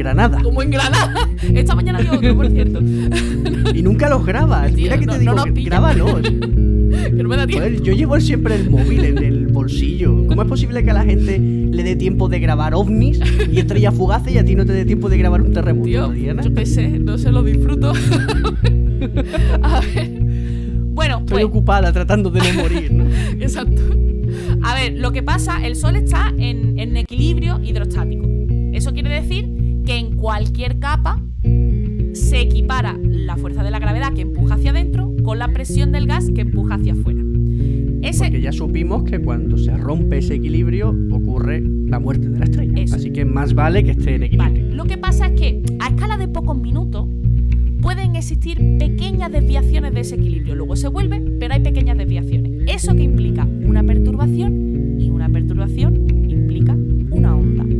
Granada. 0.00 0.42
Como 0.42 0.62
en 0.62 0.70
Granada. 0.70 1.28
Esta 1.54 1.74
mañana 1.74 2.00
dio 2.00 2.12
otro, 2.14 2.34
por 2.36 2.48
cierto. 2.50 2.80
Y 3.74 3.82
nunca 3.82 4.08
los 4.08 4.26
grabas. 4.26 4.72
Tío, 4.74 4.84
Mira 4.84 4.98
que 4.98 5.06
no- 5.06 5.12
te 5.12 5.18
no 5.18 5.20
digo, 5.32 5.34
nos 5.36 5.44
que 5.54 5.62
grábalos. 5.62 6.20
Que 6.22 7.22
no 7.22 7.28
me 7.28 7.36
da 7.36 7.46
tiempo. 7.46 7.64
Joder, 7.66 7.82
yo 7.82 7.92
llevo 7.92 8.18
siempre 8.20 8.56
el 8.56 8.68
móvil 8.68 9.04
en 9.04 9.18
el 9.18 9.46
bolsillo. 9.46 10.26
¿Cómo 10.26 10.42
es 10.42 10.48
posible 10.48 10.82
que 10.82 10.90
a 10.90 10.94
la 10.94 11.04
gente 11.04 11.38
le 11.38 11.82
dé 11.84 11.94
tiempo 11.96 12.28
de 12.28 12.40
grabar 12.40 12.74
ovnis 12.74 13.20
y 13.50 13.58
estrellas 13.58 13.94
fugaces 13.94 14.34
y 14.34 14.38
a 14.38 14.44
ti 14.44 14.54
no 14.56 14.66
te 14.66 14.72
dé 14.72 14.84
tiempo 14.84 15.08
de 15.08 15.16
grabar 15.18 15.40
un 15.40 15.52
terremoto, 15.52 15.84
Tío, 15.86 16.12
yo 16.14 16.54
qué 16.54 16.66
sé, 16.66 16.88
no 16.98 17.16
se 17.16 17.30
lo 17.30 17.42
disfruto. 17.44 17.92
a 19.62 19.80
ver. 19.80 20.10
Bueno, 20.92 21.18
Estoy 21.20 21.26
pues, 21.34 21.44
ocupada 21.44 21.92
tratando 21.92 22.30
de 22.30 22.40
no 22.40 22.62
morir, 22.62 22.92
¿no? 22.92 23.04
Exacto. 23.42 23.80
A 24.62 24.74
ver, 24.74 24.94
lo 24.98 25.12
que 25.12 25.22
pasa, 25.22 25.64
el 25.66 25.76
Sol 25.76 25.96
está 25.96 26.32
en, 26.36 26.78
en 26.78 26.96
equilibrio 26.96 27.60
hidrostático. 27.62 28.28
Eso 28.72 28.92
quiere 28.92 29.10
decir 29.20 29.48
que 29.84 29.96
en 29.96 30.16
cualquier 30.16 30.78
capa 30.78 31.22
se 32.12 32.40
equipara 32.40 32.98
la 33.02 33.36
fuerza 33.36 33.62
de 33.62 33.70
la 33.70 33.78
gravedad 33.78 34.12
que 34.12 34.22
empuja 34.22 34.54
hacia 34.54 34.70
adentro 34.70 35.14
con 35.22 35.38
la 35.38 35.48
presión 35.48 35.92
del 35.92 36.06
gas 36.06 36.30
que 36.34 36.42
empuja 36.42 36.74
hacia 36.74 36.92
afuera. 36.92 37.22
Ese, 38.02 38.24
Porque 38.24 38.40
ya 38.40 38.52
supimos 38.52 39.04
que 39.04 39.20
cuando 39.20 39.58
se 39.58 39.76
rompe 39.76 40.18
ese 40.18 40.34
equilibrio 40.34 40.94
ocurre 41.10 41.62
la 41.86 41.98
muerte 41.98 42.30
de 42.30 42.38
la 42.38 42.44
estrella. 42.46 42.82
Eso. 42.82 42.96
Así 42.96 43.12
que 43.12 43.24
más 43.24 43.54
vale 43.54 43.84
que 43.84 43.90
esté 43.90 44.14
en 44.14 44.22
equilibrio. 44.22 44.64
Vale, 44.64 44.74
lo 44.74 44.84
que 44.84 44.96
pasa 44.96 45.26
es 45.26 45.32
que 45.32 45.62
a 45.80 45.88
escala 45.88 46.16
de 46.16 46.28
pocos 46.28 46.56
minutos 46.56 47.06
pueden 47.82 48.16
existir 48.16 48.58
pequeñas 48.78 49.30
desviaciones 49.30 49.92
de 49.92 50.00
ese 50.00 50.14
equilibrio. 50.14 50.54
Luego 50.54 50.76
se 50.76 50.88
vuelve, 50.88 51.20
pero 51.38 51.54
hay 51.54 51.60
pequeñas 51.60 51.98
desviaciones. 51.98 52.52
Eso 52.66 52.94
que 52.94 53.02
implica 53.02 53.44
una 53.44 53.82
perturbación 53.82 54.98
y 54.98 55.10
una 55.10 55.28
perturbación 55.28 56.06
implica 56.28 56.76
una 57.10 57.36
onda. 57.36 57.79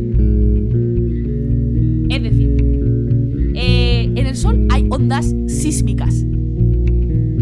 Ondas 4.91 5.33
sísmicas. 5.47 6.25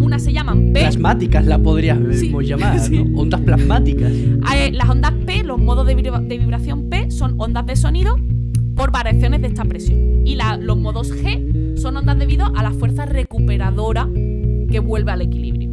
Unas 0.02 0.22
se 0.24 0.32
llaman 0.32 0.72
P, 0.72 0.80
Plasmáticas 0.82 1.46
la 1.46 1.58
podríamos 1.60 2.16
Sí, 2.16 2.32
llamar, 2.44 2.80
sí. 2.80 3.04
¿no? 3.04 3.20
Ondas 3.20 3.42
plasmáticas. 3.42 4.12
Eh, 4.12 4.72
las 4.72 4.88
ondas 4.90 5.12
P, 5.26 5.44
los 5.44 5.60
modos 5.60 5.86
de, 5.88 5.96
vibra- 5.96 6.22
de 6.22 6.38
vibración 6.38 6.90
P, 6.90 7.10
son 7.12 7.36
ondas 7.38 7.66
de 7.66 7.76
sonido 7.76 8.16
por 8.76 8.92
variaciones 8.92 9.42
de 9.42 9.48
esta 9.48 9.66
presión. 9.66 10.26
Y 10.26 10.36
la- 10.36 10.58
los 10.58 10.78
modos 10.78 11.12
G 11.14 11.76
son 11.78 11.98
ondas 11.98 12.18
debido 12.20 12.46
a 12.56 12.64
la 12.64 12.72
fuerza 12.72 13.06
recuperadora 13.06 14.08
que 14.70 14.80
vuelve 14.80 15.12
al 15.12 15.22
equilibrio. 15.24 15.70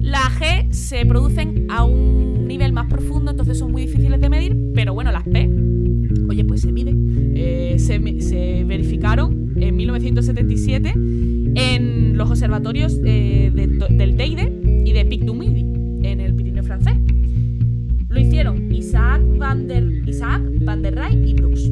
Las 0.00 0.38
G 0.40 0.70
se 0.70 1.04
producen 1.04 1.66
a 1.68 1.82
un 1.84 2.46
nivel 2.46 2.72
más 2.72 2.86
profundo, 2.86 3.32
entonces 3.32 3.58
son 3.58 3.72
muy 3.72 3.82
difíciles 3.82 4.20
de 4.20 4.28
medir, 4.30 4.56
pero 4.72 4.94
bueno, 4.94 5.10
las 5.10 5.24
P, 5.24 5.50
oye, 6.28 6.44
pues 6.44 6.60
se 6.60 6.70
miden. 6.72 7.32
Eh, 7.34 7.74
se 7.78 7.98
verificaron 8.64 9.45
en 9.56 9.76
1977 9.76 10.92
en 11.56 12.16
los 12.16 12.30
observatorios 12.30 12.98
eh, 13.04 13.50
de 13.54 13.66
del 13.66 14.16
Teide 14.16 14.52
y 14.84 14.92
de 14.92 15.04
Pic 15.04 15.22
du 15.24 15.34
Midi, 15.34 15.60
en 16.06 16.20
el 16.20 16.34
Pirineo 16.34 16.62
francés. 16.62 16.94
Lo 18.08 18.20
hicieron 18.20 18.72
Isaac 18.72 19.22
Van 19.38 19.66
der, 19.66 19.84
Isaac 20.06 20.42
Van 20.64 20.82
der 20.82 20.94
Ray 20.94 21.30
y 21.30 21.34
Brooks. 21.34 21.70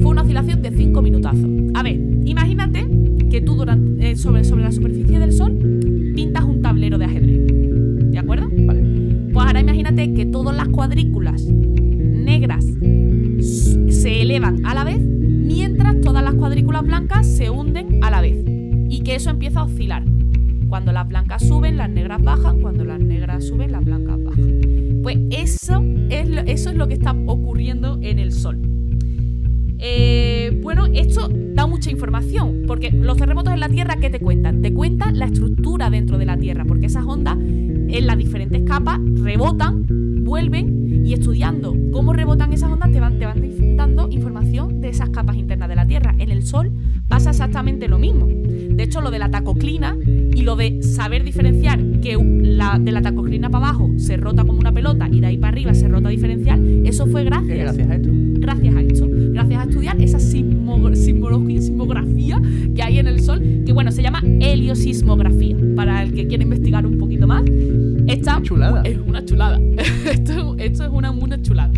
Fue 0.00 0.10
una 0.10 0.22
oscilación 0.22 0.62
de 0.62 0.70
5 0.70 1.02
minutazos. 1.02 1.48
A 1.74 1.82
ver, 1.82 2.00
imagínate 2.24 2.86
que 3.30 3.40
tú 3.40 3.54
durante, 3.54 4.10
eh, 4.10 4.16
sobre, 4.16 4.44
sobre 4.44 4.64
la 4.64 4.72
superficie 4.72 5.18
del 5.18 5.32
Sol 5.32 5.52
pintas 6.14 6.44
un 6.44 6.62
tablero 6.62 6.98
de 6.98 7.04
ajedrez. 7.04 7.46
¿De 8.10 8.18
acuerdo? 8.18 8.48
Vale. 8.50 8.82
Pues 9.32 9.46
ahora 9.46 9.60
imagínate 9.60 10.12
que 10.14 10.26
todas 10.26 10.56
las 10.56 10.68
cuadrículas 10.68 11.44
negras 11.44 12.66
se 13.40 14.22
elevan 14.22 14.64
a 14.64 14.74
la 14.74 14.84
vez, 14.84 14.99
cuadrículas 16.40 16.82
blancas 16.82 17.26
se 17.26 17.50
hunden 17.50 18.02
a 18.02 18.10
la 18.10 18.22
vez. 18.22 18.42
Y 18.88 19.02
que 19.02 19.14
eso 19.14 19.30
empieza 19.30 19.60
a 19.60 19.64
oscilar. 19.64 20.02
Cuando 20.68 20.90
las 20.90 21.06
blancas 21.06 21.46
suben, 21.46 21.76
las 21.76 21.90
negras 21.90 22.22
bajan. 22.22 22.60
Cuando 22.60 22.82
las 22.84 22.98
negras 22.98 23.46
suben, 23.46 23.70
las 23.72 23.84
blancas 23.84 24.24
bajan. 24.24 25.00
Pues 25.02 25.18
eso 25.30 25.84
es 26.08 26.74
lo, 26.74 26.88
que 26.88 26.94
está 26.94 27.14
ocurriendo 27.26 27.98
en 28.00 28.18
el 28.18 28.32
Sol. 28.32 28.58
Eh, 29.78 30.58
bueno, 30.62 30.86
esto 30.92 31.28
da 31.30 31.66
mucha 31.66 31.90
información, 31.90 32.64
porque 32.66 32.90
los 32.90 33.16
terremotos 33.16 33.52
en 33.52 33.60
la 33.60 33.68
Tierra, 33.68 33.96
¿qué 33.96 34.10
te 34.10 34.18
cuentan? 34.18 34.62
Te 34.62 34.72
cuentan 34.72 35.18
la 35.18 35.26
estructura 35.26 35.90
dentro 35.90 36.18
de 36.18 36.26
la 36.26 36.36
Tierra, 36.36 36.64
porque 36.64 36.86
esas 36.86 37.04
ondas 37.06 37.36
en 37.38 38.06
las 38.06 38.18
diferentes 38.18 38.62
capas 38.62 38.98
rebotan, 39.14 39.86
vuelven 40.22 41.04
y 41.04 41.12
estudiando 41.12 41.74
cómo 41.92 42.12
rebotan 42.12 42.52
esas 42.52 42.70
ondas 42.70 42.92
te 42.92 43.00
van, 43.00 43.18
te 43.18 43.26
van 43.26 43.40
Sol 46.42 46.70
pasa 47.08 47.30
exactamente 47.30 47.88
lo 47.88 47.98
mismo. 47.98 48.26
De 48.26 48.82
hecho, 48.84 49.00
lo 49.00 49.10
de 49.10 49.18
la 49.18 49.30
tacoclina 49.30 49.96
y 50.34 50.42
lo 50.42 50.56
de 50.56 50.82
saber 50.82 51.22
diferenciar 51.24 51.78
que 52.00 52.16
la, 52.42 52.78
de 52.78 52.92
la 52.92 53.02
tacoclina 53.02 53.50
para 53.50 53.66
abajo 53.68 53.90
se 53.96 54.16
rota 54.16 54.44
como 54.44 54.58
una 54.58 54.72
pelota 54.72 55.08
y 55.10 55.20
de 55.20 55.26
ahí 55.26 55.36
para 55.36 55.52
arriba 55.52 55.74
se 55.74 55.88
rota 55.88 56.08
diferencial, 56.08 56.86
eso 56.86 57.06
fue 57.06 57.24
gracias 57.24 57.58
gracias 57.58 57.88
a 57.90 57.96
esto. 57.96 58.08
gracias 58.12 58.74
a 58.74 58.80
esto, 58.80 59.06
gracias 59.32 59.60
a 59.60 59.64
estudiar 59.68 60.00
esa 60.00 60.18
sismo- 60.18 60.94
sismología, 60.94 61.60
sismografía 61.60 62.40
que 62.74 62.82
hay 62.82 62.98
en 62.98 63.06
el 63.08 63.20
Sol, 63.20 63.40
que 63.66 63.72
bueno, 63.72 63.90
se 63.92 64.02
llama 64.02 64.22
heliosismografía, 64.40 65.56
para 65.76 66.02
el 66.02 66.14
que 66.14 66.26
quiera 66.26 66.42
investigar 66.44 66.86
un 66.86 66.96
poquito 66.96 67.26
más. 67.26 67.42
Esta 68.06 68.40
chulada. 68.42 68.82
es 68.82 68.98
una 68.98 69.24
chulada. 69.24 69.60
esto, 70.10 70.56
esto 70.58 70.84
es 70.84 70.90
una, 70.90 71.10
una 71.10 71.40
chulada. 71.42 71.72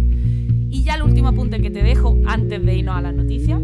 Y 0.71 0.83
ya 0.85 0.95
el 0.95 1.03
último 1.03 1.29
apunte 1.29 1.61
que 1.61 1.71
te 1.71 1.83
dejo 1.83 2.17
antes 2.27 2.65
de 2.65 2.77
irnos 2.79 2.97
a 2.97 3.01
las 3.03 3.15
noticias, 3.15 3.61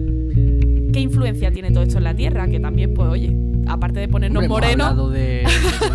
¿qué 0.98 1.02
influencia 1.04 1.50
tiene 1.52 1.70
todo 1.70 1.82
esto 1.84 1.98
en 1.98 2.04
la 2.04 2.14
Tierra? 2.14 2.48
Que 2.48 2.58
también, 2.60 2.92
pues, 2.94 3.08
oye, 3.08 3.36
aparte 3.66 4.00
de 4.00 4.08
ponernos 4.08 4.42
Hombre, 4.42 4.48
morenos. 4.48 4.74
Hemos 4.74 4.90
hablado, 4.90 5.10
de, 5.10 5.44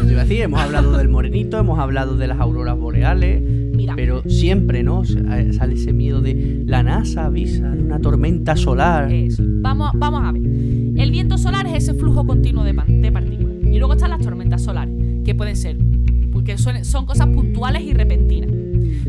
te 0.06 0.12
iba 0.12 0.22
a 0.22 0.24
decir, 0.24 0.42
hemos 0.42 0.62
hablado 0.62 0.98
del 0.98 1.10
morenito, 1.10 1.58
hemos 1.60 1.78
hablado 1.80 2.16
de 2.18 2.28
las 2.28 2.40
auroras 2.40 2.78
boreales, 2.78 3.42
Mira, 3.76 3.96
pero 3.96 4.22
siempre, 4.28 4.84
¿no? 4.84 5.04
Sale 5.04 5.74
ese 5.74 5.92
miedo 5.94 6.22
de 6.22 6.64
la 6.66 6.84
NASA 6.84 7.26
avisa 7.26 7.70
de 7.72 7.84
una 7.84 8.00
tormenta 8.00 8.56
solar. 8.56 9.12
Eso. 9.12 9.44
Vamos, 9.46 9.92
vamos 9.96 10.22
a 10.24 10.32
ver. 10.32 10.42
El 10.44 11.12
viento 11.12 11.38
solar 11.38 11.66
es 11.68 11.74
ese 11.84 11.94
flujo 11.96 12.26
continuo 12.26 12.64
de, 12.64 12.74
de 12.88 13.12
partículas. 13.12 13.54
Y 13.72 13.80
luego 13.80 13.94
están 13.94 14.12
las 14.12 14.22
tormentas 14.22 14.62
solares, 14.62 14.94
que 15.26 15.34
pueden 15.36 15.56
ser, 15.58 15.78
porque 16.32 16.58
son, 16.58 16.86
son 16.86 17.06
cosas 17.06 17.28
puntuales 17.28 17.82
y 17.82 17.94
repentinas. 17.94 18.52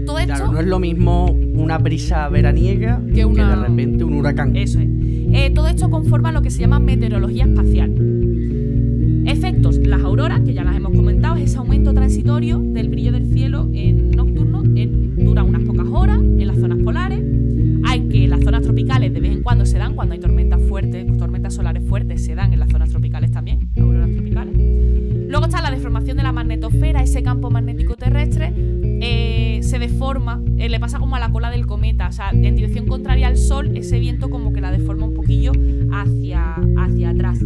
Todo 0.06 0.18
esto, 0.18 0.34
Claro, 0.34 0.52
no 0.52 0.60
es 0.60 0.66
lo 0.66 0.78
mismo 0.80 1.26
una 1.54 1.78
brisa 1.78 2.28
veraniega 2.28 3.00
Que 3.06 3.12
que, 3.12 3.24
una- 3.24 3.50
de 3.56 3.68
repente 3.68 4.02
un 4.04 4.14
huracán. 4.14 4.56
eso 4.56 4.80
es. 4.80 4.88
Eh, 5.36 5.50
todo 5.50 5.66
esto 5.66 5.90
conforma 5.90 6.30
lo 6.30 6.42
que 6.42 6.50
se 6.50 6.60
llama 6.60 6.78
meteorología 6.78 7.44
espacial. 7.44 7.92
Efectos, 9.26 9.78
las 9.78 10.00
auroras, 10.02 10.42
que 10.42 10.54
ya 10.54 10.62
las 10.62 10.76
hemos 10.76 10.92
comentado, 10.92 11.34
es 11.34 11.50
ese 11.50 11.58
aumento 11.58 11.92
transitorio 11.92 12.60
del 12.60 12.88
brillo 12.88 13.10
del 13.10 13.26
cielo 13.32 13.68
en 13.72 14.12
nocturno, 14.12 14.62
en, 14.62 15.16
dura 15.16 15.42
unas 15.42 15.64
pocas 15.64 15.88
horas 15.88 16.20
en 16.20 16.46
las 16.46 16.56
zonas 16.56 16.78
polares. 16.84 17.20
Hay 17.84 18.06
que 18.08 18.28
las 18.28 18.44
zonas 18.44 18.62
tropicales 18.62 19.12
de 19.12 19.18
vez 19.18 19.32
en 19.32 19.42
cuando 19.42 19.66
se 19.66 19.76
dan, 19.76 19.96
cuando 19.96 20.14
hay 20.14 20.20
tormentas 20.20 20.62
fuertes, 20.68 21.04
tormentas 21.18 21.54
solares 21.54 21.82
fuertes, 21.82 22.24
se 22.24 22.36
dan 22.36 22.52
en 22.52 22.60
las 22.60 22.70
zonas 22.70 22.90
tropicales 22.90 23.32
también, 23.32 23.70
auroras 23.76 24.12
tropicales. 24.12 24.54
Luego 25.28 25.46
está 25.46 25.60
la 25.62 25.72
deformación 25.72 26.16
de 26.16 26.22
la 26.22 26.30
magnetosfera, 26.30 27.02
ese 27.02 27.24
campo 27.24 27.50
magnético 27.50 27.96
terrestre 27.96 28.52
deforma, 29.88 30.42
eh, 30.56 30.68
le 30.68 30.80
pasa 30.80 30.98
como 30.98 31.16
a 31.16 31.20
la 31.20 31.30
cola 31.30 31.50
del 31.50 31.66
cometa, 31.66 32.08
o 32.08 32.12
sea, 32.12 32.30
en 32.30 32.54
dirección 32.56 32.86
contraria 32.86 33.28
al 33.28 33.36
Sol, 33.36 33.76
ese 33.76 33.98
viento 34.00 34.30
como 34.30 34.52
que 34.52 34.60
la 34.60 34.70
deforma 34.70 35.06
un 35.06 35.14
poquillo 35.14 35.52
hacia, 35.92 36.54
hacia 36.78 37.10
atrás. 37.10 37.38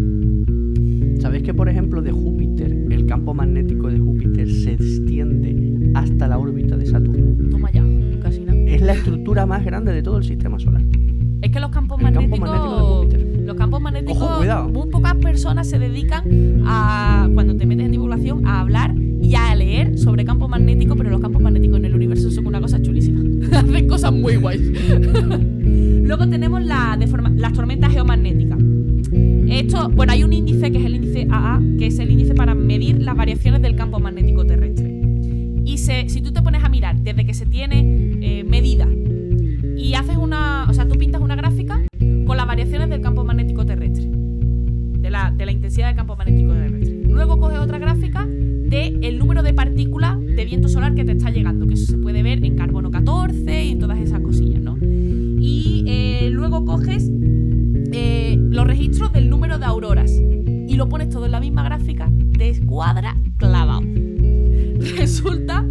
¿Sabéis 1.21 1.43
que, 1.43 1.53
por 1.53 1.69
ejemplo, 1.69 2.01
de 2.01 2.13
Júpiter, 2.13 2.71
el 2.91 3.07
campo 3.07 3.35
magnético 3.35 3.89
de 3.89 3.99
Júpiter 3.99 4.49
se 4.49 4.75
extiende 4.75 5.91
hasta 5.95 6.29
la 6.29 6.39
órbita 6.39 6.77
de 6.77 6.87
Saturno? 6.87 7.51
Toma 7.51 7.73
ya, 7.73 7.85
casi 8.23 8.41
nada. 8.41 8.59
Es 8.61 8.83
la 8.83 8.93
estructura 8.93 9.45
más 9.45 9.65
grande 9.65 9.93
de 9.93 10.03
todo 10.03 10.19
el 10.19 10.25
sistema 10.25 10.59
solar. 10.61 10.83
Es 11.43 11.51
que 11.51 11.61
los 11.61 11.71
campos 11.71 12.01
El 12.01 12.13
campo 12.13 12.21
magnéticos. 12.21 12.51
magnético 12.51 13.07
de 13.07 13.43
los 13.47 13.57
campos 13.57 13.81
magnéticos. 13.81 14.23
Ojo, 14.23 14.39
cuidado. 14.39 14.69
Muy 14.69 14.89
pocas 14.91 15.15
personas 15.17 15.69
se 15.69 15.79
dedican 15.79 16.23
a. 16.67 17.29
Cuando 17.35 17.57
te 17.57 17.67
metes 17.67 17.87
en 17.87 17.93
divulgación, 17.93 18.47
a 18.47 18.61
hablar 18.61 18.95
y 19.21 19.35
a 19.35 19.55
leer 19.55 19.99
sobre 19.99 20.25
campos 20.25 20.49
magnéticos, 20.49 20.97
pero 20.97 21.11
los 21.11 21.21
campos 21.21 21.43
magnéticos 21.43 21.79
en 21.79 21.85
el 21.87 21.95
universo 21.95 22.31
son 22.31 22.47
una 22.47 22.61
cosa 22.61 22.81
chulísima. 22.81 23.21
Hacen 23.59 23.89
cosas 23.89 24.13
muy 24.13 24.37
guays. 24.37 24.63
Luego 26.05 26.29
tenemos 26.29 26.65
la 26.65 26.99
las 27.37 27.53
tormentas 27.53 27.93
geomagnéticas. 27.93 28.59
Esto, 29.49 29.89
bueno, 29.91 30.13
hay 30.13 30.25
un 30.25 30.33
índice 30.33 30.71
que 30.71 30.79
es 30.79 30.85
el 30.85 30.95
índice 30.97 31.27
AA, 31.31 31.61
que 31.79 31.87
es 31.87 31.99
el 31.99 32.11
índice 32.11 32.35
para 32.35 32.55
medir 32.55 33.01
las 33.03 33.17
variaciones 33.17 33.63
del 33.63 33.77
campo 33.77 33.99
magnético 33.99 34.45
terrestre. 34.45 35.01
Y 35.65 35.79
se- 35.79 36.09
si 36.09 36.21
tú 36.21 36.33
te 36.33 36.43
pones 36.43 36.63
a 36.65 36.69
mirar 36.69 37.01
desde 37.01 37.25
que 37.27 37.35
se 37.35 37.47
tiene 37.47 38.17
eh, 38.21 38.45
medida 38.45 38.87
y 39.77 39.95
haces 39.95 40.17
una, 40.17 40.67
o 40.69 40.73
sea, 40.75 40.87
tú 40.87 40.97
pintas 40.99 41.21
una 41.21 41.35
gráfica 41.37 41.81
con 42.27 42.37
las 42.37 42.47
variaciones 42.47 42.91
del 42.91 43.01
campo 43.01 43.25
magnético 43.25 43.65
terrestre, 43.65 44.09
de 44.11 45.11
la, 45.11 45.31
de 45.35 45.47
la 45.47 45.53
intensidad 45.53 45.87
del 45.89 45.97
campo 45.97 46.15
magnético 46.17 46.53
terrestre. 46.53 47.01
Luego 47.09 47.39
coges 47.39 47.59
otra 47.59 47.79
gráfica 47.79 48.28
el 49.09 49.19
número 49.19 49.43
de 49.43 49.55
partículas 49.55 50.21
de 50.21 50.45
viento 50.45 50.69
solar 50.69 50.95
que 50.95 51.05
te 51.05 51.13
está 51.13 51.31
llegando, 51.31 51.67
que 51.67 51.75
eso 51.75 51.87
se 51.87 51.99
puede 51.99 52.23
ver 52.23 52.45
en 52.45 52.57
carbono 52.57 52.91
14 52.91 53.65
y 53.65 53.73
en 53.73 53.79
todas 53.79 53.99
esas 53.99 54.21
cosillas, 54.21 54.61
¿no? 54.61 54.77
Y 54.81 55.85
eh, 55.87 56.29
luego 56.31 56.65
coges 56.65 57.11
eh, 57.93 58.37
los 58.39 58.67
registros 58.67 59.13
del 59.13 59.31
número 59.31 59.59
de 59.59 59.65
auroras 59.65 60.13
y 60.13 60.77
lo 60.77 60.89
pones 60.89 61.09
todo 61.09 61.25
en 61.25 61.33
la 61.33 61.41
misma 61.41 61.65
gráfica 61.65 62.11
de 62.13 62.51
escuadra 62.51 63.17
clavado. 63.39 63.81
Resulta 64.99 65.67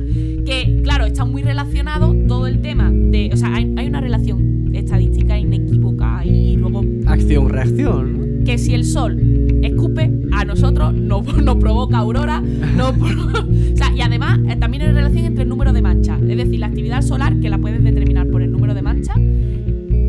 que, 0.45 0.81
claro, 0.83 1.05
está 1.05 1.23
muy 1.23 1.43
relacionado 1.43 2.15
todo 2.27 2.47
el 2.47 2.61
tema 2.61 2.91
de. 2.91 3.29
O 3.31 3.37
sea, 3.37 3.53
hay, 3.53 3.71
hay 3.77 3.87
una 3.87 4.01
relación 4.01 4.71
estadística 4.73 5.37
inequívoca 5.37 6.25
y 6.25 6.55
luego 6.55 6.83
Acción-reacción. 7.05 8.41
que 8.45 8.57
si 8.57 8.73
el 8.73 8.83
sol 8.83 9.19
escupe, 9.61 10.11
a 10.31 10.45
nosotros 10.45 10.93
nos, 11.47 11.57
provoca 11.57 11.97
aurora. 11.97 12.41
nos 12.41 12.91
pro- 12.97 13.09
o 13.73 13.77
sea, 13.77 13.91
y 13.95 14.01
además 14.01 14.39
eh, 14.47 14.55
también 14.55 14.83
hay 14.83 14.91
relación 14.91 15.25
entre 15.25 15.43
el 15.43 15.49
número 15.49 15.73
de 15.73 15.81
manchas. 15.81 16.19
Es 16.21 16.37
decir, 16.37 16.59
la 16.59 16.67
actividad 16.67 17.01
solar, 17.01 17.39
que 17.39 17.49
la 17.49 17.57
puedes 17.57 17.83
determinar 17.83 18.27
por 18.29 18.41
el 18.41 18.51
número 18.51 18.73
de 18.73 18.81
manchas. 18.81 19.17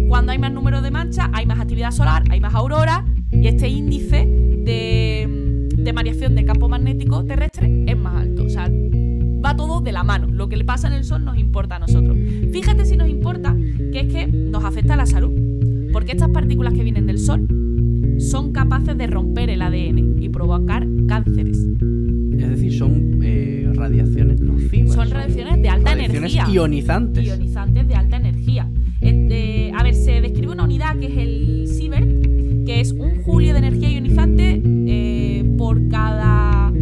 Cuando 0.09 0.32
hay 0.32 0.39
más 0.39 0.53
número 0.53 0.82
de 0.82 0.91
manchas, 0.91 1.28
hay 1.32 1.47
más 1.47 1.61
actividad 1.61 1.91
solar, 1.91 2.24
hay 2.30 2.41
más 2.41 2.55
aurora. 2.55 3.05
Y 3.30 3.47
este 3.47 3.68
índice 3.68 4.26
de, 4.64 5.68
de 5.76 5.93
variación 5.93 6.34
del 6.34 6.45
campo 6.47 6.68
magnético 6.68 7.24
terrestre 7.24 7.84
es 7.86 7.97
más 7.97 8.16
alto. 8.16 8.45
O 8.45 8.49
sea, 8.49 8.68
va 8.70 9.55
todo 9.55 9.80
de 9.80 9.93
la 9.93 10.03
mano. 10.03 10.26
Lo 10.28 10.49
que 10.49 10.57
le 10.57 10.64
pasa 10.64 10.89
en 10.89 10.95
el 10.95 11.05
sol 11.05 11.24
nos 11.24 11.39
importa 11.39 11.76
a 11.76 11.78
nosotros. 11.78 12.16
Fíjate 12.53 12.86
si 12.86 12.97
nos 12.97 13.09
importa 13.09 13.55
que 13.93 14.01
es 14.01 14.12
que 14.12 14.26
nos 14.26 14.64
afecta 14.64 14.95
a 14.95 14.97
la 14.97 15.07
salud. 15.07 15.30
Porque 15.93 16.12
estas 16.12 16.30
partículas 16.30 16.72
que 16.74 16.82
vienen 16.82 17.07
del 17.07 17.18
sol 17.18 17.47
son 18.18 18.53
capaces 18.53 18.97
de 18.97 19.07
romper 19.07 19.51
el 19.51 19.62
ADN 19.62 20.20
y 20.22 20.28
provocar 20.30 20.88
cánceres. 21.24 21.58
Es 22.38 22.48
decir, 22.48 22.72
son 22.72 23.20
eh, 23.22 23.70
radiaciones 23.74 24.40
nocivas. 24.40 24.94
Son 24.94 25.10
radiaciones 25.10 25.62
de 25.62 25.68
alta 25.68 25.90
radiaciones 25.90 26.34
energía. 26.34 26.54
ionizantes. 26.54 27.24
ionizantes 27.24 27.88
de 27.88 27.94
alta 27.94 28.16
energía. 28.16 28.70
Eh, 29.00 29.72
a 29.74 29.82
ver, 29.82 29.94
se 29.94 30.20
describe 30.20 30.52
una 30.52 30.64
unidad 30.64 30.96
que 30.98 31.06
es 31.06 31.16
el 31.16 31.66
Sievert, 31.68 32.08
que 32.66 32.80
es 32.80 32.92
un 32.92 33.22
julio 33.22 33.52
de 33.52 33.58
energía 33.58 33.90
ionizante 33.90 34.60
eh, 34.64 35.54
por 35.56 35.88
cada 35.88 36.72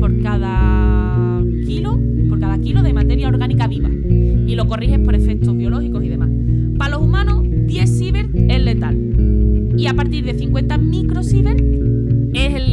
por 0.00 0.22
cada 0.22 1.42
kilo, 1.66 1.98
por 2.28 2.40
cada 2.40 2.58
kilo 2.58 2.82
de 2.82 2.92
materia 2.92 3.28
orgánica 3.28 3.66
viva. 3.66 3.88
Y 3.88 4.54
lo 4.54 4.66
corriges 4.66 4.98
por 5.00 5.14
efectos 5.14 5.56
biológicos 5.56 6.02
y 6.04 6.08
demás. 6.08 6.30
Para 6.78 6.96
los 6.96 7.02
humanos, 7.02 7.44
10 7.66 7.90
Sievert 7.98 8.30
es 8.34 8.60
letal. 8.62 9.74
Y 9.76 9.86
a 9.86 9.94
partir 9.94 10.24
de 10.24 10.34
50 10.34 10.78
microsievert 10.78 11.60
es 12.34 12.54
el 12.54 12.67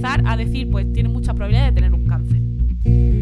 empezar 0.00 0.22
a 0.26 0.36
decir, 0.36 0.70
pues 0.70 0.90
tiene 0.92 1.08
mucha 1.10 1.34
probabilidad 1.34 1.66
de 1.66 1.72
tener 1.72 1.92
un 1.92 2.06
cáncer. 2.06 2.40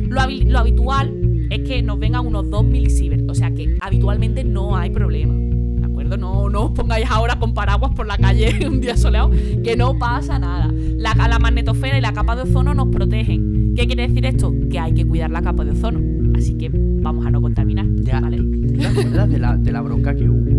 Lo, 0.08 0.20
habi- 0.20 0.44
lo 0.48 0.58
habitual 0.60 1.12
es 1.50 1.60
que 1.68 1.82
nos 1.82 1.98
vengan 1.98 2.24
unos 2.26 2.48
2 2.50 2.64
milisievert, 2.64 3.28
o 3.28 3.34
sea 3.34 3.50
que 3.52 3.76
habitualmente 3.80 4.44
no 4.44 4.76
hay 4.76 4.90
problema. 4.90 5.34
¿De 5.34 5.84
acuerdo? 5.86 6.16
No, 6.16 6.48
no 6.48 6.66
os 6.66 6.70
pongáis 6.72 7.06
ahora 7.10 7.36
con 7.38 7.52
paraguas 7.52 7.92
por 7.96 8.06
la 8.06 8.16
calle 8.16 8.54
un 8.68 8.80
día 8.80 8.96
soleado, 8.96 9.30
que 9.64 9.76
no 9.76 9.98
pasa 9.98 10.38
nada. 10.38 10.70
La, 10.72 11.14
la 11.14 11.38
magnetosfera 11.40 11.98
y 11.98 12.00
la 12.00 12.12
capa 12.12 12.36
de 12.36 12.42
ozono 12.42 12.74
nos 12.74 12.88
protegen. 12.88 13.74
¿Qué 13.74 13.86
quiere 13.86 14.06
decir 14.06 14.24
esto? 14.24 14.54
Que 14.70 14.78
hay 14.78 14.92
que 14.94 15.04
cuidar 15.04 15.30
la 15.30 15.42
capa 15.42 15.64
de 15.64 15.72
ozono. 15.72 16.00
Así 16.36 16.56
que 16.56 16.70
vamos 16.72 17.26
a 17.26 17.30
no 17.32 17.40
contaminar. 17.42 17.86
Ya, 18.02 18.20
¿vale? 18.20 18.36
¿tú, 18.38 18.44
tú 18.68 18.72
te 18.78 18.86
acuerdas 18.86 19.28
de 19.30 19.38
la, 19.40 19.56
de 19.56 19.72
la 19.72 19.80
bronca 19.80 20.14
que 20.14 20.28
hubo? 20.28 20.57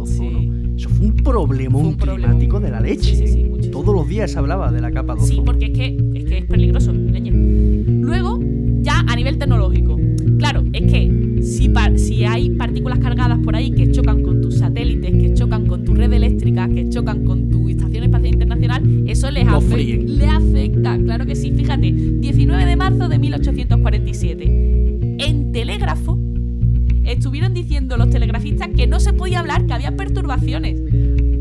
Ozono. 0.00 0.40
Eso 0.76 0.88
fue 0.88 1.06
un 1.06 1.16
problemón 1.16 1.82
Fue 1.82 1.90
un 1.90 2.18
climático 2.18 2.60
de 2.60 2.70
la 2.70 2.80
leche. 2.80 3.26
Sí. 3.26 3.50
Todos 3.70 3.94
los 3.94 4.08
días 4.08 4.30
se 4.32 4.38
hablaba 4.38 4.72
de 4.72 4.80
la 4.80 4.90
capa 4.90 5.14
de 5.14 5.20
ozono. 5.20 5.34
Sí, 5.34 5.42
porque 5.44 5.66
es 5.66 5.70
que, 5.72 5.98
es 6.14 6.24
que 6.24 6.38
es 6.38 6.44
peligroso, 6.46 6.92
leña. 6.92 7.32
Luego, 7.32 8.40
ya 8.80 9.04
a 9.06 9.16
nivel 9.16 9.38
tecnológico. 9.38 9.98
Claro, 10.38 10.64
es 10.72 10.90
que 10.90 11.42
si, 11.42 11.72
si 11.96 12.24
hay 12.24 12.50
partículas 12.50 12.98
cargadas 12.98 13.38
por 13.38 13.56
ahí 13.56 13.70
que 13.70 13.90
chocan 13.90 14.22
con 14.22 14.40
tus 14.40 14.58
satélites, 14.58 15.10
que 15.10 15.34
chocan 15.34 15.66
con 15.66 15.84
tu 15.84 15.94
red 15.94 16.12
eléctrica, 16.12 16.68
que 16.68 16.88
chocan 16.88 17.24
con 17.24 17.48
tu 17.50 17.68
estación 17.68 18.04
espacial 18.04 18.34
internacional, 18.34 19.04
eso 19.06 19.30
les, 19.30 19.46
le 19.46 20.26
afecta. 20.26 20.98
Claro 20.98 21.26
que 21.26 21.36
sí. 21.36 21.52
Fíjate, 21.52 21.92
19 21.92 22.64
de 22.64 22.76
marzo 22.76 23.08
de 23.08 23.18
1847. 23.18 24.49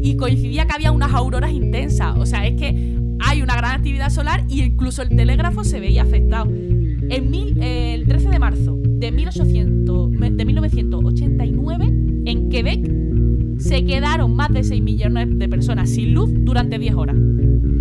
Y 0.01 0.15
coincidía 0.15 0.65
que 0.65 0.73
había 0.73 0.91
unas 0.91 1.13
auroras 1.13 1.51
intensas. 1.51 2.17
O 2.17 2.25
sea, 2.25 2.47
es 2.47 2.55
que 2.59 2.95
hay 3.19 3.41
una 3.41 3.55
gran 3.55 3.71
actividad 3.75 4.09
solar 4.09 4.45
y 4.47 4.61
incluso 4.63 5.01
el 5.01 5.09
telégrafo 5.09 5.63
se 5.63 5.79
veía 5.79 6.03
afectado. 6.03 6.49
En 6.49 7.29
mil- 7.31 7.57
eh, 7.61 7.93
el 7.95 8.05
13 8.07 8.29
de 8.29 8.39
marzo 8.39 8.79
de, 8.83 9.11
1800, 9.11 10.09
me- 10.11 10.29
de 10.31 10.45
1989, 10.45 11.85
en 12.25 12.49
Quebec, 12.49 12.91
se 13.59 13.83
quedaron 13.83 14.35
más 14.35 14.49
de 14.53 14.63
6 14.63 14.81
millones 14.81 15.27
de 15.37 15.49
personas 15.49 15.89
sin 15.89 16.13
luz 16.13 16.29
durante 16.33 16.79
10 16.79 16.95
horas. 16.95 17.15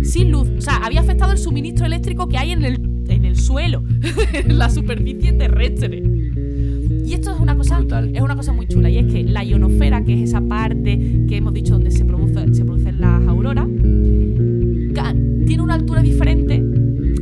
Sin 0.03 0.31
luz. 0.31 0.49
O 0.57 0.61
sea, 0.61 0.77
había 0.77 0.99
afectado 1.01 1.31
el 1.31 1.37
suministro 1.37 1.85
eléctrico 1.85 2.27
que 2.27 2.37
hay 2.37 2.51
en 2.51 2.63
el, 2.65 2.79
en 3.07 3.23
el 3.25 3.35
suelo, 3.37 3.83
en 4.33 4.57
la 4.57 4.69
superficie 4.69 5.31
terrestre. 5.33 6.01
Y 7.09 7.13
esto 7.13 7.33
es 7.33 7.39
una 7.39 7.55
cosa 7.55 7.79
Brutal. 7.79 8.11
es 8.15 8.21
una 8.21 8.35
cosa 8.35 8.53
muy 8.53 8.67
chula 8.67 8.87
y 8.91 8.99
es 8.99 9.11
que 9.11 9.23
la 9.23 9.43
ionosfera, 9.43 10.03
que 10.03 10.13
es 10.13 10.29
esa 10.29 10.41
parte 10.41 11.25
que 11.27 11.37
hemos 11.37 11.53
dicho 11.55 11.73
donde 11.73 11.89
se, 11.89 12.05
produce- 12.05 12.53
se 12.53 12.63
producen 12.63 13.01
las 13.01 13.27
auroras, 13.27 13.67
tiene 15.47 15.63
una 15.63 15.73
altura 15.73 16.03
diferente 16.03 16.55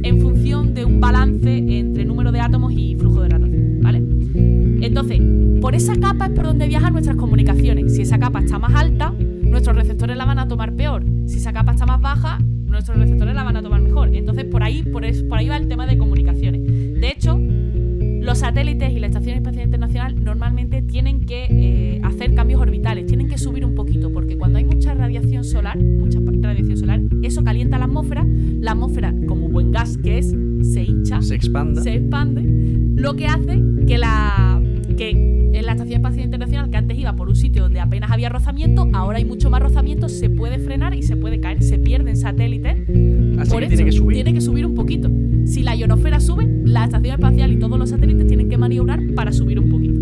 en 0.03 0.19
función 0.19 0.73
de 0.73 0.83
un 0.83 0.99
balance 0.99 1.57
entre 1.79 2.03
número 2.03 2.33
de 2.33 2.41
átomos 2.41 2.73
y 2.73 2.95
flujo 2.95 3.21
de 3.21 3.29
radiación, 3.29 3.79
¿vale? 3.81 4.03
Entonces, 4.85 5.21
por 5.61 5.73
esa 5.73 5.95
capa 5.95 6.25
es 6.25 6.31
por 6.31 6.45
donde 6.45 6.67
viajan 6.67 6.91
nuestras 6.91 7.15
comunicaciones. 7.15 7.95
Si 7.95 8.01
nuestros 9.49 9.75
receptores 9.75 10.17
la 10.17 10.25
van 10.25 10.39
a 10.39 10.47
tomar 10.49 10.73
peor. 10.73 11.03
Si 11.27 11.37
esa 11.37 11.53
capa 11.53 11.71
está 11.71 11.85
más 11.85 12.01
baja, 12.01 12.39
nuestros 12.65 12.97
receptores 12.97 13.33
la 13.33 13.43
van 13.43 13.55
a 13.55 13.61
tomar 13.61 13.81
mejor. 13.81 14.13
Entonces, 14.13 14.45
por 14.45 14.63
ahí, 14.63 14.83
por, 14.83 15.03
por 15.29 15.37
ahí 15.37 15.47
va 15.47 15.57
el 15.57 15.67
tema 15.69 15.87
de 15.87 15.97
comunicaciones. 15.97 16.56
Los 18.37 18.45
satélites 18.45 18.93
y 18.93 18.99
la 18.99 19.07
Estación 19.07 19.35
Espacial 19.37 19.65
Internacional 19.65 20.23
normalmente 20.23 20.83
tienen 20.83 21.25
que 21.25 21.47
eh, 21.49 22.01
hacer 22.03 22.35
cambios 22.35 22.61
orbitales, 22.61 23.07
tienen 23.07 23.27
que 23.27 23.39
subir 23.39 23.65
un 23.65 23.73
poquito, 23.73 24.13
porque 24.13 24.37
cuando 24.37 24.59
hay 24.59 24.63
mucha 24.63 24.93
radiación 24.93 25.43
solar, 25.43 25.75
mucha 25.79 26.19
radiación 26.19 26.77
solar, 26.77 27.01
eso 27.23 27.43
calienta 27.43 27.79
la 27.79 27.85
atmósfera, 27.85 28.27
la 28.27 28.73
atmósfera, 28.73 29.11
como 29.27 29.49
buen 29.49 29.71
gas 29.71 29.97
que 29.97 30.19
es, 30.19 30.35
se 30.61 30.83
hincha, 30.83 31.19
Se 31.23 31.33
expanda. 31.33 31.81
se 31.81 31.95
expande, 31.95 32.43
lo 33.01 33.15
que 33.15 33.25
hace 33.25 33.59
que 33.87 33.97
la 33.97 34.61
que 34.97 35.11
en 35.11 35.65
la 35.65 35.71
Estación 35.71 35.97
Espacial 35.97 36.25
Internacional, 36.25 36.69
que 36.69 36.77
antes 36.77 36.97
iba 36.97 37.15
por 37.15 37.29
un 37.29 37.35
sitio 37.35 37.63
donde 37.63 37.79
apenas 37.79 38.11
había 38.11 38.29
rozamiento, 38.29 38.87
ahora 38.93 39.19
hay 39.19 39.25
mucho 39.25 39.49
más 39.49 39.61
rozamiento, 39.61 40.09
se 40.09 40.29
puede 40.29 40.59
frenar 40.59 40.93
y 40.93 41.03
se 41.03 41.15
puede 41.15 41.39
caer, 41.39 41.63
se 41.63 41.77
pierden 41.77 42.17
satélites. 42.17 42.75
Así 43.39 43.51
por 43.51 43.59
que 43.59 43.65
eso, 43.67 43.75
tiene 43.75 43.85
que 43.85 43.91
subir. 43.91 44.15
Tiene 44.15 44.33
que 44.33 44.41
subir 44.41 44.65
un 44.65 44.75
poquito. 44.75 45.09
Si 45.45 45.63
la 45.63 45.75
ionosfera 45.75 46.19
sube, 46.19 46.47
la 46.65 46.83
Estación 46.83 47.13
Espacial 47.13 47.51
y 47.53 47.57
todos 47.57 47.79
los 47.79 47.89
satélites 47.89 48.27
tienen 48.27 48.49
que 48.49 48.57
maniobrar 48.57 48.99
para 49.15 49.31
subir 49.31 49.59
un 49.59 49.69
poquito. 49.69 49.97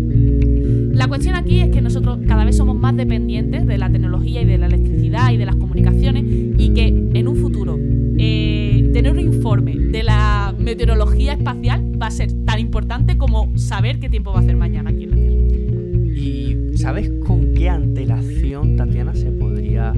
La 0.96 1.06
cuestión 1.08 1.36
aquí 1.36 1.60
es 1.60 1.70
que 1.70 1.82
nosotros 1.82 2.18
cada 2.26 2.44
vez 2.44 2.56
somos 2.56 2.76
más 2.76 2.96
dependientes 2.96 3.66
de 3.66 3.78
la 3.78 3.90
tecnología 3.90 4.42
y 4.42 4.46
de 4.46 4.58
la 4.58 4.66
electricidad 4.66 5.30
y 5.30 5.36
de 5.36 5.44
las 5.44 5.56
comunicaciones 5.56 6.24
y 6.26 6.72
que 6.74 6.88
en 6.88 7.28
un 7.28 7.36
futuro 7.36 7.78
eh, 8.18 8.90
tener 8.94 9.12
un 9.12 9.20
informe 9.20 9.76
de 9.76 10.02
la 10.02 10.54
meteorología 10.58 11.34
espacial 11.34 11.85
va 12.06 12.08
a 12.08 12.12
ser 12.12 12.32
tan 12.44 12.60
importante 12.60 13.18
como 13.18 13.50
saber 13.58 13.98
qué 13.98 14.08
tiempo 14.08 14.30
va 14.30 14.38
a 14.38 14.42
hacer 14.42 14.56
mañana 14.56 14.90
aquí 14.90 15.02
en 15.02 15.10
la 15.10 15.16
Tierra. 15.16 16.14
¿Y 16.14 16.78
sabes 16.78 17.10
con 17.26 17.52
qué 17.52 17.68
antelación, 17.68 18.76
Tatiana, 18.76 19.12
se 19.16 19.32
podría 19.32 19.92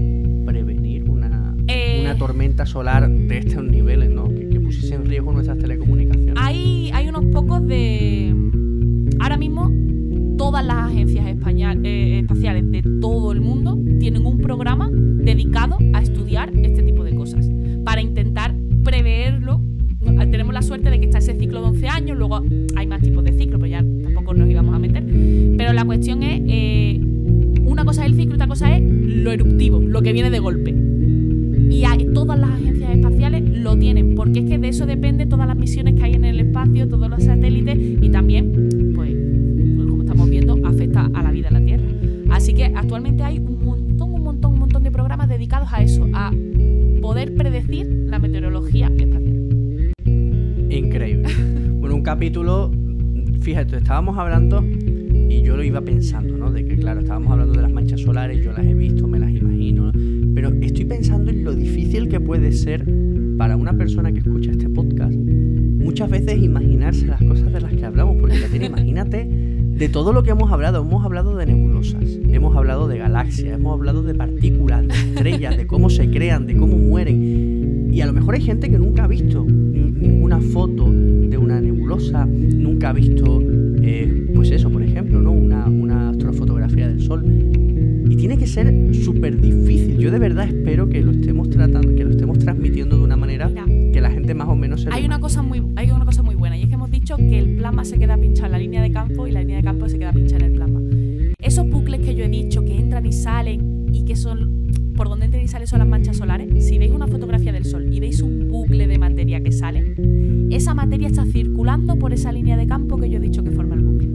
prevenir 0.47 1.05
una, 1.11 1.55
Eh. 1.67 1.99
una 2.01 2.17
tormenta 2.17 2.65
solar 2.65 3.11
de 3.11 3.37
estos 3.37 3.63
niveles, 3.63 4.09
¿no? 4.09 4.27
Que, 4.27 4.49
que 4.49 4.59
pusiese 4.59 4.95
en 4.95 5.05
riesgo 5.05 5.33
nuestras 5.35 5.59
telecomunicaciones. 5.59 6.37
Hay, 6.39 6.91
hay 6.95 7.09
unos 7.09 7.27
pocos 7.27 7.67
de... 7.67 8.35
Ahora 9.21 9.37
mismo 9.37 9.71
todas 10.39 10.65
las 10.65 10.91
agencias 10.91 11.27
eh, 11.27 12.21
espaciales 12.21 12.71
de 12.71 12.83
todo 13.03 13.33
el 13.33 13.43
mundo 13.43 13.79
tienen 14.01 14.25
un 14.25 14.39
programa 14.39 14.89
dedicado 14.91 15.77
a 15.93 16.01
estudiar 16.01 16.51
Tenemos 20.31 20.53
la 20.55 20.63
suerte 20.63 20.91
de 20.91 21.01
que 21.01 21.07
está 21.07 21.19
ese 21.19 21.35
ciclo 21.39 21.61
de 21.61 21.69
11 21.69 21.89
años, 21.89 22.19
luego 22.19 22.43
hay 22.77 22.87
más 22.87 23.03
tipos 23.03 23.25
de 23.25 23.33
ciclo, 23.33 23.59
pero 23.59 23.71
ya 23.71 23.85
tampoco 24.03 24.35
nos 24.35 24.49
íbamos 24.49 24.75
a 24.75 24.79
meter. 24.79 25.05
Pero 25.57 25.73
la 25.73 25.85
cuestión 25.85 26.23
es, 26.23 26.41
eh, 26.47 27.01
una 27.65 27.85
cosa 27.85 28.05
es 28.05 28.13
el 28.13 28.17
ciclo 28.17 28.35
otra 28.35 28.47
cosa 28.47 28.77
es 28.77 28.83
lo 28.83 29.33
eruptivo, 29.33 29.81
lo 29.81 30.03
que 30.03 30.13
viene 30.13 30.31
de 30.31 30.39
golpe. 30.39 30.75
Y 31.71 31.85
todas 32.13 32.39
las 32.39 32.51
agencias 32.51 32.91
espaciales 32.91 33.43
lo 33.61 33.77
tienen, 33.79 34.15
porque 34.15 34.41
es 34.41 34.47
que 34.47 34.59
de 34.59 34.69
eso 34.69 34.87
depende 34.87 35.27
todas 35.27 35.47
las 35.47 35.57
misiones 35.57 35.95
que 35.95 36.05
hay 36.05 36.15
en 36.15 36.25
el 36.25 36.41
espacio, 36.41 36.89
todos 36.89 37.09
los 37.09 37.23
satélites 37.23 37.79
y 37.79 38.09
también, 38.11 38.93
pues, 38.95 39.15
como 39.89 40.03
estamos 40.03 40.29
viendo, 40.31 40.59
afecta 40.65 41.11
a 41.13 41.23
la 41.23 41.31
vida 41.31 41.49
en 41.49 41.55
la 41.55 41.65
Tierra. 41.65 41.85
Así 42.31 42.55
que 42.55 42.65
actualmente 42.65 43.23
hay 43.23 43.39
un 43.39 43.65
montón, 43.65 44.15
un 44.15 44.23
montón, 44.23 44.53
un 44.55 44.59
montón 44.61 44.83
de 44.83 44.91
programas 44.91 45.29
dedicados 45.29 45.69
a 45.73 45.83
eso, 45.83 46.07
a 46.13 46.33
poder 47.01 47.35
predecir 47.35 47.88
capítulo, 52.09 52.71
fíjate, 53.43 53.77
estábamos 53.77 54.17
hablando 54.17 54.65
y 54.65 55.43
yo 55.43 55.59
lo 55.59 55.63
iba 55.63 55.83
pensando, 55.83 56.39
¿no? 56.39 56.51
De 56.51 56.65
que, 56.65 56.79
claro, 56.79 57.01
estábamos 57.01 57.31
hablando 57.33 57.53
de 57.53 57.61
las 57.61 57.71
manchas 57.71 58.01
solares, 58.01 58.43
yo 58.43 58.51
las 58.51 58.65
he 58.65 58.73
visto, 58.73 59.07
me 59.07 59.19
las 59.19 59.31
imagino, 59.31 59.93
pero 60.35 60.51
estoy 60.63 60.87
pensando 60.87 61.31
en 61.31 61.45
lo 61.45 61.55
difícil 61.55 62.09
que 62.09 62.19
puede 62.19 62.53
ser 62.53 62.87
para 63.37 63.59
una 63.59 63.77
persona 63.77 64.11
que 64.11 64.21
escucha 64.21 64.53
este 64.53 64.71
podcast 64.71 65.13
muchas 65.15 66.09
veces 66.09 66.43
imaginarse 66.43 67.07
las 67.07 67.23
cosas 67.23 67.53
de 67.53 67.61
las 67.61 67.75
que 67.75 67.85
hablamos, 67.85 68.17
porque 68.19 68.39
imagínate 68.65 69.27
de 69.29 69.89
todo 69.91 70.15
lo 70.15 70.23
que 70.23 70.31
hemos 70.31 70.51
hablado. 70.51 70.81
Hemos 70.81 71.05
hablado 71.05 71.37
de 71.37 71.45
nebulosas, 71.45 72.05
hemos 72.29 72.57
hablado 72.57 72.89
de 72.89 72.97
galaxias, 72.97 73.55
hemos 73.55 73.75
hablado 73.75 74.03
de 74.03 74.15
partículas, 74.15 74.89
de 74.89 74.95
estrellas, 74.95 75.59
de 75.59 75.67
cómo 75.67 75.91
se 75.91 76.09
crean, 76.09 76.47
de 76.47 76.57
cómo 76.57 76.79
mueren. 76.79 77.91
Y 77.93 78.01
a 78.01 78.07
lo 78.07 78.15
mejor 78.15 78.35
hay 78.35 78.41
gente 78.41 78.71
que 78.71 78.79
nunca 78.79 79.05
ha 79.05 79.07
visto 79.09 79.47
ninguna 80.29 80.53
foto 80.53 80.91
de 80.91 81.39
una 81.39 81.61
nebulosa, 81.61 82.27
nunca 82.27 82.91
ha 82.91 82.93
visto, 82.93 83.43
eh, 83.83 84.31
pues 84.35 84.51
eso, 84.51 84.71
por 84.71 84.83
ejemplo, 84.83 85.23
¿no? 85.23 85.33
Una, 85.33 85.67
una 85.67 86.11
astrofotografía 86.11 86.87
del 86.87 87.01
Sol. 87.01 87.25
Y 87.25 88.17
tiene 88.17 88.37
que 88.37 88.47
ser 88.47 88.95
súper 88.95 89.41
difícil. 89.41 89.97
Yo 89.99 90.11
de 90.11 90.19
verdad 90.19 90.47
espero 90.47 90.89
que 90.89 91.01
lo 91.01 91.13
estemos 91.13 91.49
tratando, 91.49 91.95
que 91.95 92.05
lo 92.05 92.11
estemos 92.11 92.39
transmitiendo 92.39 92.99
de 92.99 93.05
una 93.05 93.17
manera 93.17 93.49
Mira, 93.49 93.65
que 93.65 94.01
la 94.01 94.11
gente 94.11 94.35
más 94.35 94.49
o 94.49 94.55
menos 94.55 94.83
se 94.83 94.91
hay 94.91 95.05
una 95.05 95.19
cosa 95.19 95.43
muy, 95.43 95.63
hay 95.77 95.91
una 95.91 96.05
cosa 96.05 96.23
muy 96.23 96.35
buena 96.35 96.57
y 96.57 96.63
es 96.63 96.69
que 96.69 96.75
hemos 96.75 96.91
dicho 96.91 97.17
que 97.17 97.39
el 97.39 97.57
plasma 97.57 97.85
se 97.85 97.99
queda 97.99 98.17
pinchado 98.19 98.47
en 98.47 98.53
la 98.53 98.59
línea 98.59 98.83
de 98.83 98.91
campo 98.91 99.27
y 99.27 99.33
la 99.33 99.41
línea 99.41 99.59
de 99.59 99.63
campo 99.63 99.89
se 99.89 99.99
queda 99.99 100.13
pinchada 100.13 100.45
en 100.45 100.53
el 100.53 100.57
plasma. 100.57 100.81
Esos 101.41 101.69
bucles 101.69 102.01
que 102.01 102.15
yo 102.15 102.25
he 102.25 102.29
dicho 102.29 102.65
que 102.65 102.79
entran 102.79 103.07
y 103.07 103.13
salen 103.13 103.78
y 103.93 104.05
que 104.05 104.17
son 104.17 104.67
por 104.97 105.09
donde 105.09 105.27
entran 105.27 105.45
y 105.45 105.49
salen 105.49 105.67
son 105.69 105.79
las 105.79 105.89
manchas 105.89 106.17
solares. 106.17 106.67
Si 106.67 106.77
veis 106.79 106.91
una 106.93 107.07
fotografía 107.07 107.53
del 107.53 107.65
sol 107.65 107.87
y 107.93 108.01
veis 108.01 108.21
un 108.21 108.49
bucle 108.49 108.87
de 108.89 108.99
materia 108.99 109.41
que 109.41 109.53
sale, 109.53 109.95
esa 110.51 110.75
materia 110.75 111.07
está 111.07 111.25
circulando 111.25 111.97
por 111.97 112.13
esa 112.13 112.33
línea 112.33 112.57
de 112.57 112.67
campo 112.67 112.97
que 112.97 113.09
yo 113.09 113.19
he 113.19 113.21
dicho 113.21 113.45
que 113.45 113.51
forma 113.53 113.75
el 113.77 113.83
bucle. 113.83 114.09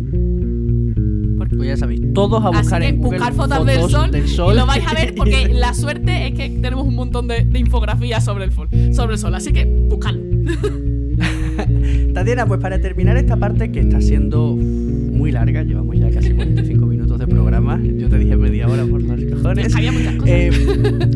Porque- 1.37 1.55
Pues 1.55 1.69
ya 1.69 1.77
sabéis, 1.77 2.01
todos 2.13 2.43
a 2.43 2.49
Así 2.49 2.57
buscar 2.57 2.81
que 2.81 2.87
en 2.89 2.97
Google 2.97 3.17
buscar 3.19 3.33
fotos, 3.33 3.65
del, 3.65 3.89
sol, 3.89 4.11
del 4.11 4.25
y 4.25 4.27
sol. 4.27 4.55
lo 4.57 4.65
vais 4.65 4.83
a 4.85 4.93
ver 4.93 5.13
porque 5.15 5.47
la 5.53 5.73
suerte 5.73 6.27
es 6.27 6.33
que 6.33 6.49
tenemos 6.49 6.85
un 6.87 6.95
montón 6.95 7.27
de, 7.27 7.45
de 7.45 7.59
infografías 7.59 8.23
sobre 8.25 8.43
el, 8.45 8.51
fol- 8.51 8.93
sobre 8.93 9.13
el 9.13 9.19
sol. 9.19 9.33
Así 9.35 9.51
que 9.53 9.65
buscadlo. 9.89 10.21
Tatiana, 12.13 12.45
pues 12.45 12.59
para 12.59 12.79
terminar 12.79 13.17
esta 13.17 13.37
parte 13.37 13.71
que 13.71 13.79
está 13.79 14.01
siendo 14.01 14.55
muy 14.55 15.31
larga, 15.31 15.63
llevamos 15.63 15.97
ya 15.97 16.09
casi 16.11 16.31
45 16.33 16.85
minutos 16.85 17.19
de 17.19 17.27
programa. 17.27 17.79
Yo 17.81 18.09
te 18.09 18.17
dije 18.19 18.35
media 18.35 18.67
hora 18.67 18.85
por 18.85 19.01
los 19.01 19.22
cojones. 19.43 19.75
Había 19.75 19.91
muchas 19.91 20.15
cosas. 20.15 20.29
Eh, 20.35 20.51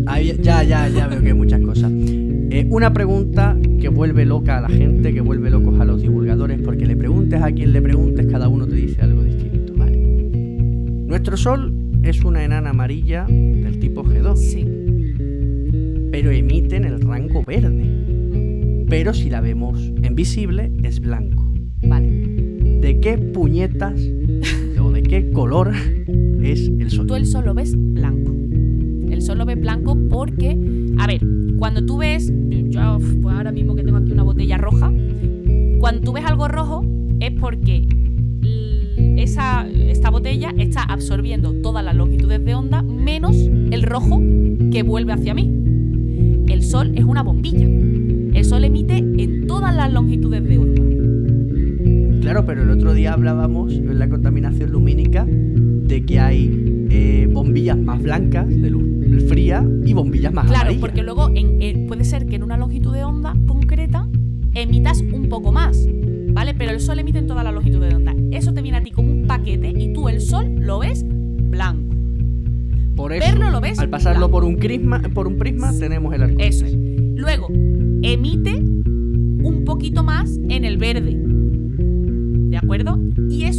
había- 0.05 0.35
ya, 0.35 0.63
ya, 0.63 0.87
ya 0.89 1.07
veo 1.07 1.21
que 1.21 1.27
hay 1.29 1.33
muchas 1.33 1.61
cosas. 1.61 1.91
Eh, 2.49 2.65
una 2.69 2.93
pregunta 2.93 3.57
que 3.79 3.89
vuelve 3.89 4.25
loca 4.25 4.57
a 4.57 4.61
la 4.61 4.69
gente, 4.69 5.13
que 5.13 5.21
vuelve 5.21 5.49
locos 5.49 5.79
a 5.79 5.85
los 5.85 6.01
divulgadores, 6.01 6.61
porque 6.61 6.85
le 6.85 6.95
preguntes 6.95 7.41
a 7.41 7.51
quien 7.51 7.73
le 7.73 7.81
preguntes, 7.81 8.25
cada 8.27 8.47
uno 8.47 8.65
te 8.67 8.75
dice 8.75 9.01
algo 9.01 9.23
distinto. 9.23 9.73
Vale. 9.75 9.97
Nuestro 11.07 11.35
Sol 11.37 11.73
es 12.03 12.23
una 12.23 12.43
enana 12.43 12.69
amarilla 12.69 13.25
del 13.27 13.79
tipo 13.79 14.03
G2, 14.03 14.37
Sí. 14.37 14.65
pero 16.11 16.31
emite 16.31 16.77
en 16.77 16.85
el 16.85 17.01
rango 17.01 17.43
verde. 17.45 17.85
Pero 18.89 19.13
si 19.13 19.29
la 19.29 19.41
vemos 19.41 19.91
en 20.01 20.15
visible, 20.15 20.71
es 20.83 20.99
blanco. 21.01 21.51
Vale. 21.85 22.09
¿De 22.81 22.99
qué 23.01 23.17
puñetas 23.17 23.99
o 24.81 24.91
de 24.91 25.03
qué 25.03 25.29
color 25.31 25.71
es 26.51 26.67
el 26.79 26.89
Sol? 26.89 27.07
Tú 27.07 27.15
el 27.15 27.25
sol 27.25 27.45
lo 27.45 27.53
ves 27.53 27.75
blanco. 27.77 28.33
El 29.11 29.21
sol 29.21 29.37
lo 29.37 29.45
ves 29.45 29.59
blanco 29.59 29.97
porque, 30.09 30.57
a 30.97 31.07
ver, 31.07 31.21
cuando 31.57 31.85
tú 31.85 31.97
ves, 31.97 32.31
yo 32.69 32.99
pues 33.21 33.35
ahora 33.35 33.51
mismo 33.51 33.75
que 33.75 33.83
tengo 33.83 33.97
aquí 33.97 34.11
una 34.11 34.23
botella 34.23 34.57
roja, 34.57 34.91
cuando 35.79 36.01
tú 36.01 36.13
ves 36.13 36.25
algo 36.25 36.47
rojo 36.47 36.85
es 37.19 37.31
porque 37.39 37.87
esa, 39.17 39.67
esta 39.67 40.09
botella 40.09 40.53
está 40.57 40.83
absorbiendo 40.83 41.53
todas 41.61 41.83
las 41.83 41.95
longitudes 41.95 42.43
de 42.43 42.55
onda 42.55 42.81
menos 42.81 43.35
el 43.37 43.83
rojo 43.83 44.21
que 44.71 44.83
vuelve 44.83 45.13
hacia 45.13 45.33
mí. 45.33 45.51
El 46.47 46.63
sol 46.63 46.91
es 46.95 47.03
una 47.03 47.23
bombilla. 47.23 47.65
El 47.65 48.45
sol 48.45 48.63
emite 48.63 48.97
en 48.97 49.47
todas 49.47 49.75
las 49.75 49.91
longitudes 49.91 50.43
de 50.43 50.57
onda. 50.57 50.81
Claro, 52.21 52.45
pero 52.45 52.63
el 52.63 52.69
otro 52.69 52.93
día 52.93 53.13
hablábamos 53.13 53.73
en 53.73 53.97
la 53.97 54.09
contaminación 54.09 54.71
lumínica 54.71 55.25
de 55.87 56.05
que 56.05 56.19
hay 56.19 56.85
eh, 56.89 57.29
bombillas 57.31 57.77
más 57.77 58.01
blancas 58.01 58.47
de 58.47 58.69
luz 58.69 58.83
fría 59.27 59.65
y 59.85 59.93
bombillas 59.93 60.31
más 60.33 60.45
Claro, 60.47 60.61
amarillas. 60.63 60.81
porque 60.81 61.03
luego 61.03 61.29
en- 61.33 61.61
en- 61.61 61.87
puede 61.87 62.03
ser 62.03 62.25
que 62.27 62.35
en 62.35 62.43
una 62.43 62.57
longitud 62.57 62.93
de 62.93 63.03
onda 63.03 63.35
concreta 63.47 64.07
emitas 64.53 65.01
un 65.13 65.27
poco 65.29 65.51
más, 65.51 65.87
¿vale? 66.33 66.53
Pero 66.53 66.71
el 66.71 66.79
sol 66.79 66.99
emite 66.99 67.17
en 67.19 67.27
toda 67.27 67.43
la 67.43 67.51
longitud 67.51 67.79
de 67.81 67.95
onda. 67.95 68.15
Eso 68.31 68.53
te 68.53 68.61
viene 68.61 68.77
a 68.77 68.83
ti 68.83 68.91
como 68.91 69.11
un 69.11 69.25
paquete 69.27 69.69
y 69.77 69.93
tú 69.93 70.07
el 70.09 70.21
sol 70.21 70.55
lo 70.59 70.79
ves 70.79 71.03
blanco. 71.07 71.95
Por 72.95 73.13
eso, 73.13 73.27
verlo 73.29 73.51
lo 73.51 73.61
ves 73.61 73.79
al 73.79 73.89
pasarlo 73.89 74.27
blanco. 74.27 74.31
por 74.31 74.43
un 74.43 74.57
prisma, 74.57 75.01
por 75.13 75.27
un 75.27 75.37
prisma 75.37 75.71
tenemos 75.77 76.13
el 76.13 76.23
arco. 76.23 76.37
Eso 76.39 76.65
es. 76.65 76.75
Luego, 77.15 77.47
emite 78.01 78.55
un 78.55 79.63
poquito 79.65 80.03
más 80.03 80.37
en 80.49 80.65
el 80.65 80.77
verde. 80.77 81.15
¿De 82.49 82.57
acuerdo? 82.57 82.99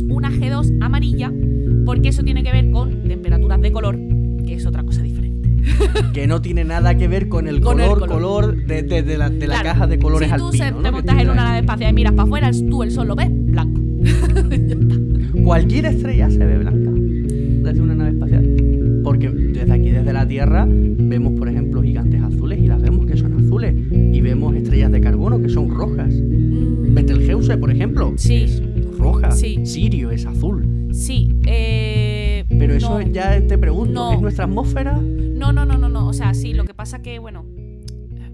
Una 0.09 0.31
G2 0.31 0.77
amarilla 0.81 1.33
porque 1.85 2.09
eso 2.09 2.23
tiene 2.23 2.43
que 2.43 2.53
ver 2.53 2.71
con 2.71 3.03
temperaturas 3.05 3.61
de 3.61 3.73
color, 3.73 3.99
que 4.45 4.55
es 4.55 4.67
otra 4.67 4.83
cosa 4.83 5.03
diferente. 5.03 5.29
Que 6.15 6.27
no 6.27 6.41
tiene 6.41 6.65
nada 6.65 6.97
que 6.97 7.09
ver 7.09 7.29
con 7.29 7.47
el 7.47 7.61
Con 7.61 7.81
el 7.81 7.89
color, 7.89 8.09
color. 8.09 8.67
de, 8.67 8.83
de- 8.83 9.03
de 9.03 9.19
la, 9.19 9.29
de 9.31 9.47
la 9.47 9.55
Claro, 9.61 9.69
caja 9.69 9.87
de 9.87 9.99
colores 9.99 10.31
si 10.31 10.37
tú 10.37 10.53
se- 10.53 10.63
alpino. 10.65 10.83
te 10.83 10.91
¿no? 10.91 10.97
montas 10.97 11.21
en 11.21 11.31
una 11.31 11.45
nave 11.45 11.59
espacial 11.61 11.91
y 11.91 11.95
miras 11.95 12.13
para 12.13 12.25
afuera, 12.25 12.51
tú 12.71 12.83
el 12.83 12.91
sol 12.91 13.09
lo 13.09 13.15
ves 13.17 13.29
blanco. 13.31 13.81
Cualquier 15.45 15.87
estrella 15.87 16.31
se 16.31 16.39
ve 16.45 16.59
blanca 16.59 16.91
desde 16.93 17.81
una 17.81 17.95
nave 17.95 18.11
espacial. 18.11 19.01
Porque 19.05 19.31
desde 19.31 19.73
aquí, 19.73 19.91
desde 19.91 20.13
la 20.13 20.27
Tierra, 20.27 20.67
vemos, 20.69 21.33
por 21.39 21.49
ejemplo, 21.49 21.83
gigantes 21.83 22.23
azules 22.23 22.59
y 22.61 22.67
las 22.67 22.81
vemos 22.83 23.07
que 23.07 23.17
son 23.17 23.33
azules. 23.35 23.75
Y 23.91 24.21
vemos 24.21 24.55
estrellas 24.55 24.91
de 24.93 25.01
carbono 25.01 25.41
que 25.41 25.49
son 25.49 25.71
rojas. 25.71 26.13
Mm, 26.13 26.95
Betelgeuse, 26.95 27.57
por 27.57 27.71
ejemplo, 27.71 28.13
Sí. 28.17 28.35
es 28.35 28.57
roja. 28.61 28.65
Sí. 28.67 28.68
Sirio 29.69 30.11
es 30.11 30.25
azul. 30.25 30.89
Sí, 30.93 31.39
eh, 31.47 32.45
Pero 32.49 32.75
eso 32.75 32.99
no. 32.99 33.07
ya 33.07 33.47
te 33.47 33.59
pregunto, 33.59 33.93
No. 33.93 34.13
¿es 34.13 34.21
nuestra 34.21 34.45
atmósfera? 34.45 34.97
No, 34.97 35.53
no, 35.53 35.65
no, 35.67 35.77
no, 35.77 35.89
no. 35.89 36.09
O 36.09 36.13
sea, 36.13 36.33
sí, 36.35 36.55
lo 36.55 36.65
que 36.65 36.73
pasa 36.75 37.03
que, 37.03 37.19
bueno, 37.19 37.45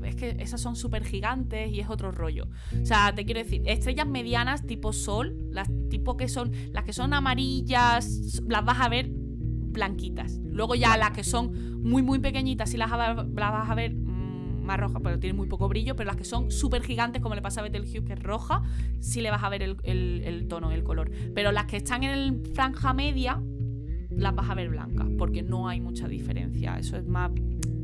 es 0.05 0.15
que 0.15 0.37
esas 0.39 0.61
son 0.61 0.77
súper 0.77 1.05
gigantes 1.05 1.73
y 1.73 1.81
es 1.81 1.91
otro 1.91 2.13
rollo. 2.13 2.47
O 2.81 2.87
sea, 2.87 3.13
te 3.15 3.25
quiero 3.25 3.41
decir, 3.41 3.63
estrellas 3.67 4.07
medianas 4.07 4.65
tipo 4.65 4.93
Sol, 4.93 5.37
las 5.51 5.69
tipo 5.91 6.17
que 6.17 6.29
son, 6.29 6.53
las 6.73 6.85
que 6.85 6.93
son 6.93 7.13
amarillas, 7.15 8.41
las 8.49 8.65
vas 8.65 8.81
a 8.81 8.89
ver 8.89 9.11
blanquitas. 9.11 10.39
Luego 10.45 10.77
ya 10.77 10.97
las 10.97 11.11
que 11.11 11.25
son 11.25 11.83
muy, 11.83 12.03
muy 12.03 12.21
pequeñitas, 12.21 12.71
sí 12.71 12.77
las, 12.77 12.91
las 12.91 13.17
vas 13.35 13.69
a 13.69 13.75
ver 13.75 13.95
más 14.65 14.79
rojas, 14.81 15.01
pero 15.03 15.19
tienen 15.19 15.37
muy 15.37 15.47
poco 15.47 15.69
brillo. 15.69 15.95
Pero 15.97 16.07
las 16.09 16.17
que 16.17 16.25
son 16.25 16.51
súper 16.51 16.83
gigantes, 16.83 17.21
como 17.23 17.35
le 17.35 17.43
pasa 17.43 17.61
a 17.61 17.65
Betelgeuse, 17.65 18.05
que 18.07 18.13
es 18.15 18.23
roja, 18.23 18.63
sí 19.01 19.21
le 19.21 19.31
vas 19.31 19.43
a 19.43 19.49
ver 19.49 19.63
el, 19.63 19.77
el- 19.85 20.23
el 20.25 20.49
tono, 20.49 20.71
el 20.73 20.83
color. 20.85 21.11
Pero 21.35 21.53
las 21.53 21.67
que 21.67 21.77
están 21.77 22.03
en 22.03 22.11
el 22.11 22.41
franja 22.55 22.93
media, 22.95 23.41
las 24.11 24.35
vas 24.35 24.49
a 24.51 24.55
ver 24.55 24.69
blancas, 24.69 25.07
porque 25.19 25.43
no 25.43 25.69
hay 25.69 25.81
mucha 25.81 26.07
diferencia. 26.09 26.79
Eso 26.79 26.97
es 26.97 27.07
más 27.07 27.31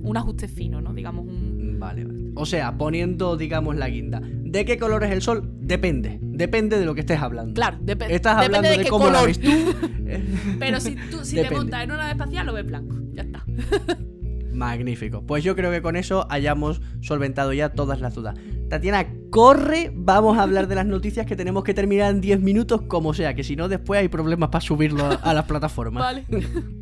un 0.02 0.16
ajuste 0.16 0.48
fino, 0.48 0.80
¿no? 0.80 0.94
Digamos 0.94 1.26
un... 1.26 1.76
Vale, 1.78 2.04
vale. 2.04 2.20
O 2.34 2.46
sea, 2.46 2.76
poniendo, 2.78 3.36
digamos, 3.36 3.76
la 3.76 3.88
guinda. 3.88 4.20
¿De 4.22 4.64
qué 4.64 4.78
color 4.78 5.04
es 5.04 5.10
el 5.10 5.20
sol? 5.22 5.50
Depende. 5.60 6.18
Depende 6.22 6.78
de 6.78 6.84
lo 6.86 6.94
que 6.94 7.00
estés 7.00 7.18
hablando. 7.20 7.52
Claro, 7.54 7.78
depe- 7.80 8.06
Estás 8.10 8.36
depende 8.38 8.56
hablando 8.58 8.70
de, 8.70 8.78
de, 8.78 8.84
qué 8.84 8.88
cómo 8.90 9.06
la 9.10 9.20
color. 9.20 9.26
ves 9.26 9.40
tú. 9.40 9.50
Pero 10.58 10.80
si, 10.80 10.94
tú, 11.10 11.18
si 11.24 11.36
te 11.36 11.42
Depende. 11.42 11.56
montas 11.56 11.84
en 11.84 11.90
una 11.90 11.98
nave 11.98 12.10
espacial, 12.12 12.46
lo 12.46 12.52
ves 12.54 12.66
blanco. 12.66 12.96
Ya 13.12 13.22
está. 13.22 13.44
Magnífico. 14.52 15.24
Pues 15.26 15.44
yo 15.44 15.56
creo 15.56 15.70
que 15.70 15.82
con 15.82 15.96
eso 15.96 16.26
hayamos 16.30 16.80
solventado 17.00 17.52
ya 17.52 17.70
todas 17.70 18.00
las 18.00 18.14
dudas. 18.14 18.36
Tatiana, 18.68 19.06
corre, 19.30 19.92
vamos 19.94 20.38
a 20.38 20.42
hablar 20.42 20.68
de 20.68 20.76
las 20.76 20.86
noticias 20.86 21.26
que 21.26 21.36
tenemos 21.36 21.64
que 21.64 21.74
terminar 21.74 22.10
en 22.10 22.20
10 22.20 22.40
minutos, 22.40 22.82
como 22.82 23.14
sea, 23.14 23.34
que 23.34 23.44
si 23.44 23.56
no 23.56 23.68
después 23.68 24.00
hay 24.00 24.08
problemas 24.08 24.50
para 24.50 24.62
subirlo 24.62 25.04
a, 25.04 25.14
a 25.14 25.34
las 25.34 25.44
plataformas. 25.44 26.02
Vale. 26.02 26.24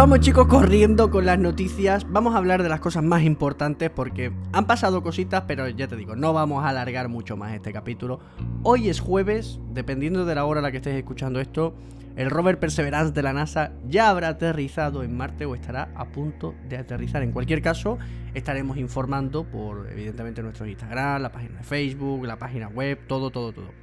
vamos 0.00 0.20
chicos 0.20 0.46
corriendo 0.46 1.10
con 1.10 1.26
las 1.26 1.38
noticias, 1.38 2.10
vamos 2.10 2.34
a 2.34 2.38
hablar 2.38 2.62
de 2.62 2.70
las 2.70 2.80
cosas 2.80 3.02
más 3.02 3.22
importantes 3.22 3.90
porque 3.90 4.32
han 4.50 4.66
pasado 4.66 5.02
cositas, 5.02 5.44
pero 5.46 5.68
ya 5.68 5.88
te 5.88 5.96
digo, 5.96 6.16
no 6.16 6.32
vamos 6.32 6.64
a 6.64 6.70
alargar 6.70 7.10
mucho 7.10 7.36
más 7.36 7.52
este 7.52 7.70
capítulo. 7.70 8.18
Hoy 8.62 8.88
es 8.88 8.98
jueves, 8.98 9.60
dependiendo 9.74 10.24
de 10.24 10.34
la 10.34 10.46
hora 10.46 10.60
a 10.60 10.62
la 10.62 10.70
que 10.70 10.78
estés 10.78 10.94
escuchando 10.94 11.38
esto, 11.38 11.74
el 12.16 12.30
rover 12.30 12.58
Perseverance 12.58 13.12
de 13.12 13.22
la 13.22 13.34
NASA 13.34 13.72
ya 13.90 14.08
habrá 14.08 14.28
aterrizado 14.28 15.02
en 15.02 15.14
Marte 15.14 15.44
o 15.44 15.54
estará 15.54 15.90
a 15.94 16.06
punto 16.06 16.54
de 16.66 16.78
aterrizar. 16.78 17.22
En 17.22 17.32
cualquier 17.32 17.60
caso, 17.60 17.98
estaremos 18.32 18.78
informando 18.78 19.44
por 19.44 19.86
evidentemente 19.92 20.42
nuestro 20.42 20.66
Instagram, 20.66 21.20
la 21.20 21.30
página 21.30 21.58
de 21.58 21.64
Facebook, 21.64 22.24
la 22.24 22.38
página 22.38 22.68
web, 22.68 23.00
todo, 23.06 23.30
todo, 23.30 23.52
todo. 23.52 23.79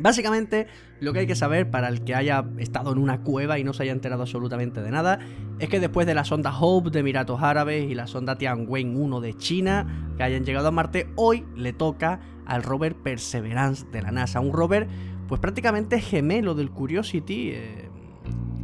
Básicamente, 0.00 0.66
lo 1.00 1.12
que 1.12 1.20
hay 1.20 1.26
que 1.26 1.34
saber 1.34 1.70
para 1.70 1.88
el 1.88 2.02
que 2.04 2.14
haya 2.14 2.44
estado 2.58 2.92
en 2.92 2.98
una 2.98 3.20
cueva 3.22 3.58
y 3.58 3.64
no 3.64 3.72
se 3.72 3.82
haya 3.82 3.92
enterado 3.92 4.22
absolutamente 4.22 4.80
de 4.80 4.90
nada, 4.90 5.18
es 5.58 5.68
que 5.68 5.78
después 5.78 6.06
de 6.06 6.14
la 6.14 6.24
sonda 6.24 6.56
Hope 6.58 6.90
de 6.90 7.00
Emiratos 7.00 7.42
Árabes 7.42 7.90
y 7.90 7.94
la 7.94 8.06
sonda 8.06 8.38
Tianwen 8.38 8.96
1 8.96 9.20
de 9.20 9.34
China, 9.36 10.12
que 10.16 10.22
hayan 10.22 10.44
llegado 10.44 10.68
a 10.68 10.70
Marte, 10.70 11.08
hoy 11.16 11.44
le 11.54 11.72
toca 11.72 12.20
al 12.46 12.62
rover 12.62 12.96
Perseverance 12.96 13.86
de 13.92 14.02
la 14.02 14.10
NASA. 14.10 14.40
Un 14.40 14.52
rover, 14.52 14.88
pues 15.28 15.40
prácticamente 15.40 16.00
gemelo 16.00 16.54
del 16.54 16.70
Curiosity. 16.70 17.50
eh, 17.52 17.90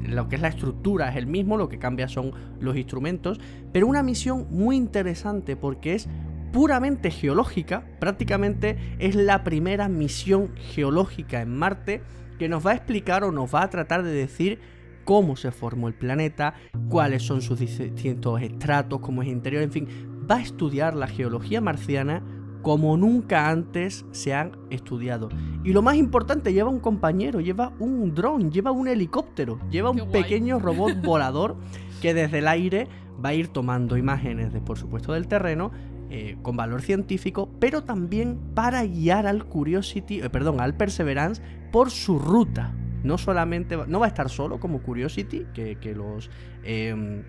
lo 0.08 0.28
que 0.28 0.36
es 0.36 0.42
la 0.42 0.48
estructura 0.48 1.08
es 1.08 1.16
el 1.16 1.26
mismo, 1.26 1.56
lo 1.56 1.68
que 1.68 1.78
cambia 1.78 2.08
son 2.08 2.32
los 2.60 2.76
instrumentos, 2.76 3.40
pero 3.72 3.86
una 3.86 4.02
misión 4.02 4.46
muy 4.50 4.76
interesante 4.76 5.56
porque 5.56 5.94
es 5.94 6.08
puramente 6.52 7.10
geológica, 7.10 7.84
prácticamente 7.98 8.78
es 8.98 9.14
la 9.14 9.44
primera 9.44 9.88
misión 9.88 10.54
geológica 10.56 11.40
en 11.40 11.56
Marte 11.56 12.02
que 12.38 12.48
nos 12.48 12.66
va 12.66 12.72
a 12.72 12.74
explicar 12.74 13.24
o 13.24 13.32
nos 13.32 13.54
va 13.54 13.62
a 13.62 13.70
tratar 13.70 14.02
de 14.02 14.12
decir 14.12 14.60
cómo 15.04 15.36
se 15.36 15.52
formó 15.52 15.88
el 15.88 15.94
planeta, 15.94 16.54
cuáles 16.88 17.22
son 17.22 17.40
sus 17.40 17.58
distintos 17.60 18.42
estratos, 18.42 19.00
cómo 19.00 19.22
es 19.22 19.28
interior, 19.28 19.62
en 19.62 19.72
fin, 19.72 19.88
va 20.28 20.36
a 20.36 20.42
estudiar 20.42 20.94
la 20.94 21.06
geología 21.06 21.60
marciana 21.60 22.22
como 22.62 22.96
nunca 22.96 23.48
antes 23.48 24.04
se 24.10 24.34
han 24.34 24.58
estudiado. 24.70 25.28
Y 25.62 25.72
lo 25.72 25.82
más 25.82 25.94
importante, 25.94 26.52
lleva 26.52 26.68
un 26.68 26.80
compañero, 26.80 27.40
lleva 27.40 27.72
un 27.78 28.12
dron, 28.12 28.50
lleva 28.50 28.72
un 28.72 28.88
helicóptero, 28.88 29.60
lleva 29.70 29.92
Qué 29.92 30.02
un 30.02 30.08
guay. 30.08 30.22
pequeño 30.22 30.58
robot 30.58 31.00
volador 31.04 31.56
que 32.02 32.12
desde 32.12 32.38
el 32.38 32.48
aire 32.48 32.88
va 33.24 33.28
a 33.28 33.34
ir 33.34 33.48
tomando 33.48 33.96
imágenes 33.96 34.52
de, 34.52 34.60
por 34.60 34.78
supuesto, 34.78 35.12
del 35.12 35.28
terreno 35.28 35.70
eh, 36.10 36.36
con 36.42 36.56
valor 36.56 36.82
científico, 36.82 37.50
pero 37.58 37.82
también 37.82 38.38
para 38.54 38.84
guiar 38.84 39.26
al 39.26 39.44
Curiosity, 39.44 40.20
eh, 40.20 40.30
perdón, 40.30 40.60
al 40.60 40.76
Perseverance 40.76 41.42
por 41.72 41.90
su 41.90 42.18
ruta. 42.18 42.74
No 43.02 43.18
solamente 43.18 43.76
va, 43.76 43.86
no 43.86 44.00
va 44.00 44.06
a 44.06 44.08
estar 44.08 44.28
solo 44.28 44.60
como 44.60 44.82
Curiosity, 44.82 45.46
que, 45.52 45.94
los 45.94 46.30
eh, 46.64 47.22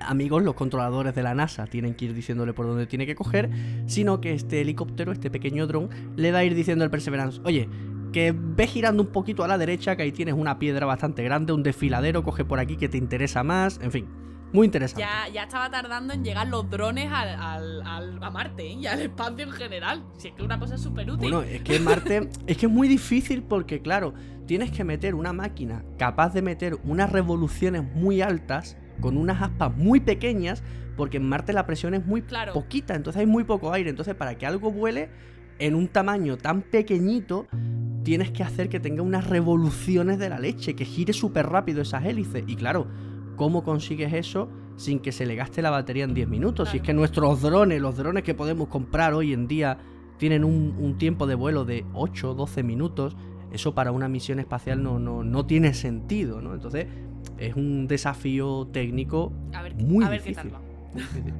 amigos, 0.00 0.42
los 0.42 0.54
controladores 0.54 1.14
de 1.14 1.22
la 1.22 1.34
NASA, 1.34 1.66
tienen 1.66 1.94
que 1.94 2.06
ir 2.06 2.14
diciéndole 2.14 2.52
por 2.52 2.66
dónde 2.66 2.86
tiene 2.86 3.06
que 3.06 3.14
coger, 3.14 3.50
sino 3.86 4.20
que 4.20 4.32
este 4.32 4.60
helicóptero, 4.60 5.12
este 5.12 5.30
pequeño 5.30 5.66
dron, 5.66 5.90
le 6.16 6.32
va 6.32 6.38
a 6.38 6.44
ir 6.44 6.54
diciendo 6.54 6.84
al 6.84 6.90
Perseverance, 6.90 7.40
oye, 7.44 7.68
que 8.12 8.34
ve 8.36 8.66
girando 8.66 9.02
un 9.02 9.10
poquito 9.10 9.44
a 9.44 9.48
la 9.48 9.58
derecha, 9.58 9.96
que 9.96 10.02
ahí 10.02 10.12
tienes 10.12 10.34
una 10.34 10.58
piedra 10.58 10.86
bastante 10.86 11.22
grande, 11.22 11.52
un 11.52 11.62
desfiladero, 11.62 12.22
coge 12.22 12.44
por 12.44 12.58
aquí 12.58 12.76
que 12.76 12.88
te 12.88 12.98
interesa 12.98 13.42
más, 13.44 13.78
en 13.82 13.92
fin, 13.92 14.06
muy 14.52 14.66
interesante. 14.66 15.02
Ya, 15.02 15.28
ya 15.32 15.42
estaba 15.44 15.70
tardando 15.70 16.12
en 16.12 16.24
llegar 16.24 16.48
los 16.48 16.68
drones 16.68 17.10
al, 17.12 17.28
al- 17.40 17.82
al- 17.82 18.22
a 18.22 18.30
Marte 18.30 18.66
¿eh? 18.66 18.72
y 18.72 18.86
al 18.86 19.00
espacio 19.00 19.44
en 19.44 19.52
general. 19.52 20.04
Si 20.18 20.28
es 20.28 20.34
que 20.34 20.42
una 20.42 20.58
cosa 20.58 20.76
súper 20.78 21.10
útil. 21.10 21.30
Bueno, 21.32 21.42
es 21.42 21.62
que 21.62 21.78
Marte 21.78 22.28
es 22.46 22.56
que 22.56 22.66
es 22.66 22.72
muy 22.72 22.88
difícil 22.88 23.42
porque, 23.42 23.80
claro, 23.80 24.14
tienes 24.46 24.70
que 24.70 24.82
meter 24.84 25.14
una 25.14 25.32
máquina 25.32 25.84
capaz 25.98 26.32
de 26.34 26.42
meter 26.42 26.78
unas 26.84 27.10
revoluciones 27.12 27.84
muy 27.94 28.20
altas 28.22 28.76
con 29.00 29.16
unas 29.16 29.40
aspas 29.40 29.74
muy 29.76 30.00
pequeñas, 30.00 30.62
porque 30.96 31.16
en 31.18 31.28
Marte 31.28 31.52
la 31.52 31.64
presión 31.66 31.94
es 31.94 32.04
muy 32.04 32.22
Claro. 32.22 32.52
poquita, 32.52 32.94
entonces 32.94 33.20
hay 33.20 33.26
muy 33.26 33.44
poco 33.44 33.72
aire. 33.72 33.88
Entonces, 33.90 34.14
para 34.14 34.36
que 34.36 34.44
algo 34.46 34.70
vuele 34.70 35.08
en 35.58 35.74
un 35.74 35.88
tamaño 35.88 36.36
tan 36.36 36.62
pequeñito, 36.62 37.46
tienes 38.02 38.30
que 38.30 38.42
hacer 38.42 38.68
que 38.68 38.80
tenga 38.80 39.02
unas 39.02 39.26
revoluciones 39.28 40.18
de 40.18 40.28
la 40.28 40.38
leche, 40.38 40.74
que 40.74 40.84
gire 40.84 41.12
súper 41.12 41.46
rápido 41.46 41.80
esas 41.82 42.04
hélices. 42.04 42.44
Y 42.46 42.56
claro, 42.56 42.86
¿cómo 43.40 43.64
consigues 43.64 44.12
eso 44.12 44.50
sin 44.76 45.00
que 45.00 45.12
se 45.12 45.24
le 45.24 45.34
gaste 45.34 45.62
la 45.62 45.70
batería 45.70 46.04
en 46.04 46.12
10 46.12 46.28
minutos? 46.28 46.68
Si 46.68 46.76
es 46.76 46.82
que 46.82 46.92
nuestros 46.92 47.40
drones, 47.40 47.80
los 47.80 47.96
drones 47.96 48.22
que 48.22 48.34
podemos 48.34 48.68
comprar 48.68 49.14
hoy 49.14 49.32
en 49.32 49.48
día, 49.48 49.78
tienen 50.18 50.44
un, 50.44 50.76
un 50.78 50.98
tiempo 50.98 51.26
de 51.26 51.36
vuelo 51.36 51.64
de 51.64 51.86
8 51.94 52.32
o 52.32 52.34
12 52.34 52.62
minutos, 52.62 53.16
eso 53.50 53.74
para 53.74 53.92
una 53.92 54.08
misión 54.08 54.40
espacial 54.40 54.82
no, 54.82 54.98
no, 54.98 55.24
no 55.24 55.46
tiene 55.46 55.72
sentido, 55.72 56.42
¿no? 56.42 56.52
Entonces 56.52 56.86
es 57.38 57.56
un 57.56 57.88
desafío 57.88 58.68
técnico 58.70 59.32
a 59.54 59.62
ver, 59.62 59.74
muy 59.74 60.04
a 60.04 60.10
ver 60.10 60.20
qué 60.20 60.28
difícil. 60.28 60.50
tal 60.50 60.60
va. 60.60 60.66
muy 60.92 61.02
difícil. 61.02 61.34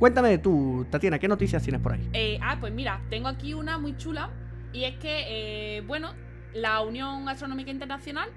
Cuéntame 0.00 0.38
tú, 0.38 0.84
Tatiana, 0.90 1.20
¿qué 1.20 1.28
noticias 1.28 1.62
tienes 1.62 1.80
por 1.80 1.92
ahí? 1.92 2.10
Eh, 2.14 2.36
ah, 2.42 2.56
pues 2.58 2.72
mira, 2.72 3.00
tengo 3.10 3.28
aquí 3.28 3.54
una 3.54 3.78
muy 3.78 3.96
chula. 3.96 4.28
Y 4.72 4.82
es 4.82 4.96
que, 4.96 5.76
eh, 5.78 5.82
bueno, 5.82 6.14
la 6.52 6.80
Unión 6.80 7.28
Astronómica 7.28 7.70
Internacional 7.70 8.28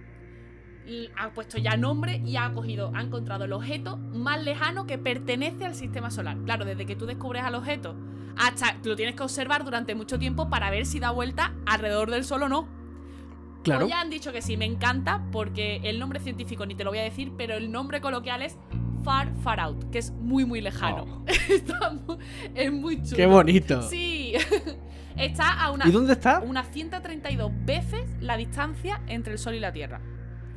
ha 1.18 1.30
puesto 1.34 1.58
ya 1.58 1.76
nombre 1.78 2.22
y 2.26 2.38
ha 2.38 2.52
cogido, 2.54 2.92
ha 2.96 3.02
encontrado 3.02 3.46
el 3.46 3.54
objeto 3.54 3.98
más 3.98 4.42
lejano 4.44 4.86
que 4.88 4.98
pertenece 4.98 5.66
al 5.66 5.76
sistema 5.76 6.12
solar. 6.12 6.38
Claro, 6.46 6.66
desde 6.66 6.86
que 6.86 6.96
tú 6.96 7.06
descubres 7.06 7.44
al 7.44 7.56
objeto 7.56 7.96
hasta 8.38 8.78
lo 8.84 8.96
tienes 8.96 9.16
que 9.16 9.24
observar 9.24 9.64
durante 9.66 9.96
mucho 9.96 10.20
tiempo 10.20 10.50
para 10.50 10.70
ver 10.70 10.86
si 10.86 11.00
da 11.00 11.10
vuelta 11.12 11.54
alrededor 11.66 12.12
del 12.12 12.24
Sol 12.24 12.44
o 12.44 12.50
no. 12.50 12.68
Claro. 13.64 13.82
Pues 13.82 13.90
ya 13.90 14.00
han 14.02 14.10
dicho 14.10 14.32
que 14.32 14.42
sí, 14.42 14.56
me 14.58 14.66
encanta 14.66 15.26
porque 15.32 15.82
el 15.84 16.00
nombre 16.00 16.20
científico 16.20 16.66
ni 16.66 16.76
te 16.76 16.84
lo 16.84 16.92
voy 16.92 17.00
a 17.00 17.04
decir, 17.04 17.34
pero 17.38 17.56
el 17.56 17.72
nombre 17.72 18.00
coloquial 18.00 18.42
es 18.44 18.58
Far 19.04 19.34
Far 19.42 19.60
Out, 19.60 19.90
que 19.92 19.98
es 20.00 20.12
muy 20.12 20.46
muy 20.46 20.62
lejano. 20.62 21.26
Está 21.50 21.92
mu- 21.92 22.18
es 22.54 22.72
muy 22.72 22.98
chulo. 22.98 23.14
Oh. 23.14 23.16
Qué 23.16 23.26
bonito. 23.26 23.82
Sí. 23.84 24.34
Está 25.18 25.52
a 25.64 25.72
una, 25.72 25.88
¿Y 25.88 25.92
dónde 25.92 26.14
está? 26.14 26.42
unas 26.42 26.68
132 26.72 27.52
veces 27.66 28.06
la 28.22 28.38
distancia 28.38 29.02
entre 29.08 29.34
el 29.34 29.40
Sol 29.40 29.56
y 29.56 29.60
la 29.60 29.72
Tierra. 29.74 30.00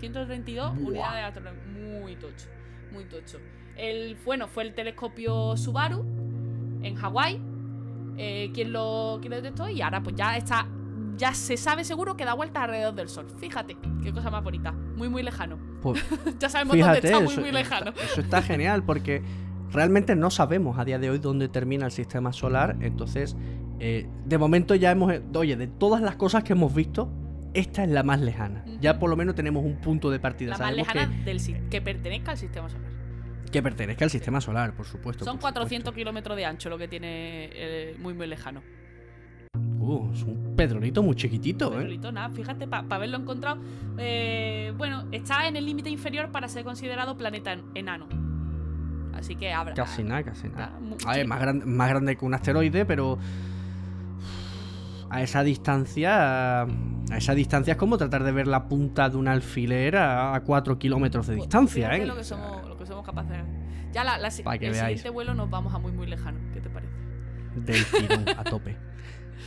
132 0.01 0.75
Buah. 0.77 0.89
unidades 0.89 1.15
de 1.15 1.21
astronómicas. 1.23 1.69
Muy 2.01 2.17
tocho. 2.17 2.47
Muy 2.93 3.05
tocho. 3.05 3.39
El, 3.77 4.17
bueno, 4.25 4.49
fue 4.49 4.65
el 4.65 4.75
telescopio 4.75 5.57
Subaru 5.57 6.05
en 6.83 6.95
Hawái. 6.97 7.41
eh, 8.19 8.51
quien, 8.53 8.73
lo, 8.73 9.19
quien 9.21 9.31
lo 9.31 9.37
detectó 9.37 9.69
y 9.69 9.81
ahora 9.81 10.03
pues 10.03 10.15
ya 10.17 10.37
está 10.37 10.67
ya 11.17 11.35
se 11.35 11.57
sabe 11.59 11.85
seguro 11.85 12.17
que 12.17 12.25
da 12.25 12.33
vueltas 12.33 12.63
alrededor 12.63 12.95
del 12.95 13.09
Sol. 13.11 13.27
Fíjate, 13.39 13.77
qué 14.03 14.11
cosa 14.13 14.31
más 14.31 14.43
bonita. 14.43 14.73
Muy, 14.73 15.09
muy 15.11 15.23
lejano. 15.23 15.59
Pues, 15.83 16.03
ya 16.39 16.49
sabemos 16.49 16.75
fíjate, 16.75 16.95
dónde 16.95 17.09
está, 17.09 17.21
muy, 17.21 17.33
eso, 17.33 17.41
muy 17.43 17.53
lejano. 17.53 17.91
está- 17.91 18.05
eso 18.05 18.21
está 18.23 18.43
genial 18.43 18.83
porque 18.85 19.23
realmente 19.71 20.17
no 20.17 20.31
sabemos 20.31 20.79
a 20.79 20.85
día 20.87 20.99
de 20.99 21.11
hoy 21.11 21.19
dónde 21.19 21.49
termina 21.51 21.85
el 21.85 21.93
sistema 21.93 22.33
solar. 22.33 22.77
Entonces, 22.81 23.37
eh, 23.81 24.07
de 24.25 24.39
momento 24.39 24.75
ya 24.75 24.91
hemos. 24.93 25.13
Oye, 25.35 25.57
de 25.57 25.67
todas 25.67 26.01
las 26.01 26.17
cosas 26.17 26.43
que 26.43 26.55
hemos 26.55 26.75
visto, 26.75 27.11
esta 27.55 27.85
es 27.85 27.91
la 27.91 28.03
más 28.03 28.21
lejana. 28.21 28.65
Ya 28.81 28.99
por 28.99 29.11
lo 29.11 29.17
menos 29.17 29.35
tenemos 29.35 29.65
un 29.65 29.77
punto 29.77 30.11
de 30.11 30.19
partida. 30.21 30.53
La 30.53 30.59
más 30.59 30.75
lejana 30.75 31.07
del, 31.25 31.41
si- 31.41 31.55
que 31.71 31.81
pertenezca 31.81 32.33
al 32.33 32.39
sistema 32.39 32.69
solar. 32.69 32.91
que, 33.47 33.51
que 33.51 33.63
pertenezca 33.63 34.05
al 34.05 34.11
sistema 34.11 34.41
solar, 34.41 34.75
por 34.75 34.87
supuesto. 34.87 35.25
Son 35.25 35.37
por 35.37 35.43
400 35.53 35.93
kilómetros 35.95 36.37
de 36.37 36.45
ancho 36.45 36.69
lo 36.71 36.79
que 36.79 36.89
tiene 36.89 37.51
eh, 37.53 37.97
muy, 37.99 38.15
muy 38.15 38.27
lejano. 38.27 38.63
Uh, 39.81 40.13
es 40.13 40.23
un 40.23 40.55
pedronito 40.57 41.03
muy 41.03 41.17
chiquitito, 41.17 41.69
¿eh? 41.73 41.77
Pedrolito, 41.79 42.13
nada, 42.13 42.29
fíjate, 42.31 42.69
para 42.69 42.87
haberlo 42.95 43.17
encontrado. 43.17 43.61
eh, 43.99 44.73
bueno, 44.77 45.07
está 45.11 45.49
en 45.49 45.57
el 45.57 45.65
límite 45.67 45.89
inferior 45.91 46.31
para 46.31 46.49
ser 46.49 46.65
considerado 46.65 47.17
planeta 47.17 47.53
en- 47.55 47.65
enano. 47.75 48.07
Así 49.15 49.35
que 49.37 49.53
habrá. 49.53 49.75
Casi 49.75 50.05
nada, 50.05 50.23
casi 50.23 50.49
nada. 50.49 50.79
muy 50.81 50.97
A 51.05 51.13
ver, 51.17 51.27
más 51.27 51.89
grande 51.89 52.17
que 52.17 52.25
un 52.25 52.35
asteroide, 52.35 52.85
pero 52.87 53.19
a 55.11 55.23
esa 55.23 55.43
distancia, 55.43 56.63
a 56.63 56.69
esa 57.17 57.35
distancia 57.35 57.73
es 57.73 57.77
como 57.77 57.99
tratar 57.99 58.23
de 58.25 58.33
ver 58.33 58.47
la 58.47 58.69
punta 58.69 59.09
de 59.11 59.17
un 59.17 59.29
alfiler 59.29 59.97
a 59.97 60.41
4 60.45 60.79
kilómetros 60.79 61.27
de 61.27 61.35
Pues, 61.37 61.47
distancia, 61.49 61.97
¿eh? 61.97 62.07
Lo 62.07 62.17
que 62.17 62.25
somos, 62.25 62.67
lo 62.69 62.77
que 62.77 62.87
somos 62.87 63.05
capaces 63.05 63.33
de 63.33 63.45
Ya 63.93 64.05
la, 64.05 64.19
la, 64.19 64.31
que 64.31 64.67
el 64.67 64.73
veáis. 64.73 64.77
siguiente 65.01 65.11
vuelo 65.11 65.35
nos 65.35 65.51
vamos 65.51 65.75
a 65.75 65.79
muy, 65.79 65.93
muy 65.93 66.07
lejano. 66.07 66.39
¿Qué 66.55 66.61
te 66.61 66.71
parece? 66.71 66.93
Del 67.57 67.85
tirón, 68.09 68.25
a 68.39 68.45
tope. 68.45 68.77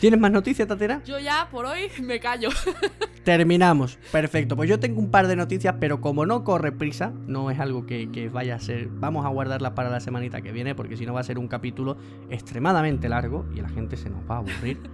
¿Tienes 0.01 0.19
más 0.19 0.31
noticias, 0.31 0.67
Tatera? 0.67 1.01
Yo 1.05 1.17
ya 1.19 1.47
por 1.49 1.65
hoy 1.65 1.83
me 2.01 2.19
callo. 2.19 2.49
Terminamos. 3.23 3.97
Perfecto. 4.11 4.57
Pues 4.57 4.67
yo 4.69 4.79
tengo 4.79 4.99
un 4.99 5.11
par 5.11 5.27
de 5.27 5.35
noticias, 5.37 5.75
pero 5.79 6.01
como 6.01 6.25
no 6.25 6.43
corre 6.43 6.73
prisa, 6.73 7.13
no 7.27 7.51
es 7.51 7.59
algo 7.59 7.85
que, 7.85 8.11
que 8.11 8.27
vaya 8.27 8.55
a 8.55 8.59
ser. 8.59 8.89
Vamos 8.89 9.25
a 9.25 9.29
guardarla 9.29 9.75
para 9.75 9.89
la 9.89 10.01
semanita 10.01 10.41
que 10.41 10.51
viene, 10.51 10.75
porque 10.75 10.97
si 10.97 11.05
no 11.05 11.13
va 11.13 11.21
a 11.21 11.23
ser 11.23 11.37
un 11.39 11.47
capítulo 11.47 11.95
extremadamente 12.29 13.07
largo 13.07 13.45
y 13.55 13.61
la 13.61 13.69
gente 13.69 13.95
se 13.95 14.09
nos 14.09 14.29
va 14.29 14.35
a 14.35 14.37
aburrir. 14.39 14.79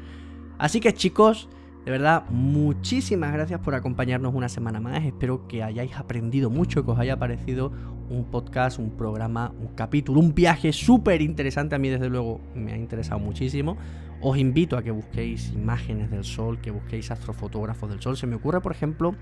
Así 0.59 0.81
que, 0.81 0.93
chicos, 0.93 1.49
de 1.85 1.91
verdad, 1.91 2.25
muchísimas 2.29 3.31
gracias 3.31 3.61
por 3.61 3.73
acompañarnos 3.73 4.35
una 4.35 4.49
semana 4.49 4.79
más. 4.81 5.03
Espero 5.05 5.47
que 5.47 5.63
hayáis 5.63 5.95
aprendido 5.95 6.49
mucho, 6.49 6.83
que 6.83 6.91
os 6.91 6.99
haya 6.99 7.17
parecido 7.17 7.71
un 8.09 8.25
podcast, 8.25 8.77
un 8.77 8.91
programa, 8.91 9.53
un 9.59 9.69
capítulo, 9.69 10.19
un 10.19 10.35
viaje 10.35 10.73
súper 10.73 11.21
interesante. 11.21 11.75
A 11.75 11.79
mí, 11.79 11.87
desde 11.87 12.09
luego, 12.09 12.41
me 12.53 12.73
ha 12.73 12.77
interesado 12.77 13.19
muchísimo. 13.19 13.77
Os 14.21 14.37
invito 14.37 14.77
a 14.77 14.83
que 14.83 14.91
busquéis 14.91 15.53
imágenes 15.53 16.11
del 16.11 16.25
sol, 16.25 16.59
que 16.59 16.71
busquéis 16.71 17.09
astrofotógrafos 17.09 17.89
del 17.89 18.01
sol. 18.01 18.17
Se 18.17 18.27
me 18.27 18.35
ocurre, 18.35 18.59
por 18.59 18.73
ejemplo, 18.73 19.15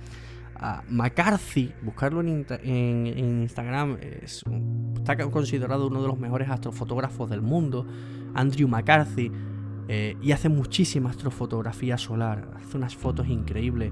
a 0.55 0.83
McCarthy, 0.89 1.71
buscarlo 1.83 2.21
en, 2.21 3.07
Instagram. 3.43 3.97
Es 4.01 4.43
está 4.97 5.15
considerado 5.29 5.87
uno 5.87 6.01
de 6.01 6.07
los 6.07 6.17
mejores 6.17 6.49
astrofotógrafos 6.49 7.29
del 7.29 7.43
mundo. 7.43 7.85
Andrew 8.33 8.67
McCarthy. 8.67 9.31
Eh, 9.87 10.17
y 10.21 10.31
hace 10.31 10.49
muchísima 10.49 11.09
astrofotografía 11.09 11.97
solar. 11.97 12.49
Hace 12.55 12.77
unas 12.77 12.95
fotos 12.95 13.27
increíbles. 13.27 13.91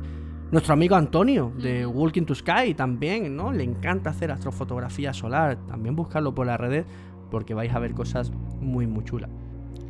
Nuestro 0.51 0.73
amigo 0.73 0.95
Antonio 0.95 1.51
de. 1.57 1.85
Walking 1.85 2.23
to 2.23 2.35
Sky 2.35 2.73
también, 2.75 3.35
¿no? 3.35 3.51
Le 3.51 3.63
encanta 3.63 4.11
hacer 4.11 4.31
astrofotografía 4.31 5.13
solar. 5.13 5.57
También 5.67 5.95
buscarlo 5.95 6.35
por 6.35 6.47
las 6.47 6.59
redes 6.59 6.85
porque 7.31 7.53
vais 7.53 7.73
a 7.73 7.79
ver 7.79 7.93
cosas 7.93 8.31
muy, 8.59 8.87
muy 8.87 9.03
chulas. 9.03 9.29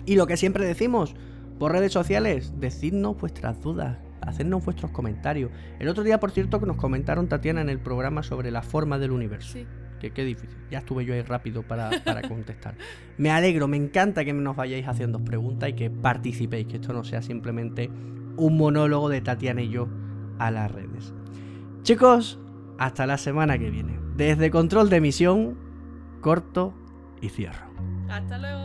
Y 0.06 0.16
lo 0.16 0.28
que 0.28 0.38
siempre 0.38 0.66
decimos 0.66 1.16
por 1.60 1.72
redes 1.72 1.92
sociales, 1.92 2.54
decidnos 2.58 3.18
vuestras 3.18 3.62
dudas, 3.62 3.98
hacednos 4.22 4.64
vuestros 4.64 4.92
comentarios. 4.92 5.52
El 5.80 5.88
otro 5.88 6.04
día, 6.04 6.20
por 6.20 6.32
cierto, 6.32 6.60
que 6.60 6.66
nos 6.66 6.78
comentaron 6.78 7.28
Tatiana 7.28 7.62
en 7.62 7.70
el 7.70 7.80
programa 7.80 8.24
sobre 8.24 8.52
la 8.52 8.62
forma 8.62 9.00
del 9.00 9.12
universo. 9.12 9.54
Sí. 9.54 9.66
Qué 10.12 10.24
difícil. 10.24 10.58
Ya 10.70 10.80
estuve 10.80 11.06
yo 11.06 11.14
ahí 11.14 11.22
rápido 11.22 11.64
para, 11.64 11.90
para 12.04 12.22
contestar. 12.28 12.76
Me 13.18 13.32
alegro, 13.32 13.68
me 13.68 13.78
encanta 13.78 14.26
que 14.26 14.34
nos 14.34 14.56
vayáis 14.56 14.88
haciendo 14.88 15.24
preguntas 15.24 15.70
y 15.70 15.74
que 15.74 15.90
participéis, 15.90 16.68
que 16.68 16.76
esto 16.76 16.94
no 16.94 17.04
sea 17.04 17.22
simplemente 17.22 17.90
un 18.38 18.58
monólogo 18.58 19.10
de 19.10 19.22
Tatiana 19.22 19.62
y 19.62 19.70
yo 19.70 19.88
a 20.40 20.52
las 20.52 20.72
redes. 20.72 21.14
Chicos, 21.84 22.40
hasta 22.78 23.06
la 23.06 23.18
semana 23.18 23.58
que 23.58 23.70
viene. 23.70 24.00
Desde 24.16 24.50
control 24.50 24.90
de 24.90 24.98
emisión, 24.98 25.58
corto 26.22 26.74
y 27.22 27.30
cierro. 27.30 27.68
Hasta 28.10 28.38
luego. 28.38 28.65